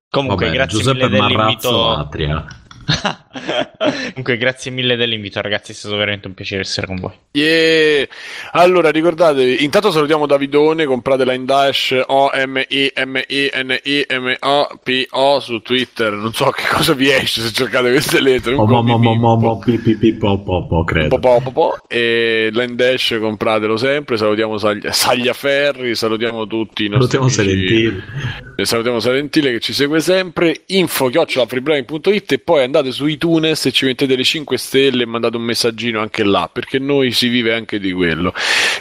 [0.09, 1.89] Comunque, Vabbè, grazie Giuseppe mille Marrazzo dell'invito.
[1.91, 2.45] Atria.
[4.09, 5.71] Comunque, grazie mille dell'invito, ragazzi.
[5.71, 7.11] È stato veramente un piacere essere con voi.
[7.31, 8.07] Yeah.
[8.53, 14.05] Allora, ricordatevi, intanto salutiamo Davidone, compratela in Dash O M I M I N I
[14.09, 16.13] M O P O su Twitter.
[16.13, 18.55] Non so che cosa vi esce se cercate queste lettere.
[18.55, 19.15] Oh, mo, po' mo, mo, Pippo.
[19.15, 21.19] mo, mo, pi, pi, pi, po, po, po, Po, credo.
[21.19, 21.75] po, po, po.
[21.87, 24.17] E Landash compratelo sempre.
[24.17, 27.41] Salutiamo Saglia, Sagliaferri, salutiamo tutti i nostri Salutiamo amici.
[27.41, 28.03] Serentini.
[28.55, 30.61] E salutiamo Salentile che ci segue sempre.
[30.67, 35.37] Info chiocciolafreebrain.it e poi andate su iTunes e ci mettete le 5 stelle e mandate
[35.37, 38.33] un messaggino anche là perché noi si vive anche di quello.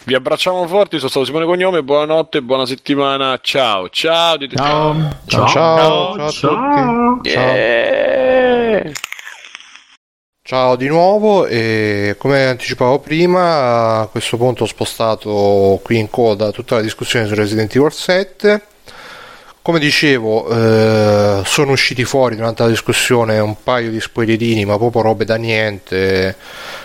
[0.04, 4.36] Vi abbracciamo forti, sono stato Simone Cognome, buonanotte, buona settimana, ciao, ciao.
[4.36, 4.94] dite Ciao.
[5.26, 6.30] Ciao, ciao, ciao.
[6.30, 7.20] Ciao.
[7.22, 8.92] Yeah.
[10.42, 16.52] Ciao di nuovo e come anticipavo prima a questo punto ho spostato qui in coda
[16.52, 18.62] tutta la discussione su Resident Evil 7
[19.66, 25.02] come dicevo eh, sono usciti fuori durante la discussione un paio di spoilerini ma proprio
[25.02, 26.36] robe da niente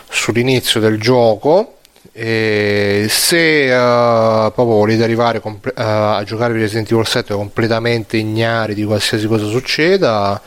[0.09, 1.75] sull'inizio del gioco.
[2.11, 8.73] E se eh, proprio volete arrivare comple- eh, a giocare Resident Evil 7 completamente ignari
[8.73, 10.41] di qualsiasi cosa succeda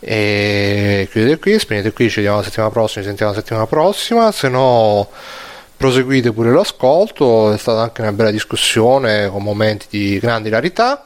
[0.00, 4.32] e chiudete qui, spegnete qui, ci vediamo la settimana prossima, ci sentiamo la settimana prossima,
[4.32, 5.08] se no
[5.76, 11.04] proseguite pure l'ascolto, è stata anche una bella discussione con momenti di grande hilarità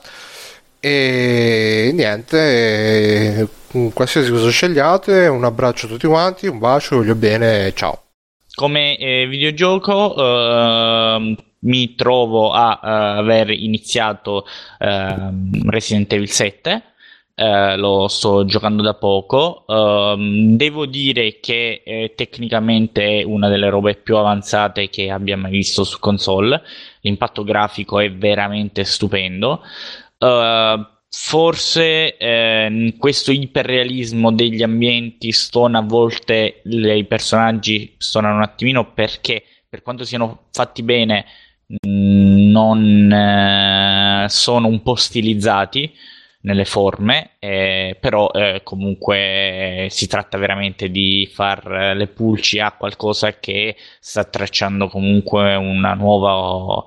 [0.87, 3.49] e niente, eh,
[3.95, 8.03] qualsiasi cosa scegliate, un abbraccio a tutti quanti, un bacio, voglio bene, ciao.
[8.55, 12.89] Come eh, videogioco ehm, mi trovo a eh,
[13.19, 14.45] aver iniziato
[14.79, 16.83] ehm, Resident Evil 7.
[17.35, 19.65] eh, lo sto giocando da poco.
[19.67, 25.51] Ehm, devo dire che eh, tecnicamente è una delle robe più avanzate che abbia mai
[25.51, 26.63] visto su console.
[27.01, 29.63] L'impatto grafico è veramente stupendo.
[30.19, 38.93] Uh, forse eh, questo iperrealismo degli ambienti stona a volte i personaggi stonano un attimino
[38.93, 41.25] perché per quanto siano fatti bene
[41.85, 45.93] non eh, sono un po' stilizzati
[46.41, 52.73] nelle forme eh, però eh, comunque si tratta veramente di far eh, le pulci a
[52.73, 56.85] qualcosa che sta tracciando comunque una nuova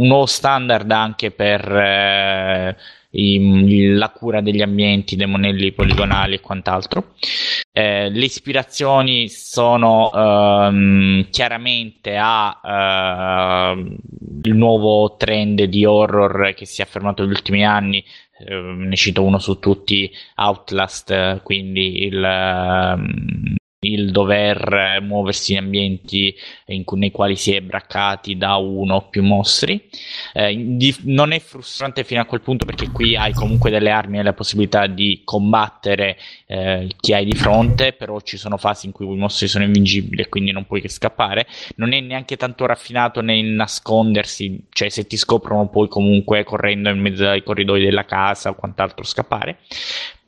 [0.00, 2.76] un nuovo standard anche per eh,
[3.10, 7.14] i- la cura degli ambienti, dei monelli poligonali e quant'altro.
[7.72, 12.60] Eh, le ispirazioni sono ehm, chiaramente a
[13.74, 13.96] ehm,
[14.54, 18.02] nuovo trend di horror che si è affermato negli ultimi anni.
[18.46, 26.34] Ehm, ne cito uno su tutti, Outlast, quindi il, ehm, il dover muoversi in ambienti
[26.66, 29.88] in cui- nei quali si è braccati da uno o più mostri.
[30.34, 34.18] Eh, di- non è frustrante fino a quel punto perché qui hai comunque delle armi
[34.18, 38.92] e la possibilità di combattere eh, chi hai di fronte, però ci sono fasi in
[38.92, 41.46] cui i mostri sono invincibili e quindi non puoi che scappare.
[41.76, 46.98] Non è neanche tanto raffinato nel nascondersi, cioè se ti scoprono puoi comunque correndo in
[47.00, 49.58] mezzo ai corridoi della casa o quant'altro scappare.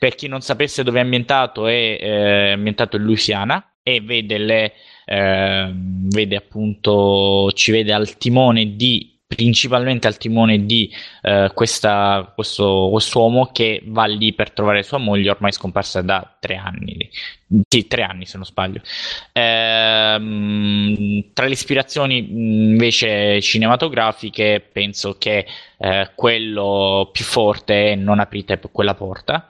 [0.03, 4.73] Per chi non sapesse dove è ambientato, è eh, ambientato in Louisiana e vede le
[5.05, 12.89] eh, vede appunto ci vede al timone di principalmente al timone di eh, questa, questo
[12.91, 17.09] quest'uomo che va lì per trovare sua moglie ormai scomparsa da tre anni
[17.69, 18.81] sì, tre anni se non sbaglio.
[19.33, 25.47] Ehm, tra le ispirazioni mh, invece cinematografiche penso che
[25.79, 29.49] eh, quello più forte è non aprite quella porta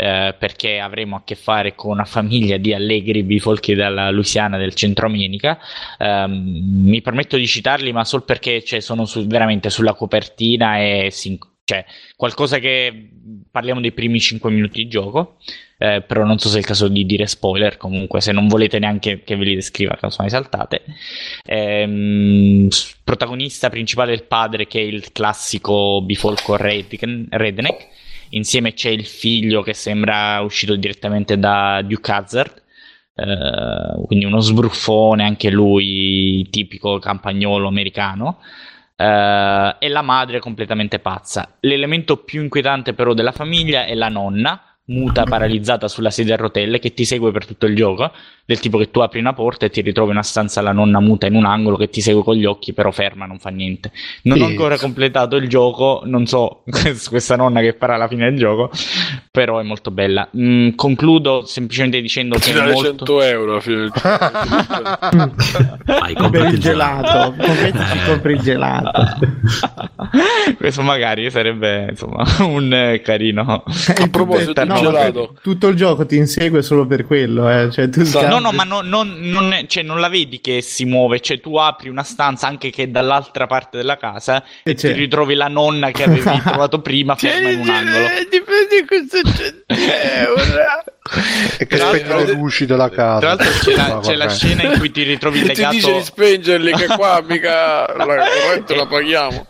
[0.00, 4.74] eh, perché avremo a che fare con una famiglia di allegri bifolchi dalla Louisiana del
[4.74, 5.58] centro America.
[5.98, 11.08] Ehm, mi permetto di citarli, ma solo perché cioè, sono su- veramente sulla copertina e
[11.10, 11.84] si- cioè,
[12.16, 13.10] qualcosa che
[13.50, 15.36] parliamo dei primi 5 minuti di gioco.
[15.82, 17.78] eh, però non so se è il caso di dire spoiler.
[17.78, 20.82] Comunque, se non volete neanche che ve li descriva, sono saltate.
[21.46, 22.68] Ehm,
[23.02, 27.86] protagonista principale è il padre, che è il classico bifolco redneck.
[28.30, 32.62] Insieme c'è il figlio che sembra uscito direttamente da Duke Hazard,
[33.14, 38.38] eh, quindi uno sbruffone anche lui, tipico campagnolo americano.
[39.00, 41.56] eh, e la madre completamente pazza.
[41.60, 46.78] L'elemento più inquietante però della famiglia è la nonna, muta paralizzata sulla sedia a rotelle,
[46.78, 48.10] che ti segue per tutto il gioco,
[48.44, 50.98] del tipo che tu apri una porta e ti ritrovi in una stanza la nonna
[51.00, 53.92] muta in un angolo che ti segue con gli occhi, però ferma, non fa niente.
[54.22, 54.50] Non ho Sì.
[54.50, 56.62] ancora completato il gioco, non so
[57.08, 58.70] questa nonna che farà alla fine del gioco,
[59.30, 60.28] però è molto bella.
[60.36, 63.04] Mm, concludo semplicemente dicendo che Ti è dare molto...
[63.06, 63.92] 100 euro alla fine del
[65.84, 67.72] Vai, Per il gelato, Eh.
[68.06, 68.90] compri il gelato.
[70.56, 73.62] Questo magari sarebbe insomma un eh, carino.
[73.64, 75.34] A proposito di gelato.
[75.42, 77.70] tutto il gioco ti insegue solo per quello, eh.
[77.70, 80.60] cioè, tu Sa- No, no, ma non, non- non è- cioè, non la vedi che
[80.62, 84.70] si muove, cioè tu apri una stanza anche che è dall'altra parte della casa E
[84.70, 84.94] e ti c'è.
[84.94, 88.06] ritrovi la nonna che avevi trovato prima ferma in un angolo.
[88.30, 90.84] Dipende questo 100 euro.
[91.58, 93.18] E che spegne le luci della casa.
[93.18, 95.74] Tra l'altro c'è la, c'è la scena in cui ti ritrovi ti legato...
[95.74, 99.46] dice di spengerli che qua mica la corrente la paghiamo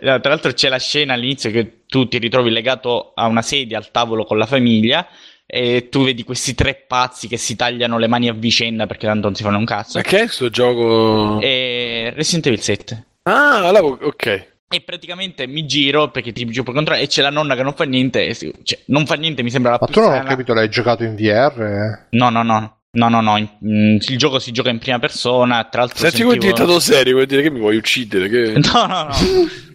[0.00, 3.76] No, tra l'altro c'è la scena all'inizio che tu ti ritrovi legato a una sedia
[3.76, 5.06] al tavolo con la famiglia
[5.46, 9.26] e tu vedi questi tre pazzi che si tagliano le mani a vicenda perché tanto
[9.26, 9.98] non si fanno un cazzo.
[9.98, 13.04] ma che è sto gioco E Resident Evil 7.
[13.22, 14.46] Ah, allora, ok.
[14.70, 17.72] E praticamente mi giro perché ti giro per controllare e c'è la nonna che non
[17.74, 18.34] fa niente.
[18.34, 21.04] Cioè, non fa niente, mi sembra la Ma più tu non ho capito, l'hai giocato
[21.04, 22.06] in VR?
[22.10, 22.76] No, no, no.
[22.90, 23.36] No, no, no.
[23.36, 25.64] in- mm, il gioco si gioca in prima persona.
[25.64, 28.28] Tra l'altro, Senti come è sentivo- diventato serio, vuol dire che mi vuoi uccidere?
[28.28, 28.52] Che...
[28.72, 29.14] No, no, no.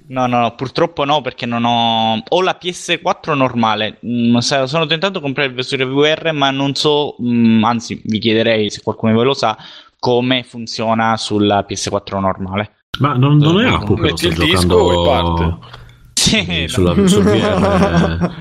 [0.05, 2.21] No, no, no, purtroppo no, perché non ho.
[2.27, 3.97] Ho la PS4 normale.
[4.05, 7.15] Mm, sono tentato di comprare il versione VR, ma non so.
[7.21, 9.57] mm, anzi, vi chiederei se qualcuno di voi lo sa
[9.97, 12.71] come funziona sulla PS4 normale.
[12.99, 15.57] Ma non, non è Aku che lo Metti sta il disco giocando e parte.
[16.13, 18.31] Sì, eh, sulla, sul VR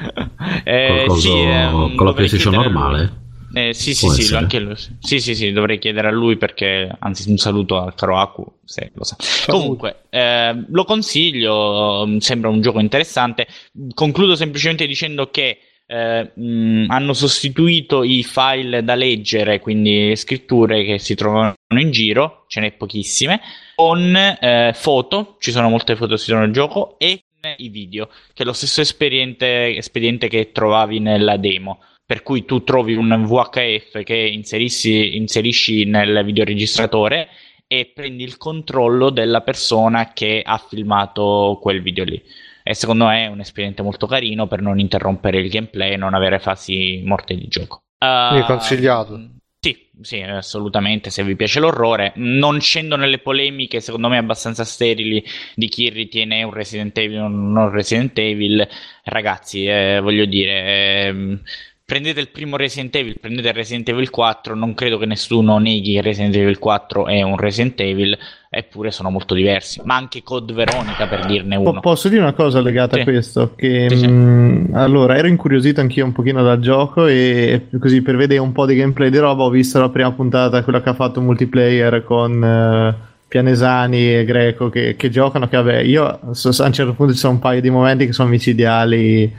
[0.65, 3.21] Eh, col coso- sì, ehm, con la PlayStation normale?
[3.55, 4.75] Eh, sì, sì, sì, lui.
[4.99, 8.91] Sì, sì, sì, dovrei chiedere a lui perché, anzi, un saluto al caro Aku, se
[8.95, 9.17] lo sa.
[9.47, 13.47] Comunque, eh, lo consiglio, mm, sembra un gioco interessante.
[13.95, 15.59] Concludo semplicemente dicendo che
[15.93, 21.91] eh, mh, hanno sostituito i file da leggere, quindi le scritture che si trovano in
[21.91, 23.41] giro, ce n'è pochissime,
[23.75, 27.25] con eh, foto, ci sono molte foto che si trovano nel gioco, e
[27.57, 32.63] i video, che è lo stesso espediente, espediente che trovavi nella demo per cui tu
[32.63, 37.29] trovi un VHF che inserisci nel videoregistratore
[37.67, 42.23] e prendi il controllo della persona che ha filmato quel video lì.
[42.63, 46.15] E secondo me è un espediente molto carino per non interrompere il gameplay e non
[46.15, 47.83] avere fasi morte di gioco.
[47.99, 49.19] Uh, consigliato.
[49.65, 51.11] Sì, sì, assolutamente.
[51.11, 55.25] Se vi piace l'orrore, non scendo nelle polemiche, secondo me abbastanza sterili,
[55.55, 58.67] di chi ritiene un Resident Evil o non Resident Evil.
[59.05, 61.43] Ragazzi, eh, voglio dire, ehm,
[61.85, 64.55] prendete il primo Resident Evil, prendete Resident Evil 4.
[64.55, 68.17] Non credo che nessuno neghi che Resident Evil 4 è un Resident Evil,
[68.49, 69.81] eppure sono molto diversi.
[69.85, 71.81] Ma anche Code Veronica, per dirne uno.
[71.81, 73.01] Posso dire una cosa legata Sì.
[73.01, 73.55] a questo?
[73.55, 74.07] Che Sì, sì.
[74.09, 78.67] mh, allora ero incuriosito anch'io un pochino dal gioco e così per vedere un po'
[78.67, 82.43] di gameplay di roba ho visto la prima puntata, quella che ha fatto multiplayer con
[82.43, 85.49] eh, Pianesani e Greco che, che giocano.
[85.49, 88.13] Che vabbè, io so- a un certo punto ci sono un paio di momenti che
[88.13, 89.33] sono micidiali.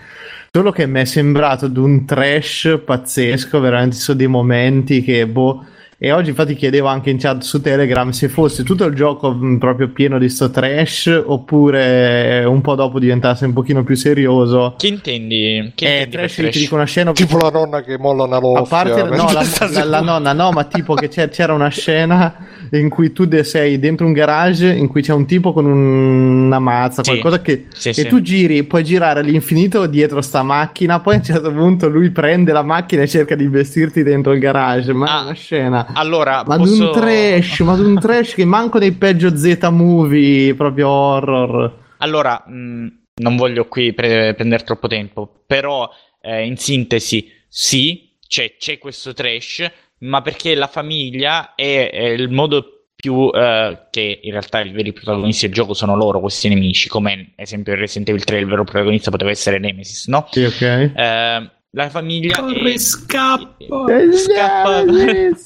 [0.56, 5.28] Solo che mi è sembrato di un trash pazzesco, veramente ci sono dei momenti che
[5.28, 5.66] boh.
[6.06, 9.58] E oggi infatti chiedevo anche in chat su Telegram se fosse tutto il gioco mh,
[9.58, 14.74] proprio pieno di sto trash oppure un po' dopo diventasse un pochino più serioso.
[14.78, 15.72] Che intendi?
[15.74, 18.36] Che Eh, intendi per trash, ti dico una scena Tipo la nonna che molla una
[18.36, 18.66] a loffia.
[18.66, 22.36] parte no, la, la- la nonna, no, ma tipo che c'era una scena
[22.72, 26.60] in cui tu sei dentro un garage in cui c'è un tipo con un- una
[26.60, 27.12] mazza, Sì.
[27.12, 28.08] qualcosa che Sì, e sì.
[28.08, 32.52] tu giri, puoi girare all'infinito dietro sta macchina, poi a un certo punto lui prende
[32.52, 35.92] la macchina e cerca di investirti dentro il garage, ma Ah, è una scena.
[35.94, 36.74] Allora, Ma posso...
[36.74, 41.82] di un trash, ma di un trash che manco nei peggio Z movie, proprio horror.
[41.98, 45.90] Allora, mh, non voglio qui pre- prendere troppo tempo, però
[46.22, 52.30] eh, in sintesi, sì, c'è, c'è questo trash, ma perché la famiglia è, è il
[52.30, 56.88] modo più eh, che in realtà i veri protagonisti del gioco sono loro, questi nemici,
[56.88, 60.28] come ad esempio in Resident Evil 3 il vero protagonista poteva essere Nemesis, no?
[60.32, 60.62] Sì, ok.
[60.96, 62.78] Eh, la famiglia Corri, è...
[62.78, 63.56] scappa!
[63.90, 64.84] Eh, Scappa.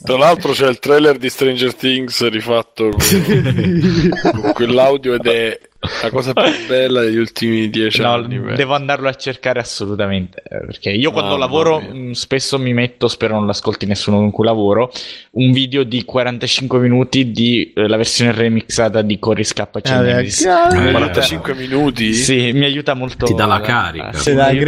[0.03, 2.99] Tra l'altro c'è il trailer di Stranger Things rifatto con,
[4.41, 5.59] con quell'audio ed è
[6.01, 8.39] la cosa più bella degli ultimi dieci No, anni.
[8.39, 8.55] beh.
[8.55, 10.41] devo andarlo a cercare assolutamente.
[10.43, 11.93] eh, Perché io quando Mamma lavoro mia.
[11.93, 14.91] mh, spesso mi metto, spero non l'ascolti nessuno con cui lavoro,
[15.33, 20.43] un video di 45 minuti di eh, la versione remixata di Corri Scappa Eh, Nemesis.
[20.43, 20.75] cazzo.
[20.81, 22.11] Eh, 45 minuti?
[22.13, 23.25] Sì, mi aiuta molto.
[23.27, 24.11] Ti dà la carica.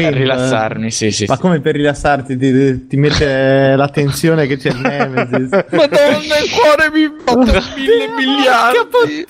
[0.05, 1.25] a rilassarmi, sì, sì.
[1.27, 1.41] Ma sì.
[1.49, 5.49] Come per rilassarti, ti, ti mette la tensione che c'è il Nemesis.
[5.71, 9.25] Madonna, il cuore mi batte mille miliardi.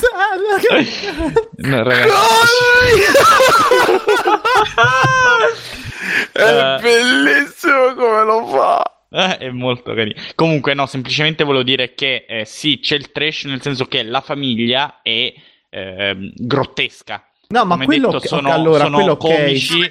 [1.61, 2.09] No, ragazzi.
[6.31, 6.79] È Eh.
[6.81, 8.83] bellissimo come lo fa.
[9.11, 10.21] Eh, è molto carino.
[10.35, 14.21] Comunque, no, semplicemente volevo dire che eh, sì, c'è il trash, nel senso che la
[14.21, 15.33] famiglia è
[15.69, 17.23] ehm, grottesca.
[17.49, 19.89] No, ma Come quello detto, che- sono, ok, allora, sono quello comici Ora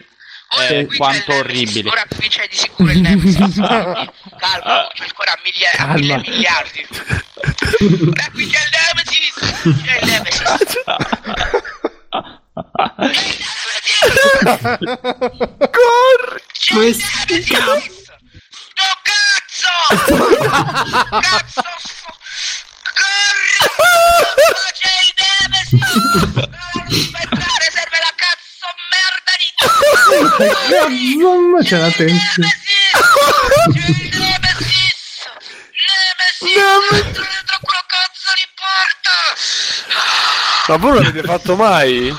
[0.69, 1.89] eh, quanto c'è il Nemesis, orribili.
[1.89, 3.37] Ora qui c'è di sicuro il Nemesis.
[3.59, 5.95] Calma, c'è ancora miglia- Calma.
[5.95, 6.87] mille miliardi.
[6.91, 9.35] Ora qui c'è il Nemesis.
[9.85, 10.43] C'è il Nemesis.
[15.71, 16.43] Corri.
[16.53, 18.07] C'è il Nemesis.
[18.51, 19.75] Sto cazzo!
[21.21, 21.63] cazzo!
[22.99, 23.57] Corri!
[24.79, 25.13] C'è il
[25.51, 27.27] Nemesis!
[37.61, 39.17] quello cazzo di porta!
[40.73, 42.15] Ma voi non l'avete fatto mai?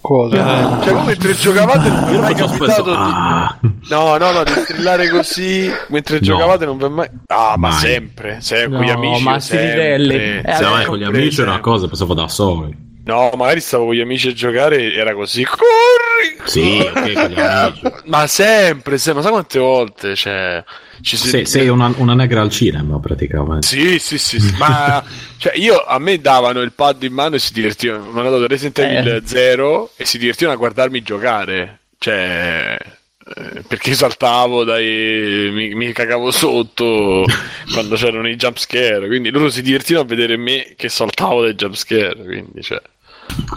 [0.00, 0.80] Cosa?
[0.82, 2.96] Cioè, voi mentre giocavate non vi è mai capitato di...
[2.96, 3.58] Ah.
[3.88, 6.20] No, no, no, di strillare così mentre No.
[6.22, 7.08] giocavate non vi è mai...
[7.26, 7.78] Ah, ma Mai.
[7.80, 9.22] sempre, sempre No, con gli amici.
[9.24, 10.38] ma sti sempre, livelli.
[10.38, 12.86] Eh, Se vabbè, vai con gli amici è una cosa, pensavo da soli.
[13.08, 15.42] No, magari stavo con gli amici a giocare era così.
[15.42, 16.36] Corri!
[16.44, 16.78] Sì.
[18.04, 20.14] Ma sempre, sempre, ma sai quante volte?
[20.14, 20.62] Cioè,
[21.00, 23.66] ci si- Sei, sei una, una negra al cinema praticamente.
[23.66, 24.54] Sì, sì, sì, sì.
[24.58, 25.02] ma
[25.38, 28.10] cioè, io a me davano il pad in mano e si divertivano.
[28.12, 29.22] Mi hanno dato Resident Evil Eh.
[29.24, 31.78] 0 e si divertivano a guardarmi giocare.
[31.98, 37.24] Cioè, eh, perché saltavo, dai, mi, mi cagavo sotto
[37.72, 39.06] quando c'erano i jumpscare.
[39.06, 42.22] Quindi loro si divertivano a vedere me che saltavo dai jumpscare.
[42.22, 42.80] Quindi, cioè.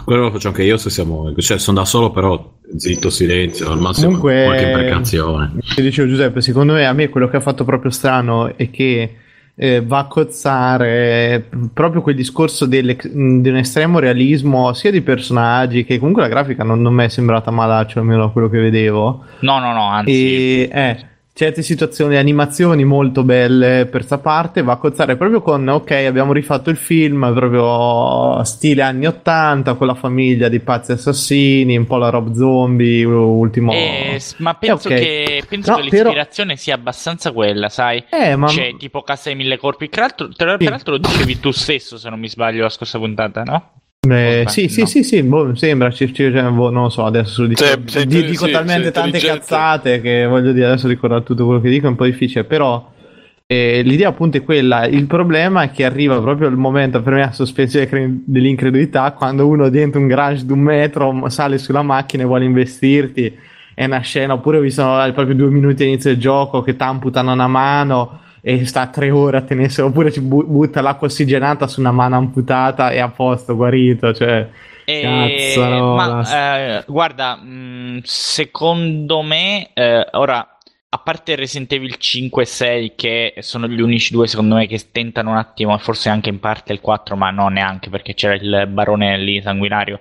[0.04, 1.32] Quello lo faccio anche io se siamo.
[1.36, 5.52] Cioè, sono da solo, però zitto, silenzio, al massimo Comunque, qualche imprecazione.
[5.74, 9.16] Ti dicevo Giuseppe, secondo me a me quello che ha fatto proprio strano è che
[9.54, 15.84] eh, va a cozzare proprio quel discorso delle- di un estremo realismo sia di personaggi
[15.84, 19.24] che comunque la grafica non, non mi è sembrata malaccio almeno da quello che vedevo
[19.40, 20.10] No, no, no, anzi.
[20.10, 20.96] e eh,
[21.34, 26.32] certe situazioni, animazioni molto belle per sta parte, va a cozzare proprio con ok, abbiamo
[26.34, 31.96] rifatto il film proprio stile anni 80 con la famiglia di pazzi assassini, un po'
[31.96, 34.94] la Rob Zombie, ultimo Eh, ma penso ok.
[34.94, 38.04] che, penso No, che però- l'ispirazione sia abbastanza quella, sai?
[38.10, 39.88] Eh, ma Cioè, tipo Casa dei Mille Corpi.
[39.88, 40.64] Tra l'altro, tra- Sì.
[40.64, 43.70] peraltro lo dicevi tu stesso, se non mi sbaglio, la scorsa puntata, no?
[44.10, 44.86] Eh, sì, sì, no.
[44.86, 48.06] sì, sì, boh, sembra, ci- ci- cioè, boh, non lo so, adesso dico, Sì, sei-
[48.08, 51.86] di- dico sì, talmente tante cazzate che voglio dire, adesso ricordare tutto quello che dico
[51.86, 52.90] è un po' difficile, però
[53.46, 57.22] eh, l'idea appunto è quella, il problema è che arriva proprio il momento per me
[57.22, 62.24] a sospensione cre- dell'incredulità quando uno dentro un garage di un metro sale sulla macchina
[62.24, 63.32] e vuole investirti,
[63.72, 67.46] è una scena, oppure visto eh, proprio due minuti all'inizio del gioco che t'amputano una
[67.46, 71.92] mano e sta tre ore a tenersela, oppure ci bu- butta l'acqua ossigenata su una
[71.92, 74.48] mano amputata e a posto, guarito, cioè...
[74.84, 76.12] E- Cazzarola.
[76.22, 80.51] ma eh, guarda, mh, secondo me, eh, ora
[80.94, 84.78] a parte Resident Evil 5 e 6, che sono gli unici due, secondo me, che
[84.92, 88.66] tentano un attimo, forse anche in parte il 4, ma no, neanche perché c'era il
[88.68, 90.00] barone lì sanguinario.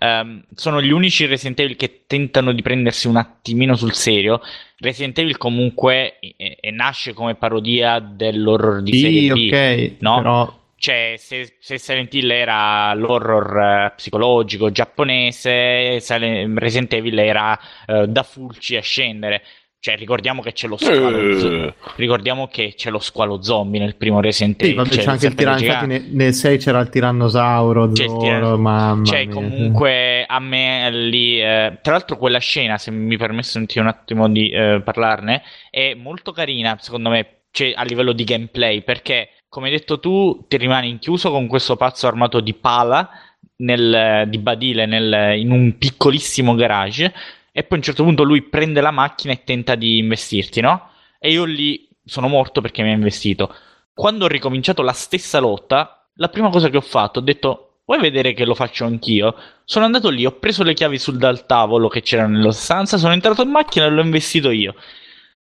[0.00, 4.40] ehm, sono gli unici Resident Evil che tentano di prendersi un attimino sul serio.
[4.78, 9.52] Resident Evil comunque eh, eh, nasce come parodia dell'horror di Sì, serie B.
[9.52, 10.20] ok, no?
[10.20, 10.60] però...
[10.82, 13.56] Cioè, se, se Silent Hill era l'horror
[13.90, 17.56] eh, psicologico giapponese, Silent- Resident Evil era
[17.86, 19.42] eh, da fulci a scendere.
[19.84, 21.16] Cioè, ricordiamo che c'è lo squalo.
[21.18, 21.74] Eh.
[21.96, 24.76] ricordiamo che c'è lo squalo zombie nel primo Resident Sì, Evil.
[24.76, 25.58] vabbè, cioè, c'è anche il tiranno.
[25.60, 27.90] Infatti, nel, nel 6 c'era il tirannosauro.
[27.90, 29.34] C'è il tiranno- mamma Cioè, mia.
[29.34, 34.50] comunque a me lì, eh, tra l'altro, quella scena, se mi permesso un attimo di
[34.50, 39.72] eh, parlarne, è molto carina, secondo me, cioè, a livello di gameplay, perché, come hai
[39.72, 43.10] detto tu, ti rimani inchiuso con questo pazzo armato di pala
[43.56, 47.12] nel- di badile nel- in un piccolissimo garage.
[47.52, 50.88] E poi a un certo punto lui prende la macchina e tenta di investirti, no?
[51.18, 53.54] E io lì sono morto perché mi ha investito.
[53.92, 58.00] Quando ho ricominciato la stessa lotta, la prima cosa che ho fatto, ho detto, vuoi
[58.00, 59.34] vedere che lo faccio anch'io?
[59.64, 63.12] Sono andato lì, ho preso le chiavi sul dal tavolo che c'erano nella stanza, sono
[63.12, 64.74] entrato in macchina e l'ho investito io.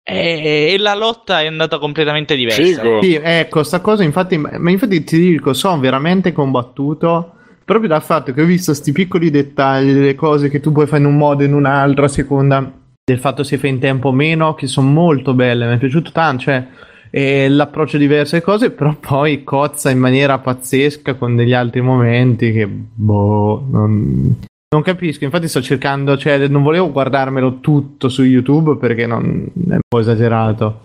[0.02, 3.00] E, e la lotta è andata completamente diversa.
[3.02, 7.34] Sì, ecco, sta cosa infatti, ma infatti ti dico, sono veramente combattuto
[7.68, 11.02] proprio dal fatto che ho visto questi piccoli dettagli, delle cose che tu puoi fare
[11.02, 12.72] in un modo e in un altro a seconda
[13.04, 16.10] del fatto se fai in tempo o meno, che sono molto belle, mi è piaciuto
[16.10, 16.66] tanto, cioè
[17.10, 22.52] eh, l'approccio diverso alle cose, però poi cozza in maniera pazzesca con degli altri momenti
[22.52, 24.34] che, boh, non,
[24.70, 29.74] non capisco, infatti sto cercando, cioè non volevo guardarmelo tutto su YouTube perché non, è
[29.74, 30.80] un po' esagerato.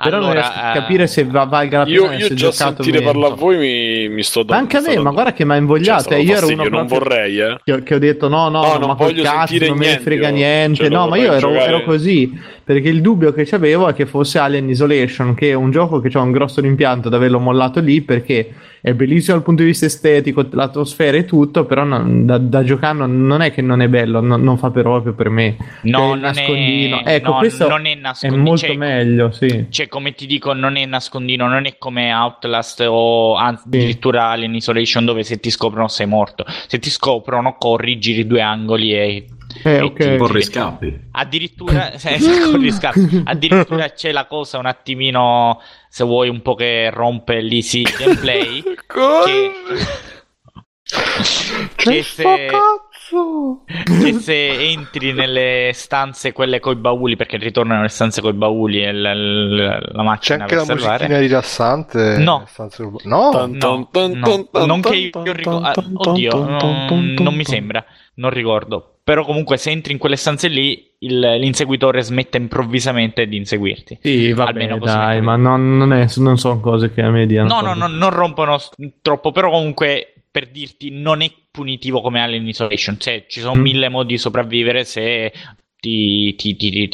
[0.00, 2.50] Però non Allora, riesco a eh, capire se va- valga la pena Io, io già
[2.52, 3.10] sentire meno.
[3.12, 4.62] parlare a voi mi, mi sto dando.
[4.62, 6.10] anche a me, ma guarda che mi ha cioè, invogliato.
[6.10, 7.58] eh, io ero uno non vorrei, eh.
[7.64, 9.84] che, che ho detto no, no, No, no non ma voglio cazzo sentire non me
[9.84, 10.76] ne niente, frega niente.
[10.82, 14.38] Cioè, no, ma io ero, ero così perché il dubbio che avevo è che fosse
[14.38, 18.02] Alien Isolation, che è un gioco che ha un grosso rimpianto ad averlo mollato lì
[18.02, 18.50] perché
[18.86, 23.04] è bellissimo dal punto di vista estetico, l'atmosfera e tutto, però non- da, da giocare
[23.04, 25.56] non, è che non è bello, non, non fa proprio per me.
[25.82, 27.04] No, Cioè, il non nascondino.
[27.04, 28.42] è, Ecco, no, questo non è è nascondino.
[28.44, 29.66] molto cioè, meglio, sì.
[29.70, 33.76] Cioè, come ti dico, non è nascondino, non è come Outlast o anzi, Sì.
[33.76, 36.44] addirittura Alien Isolation dove se ti scoprono sei morto.
[36.68, 39.26] Se ti scoprono corri, giri due angoli e...
[39.62, 40.06] Eh, ok.
[40.10, 41.00] Un po' ti- riscappi.
[41.12, 42.18] Addirittura, se-
[42.50, 43.22] corri, scappi.
[43.24, 47.94] addirittura c'è la cosa un attimino, se vuoi, un po' che rompe lì sì il
[47.98, 48.62] gameplay.
[48.86, 49.52] che,
[51.74, 52.24] che se,
[53.84, 58.92] che se entri nelle stanze quelle coi bauli, perché ritornano le stanze coi bauli e
[58.92, 60.92] la, la- la C'è macchina anche per la salvare.
[61.08, 62.18] musichina rilassante.
[62.18, 62.46] No.
[63.04, 63.48] No?
[63.52, 65.70] Non che io ricordo.
[65.72, 66.44] tan- oddio,
[67.18, 67.84] non, mi sembra,
[68.16, 68.98] non ricordo.
[69.02, 73.98] Però comunque se entri in quelle stanze lì, il- l'inseguitore smette improvvisamente di inseguirti.
[74.02, 77.48] Sì, Almeno così dai, ma non, non, è, non sono cose che a me diano.
[77.48, 78.58] No, no, no, non rompono
[79.00, 83.60] troppo, però comunque per dirti non è punitivo come Alien Isolation, cioè ci sono Mm.
[83.62, 85.32] mille modi di sopravvivere se
[85.78, 86.88] ti, ti- ti-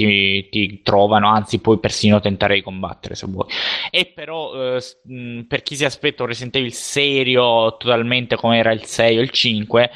[0.50, 3.46] ti- trovano, anzi puoi persino tentare di combattere se vuoi.
[3.90, 8.70] E però eh, mh, per chi si aspetta un Resident Evil serio totalmente come era
[8.72, 9.90] il 6 o il 5, eh,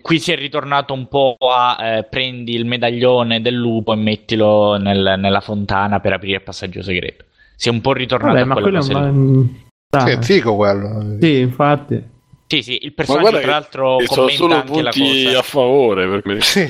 [0.00, 4.76] qui si è ritornato un po' a eh, prendi il medaglione del lupo e mettilo
[4.76, 7.24] nel- nella fontana per aprire il passaggio segreto.
[7.56, 9.48] Si è un po' ritornato Vabbè, a ma quello è un...
[9.98, 11.18] Sì, è figo quello.
[11.20, 12.10] sì, infatti.
[12.46, 15.38] Sì, sì, il personaggio guarda tra l'altro sono commenta solo anche la punti cosa.
[15.38, 16.40] a favore per me.
[16.40, 16.68] Sì.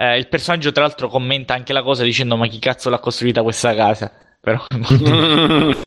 [0.00, 3.42] Eh, il personaggio tra l'altro commenta anche la cosa dicendo ma chi cazzo l'ha costruita
[3.42, 4.12] questa casa?
[4.40, 4.64] Però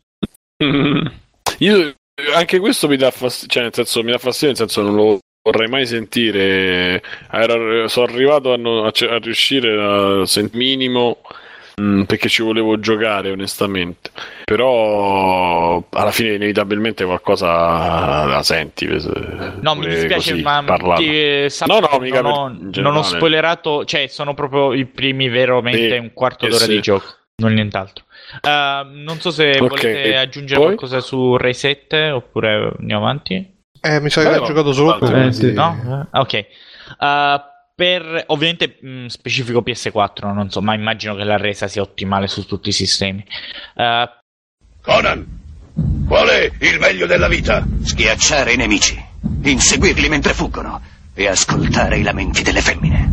[1.58, 1.94] Io
[2.34, 5.18] anche questo mi dà fastidio, cioè nel senso mi dà fastidio, nel senso non lo
[5.42, 7.02] vorrei mai sentire.
[7.30, 11.18] Era- sono arrivato a, non- a a riuscire a sent- minimo
[11.80, 14.10] mm, perché ci volevo giocare onestamente.
[14.44, 18.84] Però alla fine inevitabilmente qualcosa la senti.
[18.86, 19.00] eh,
[19.60, 20.62] no, mi dispiace, ma
[20.96, 25.28] ti- sappi No, no, mica non, ho, non ho spoilerato, cioè sono proprio i primi
[25.28, 26.70] veramente Sì, un quarto eh d'ora sì.
[26.72, 27.06] di gioco,
[27.36, 28.04] non nient'altro.
[28.40, 30.68] Eh, non so se Ok, volete aggiungere poi?
[30.76, 33.51] qualcosa su Ray 7 oppure andiamo avanti.
[33.82, 34.46] Eh, mi sa che Eh, no.
[34.46, 35.04] giocato solo tu.
[35.06, 35.52] Eh, sì.
[35.52, 36.08] No?
[36.10, 36.32] Ah, Ok.
[36.34, 36.46] Eh,
[37.74, 42.46] per ovviamente mh, specifico PS4, non so, ma immagino che la resa sia ottimale su
[42.46, 43.24] tutti i sistemi.
[43.74, 44.08] Eh,
[44.82, 45.26] Conan,
[46.06, 47.64] qual è il meglio della vita?
[47.82, 49.02] Schiacciare i nemici,
[49.42, 50.80] inseguirli mentre fuggono
[51.14, 53.10] e ascoltare i lamenti delle femmine.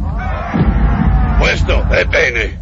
[1.39, 2.59] Questo è bene.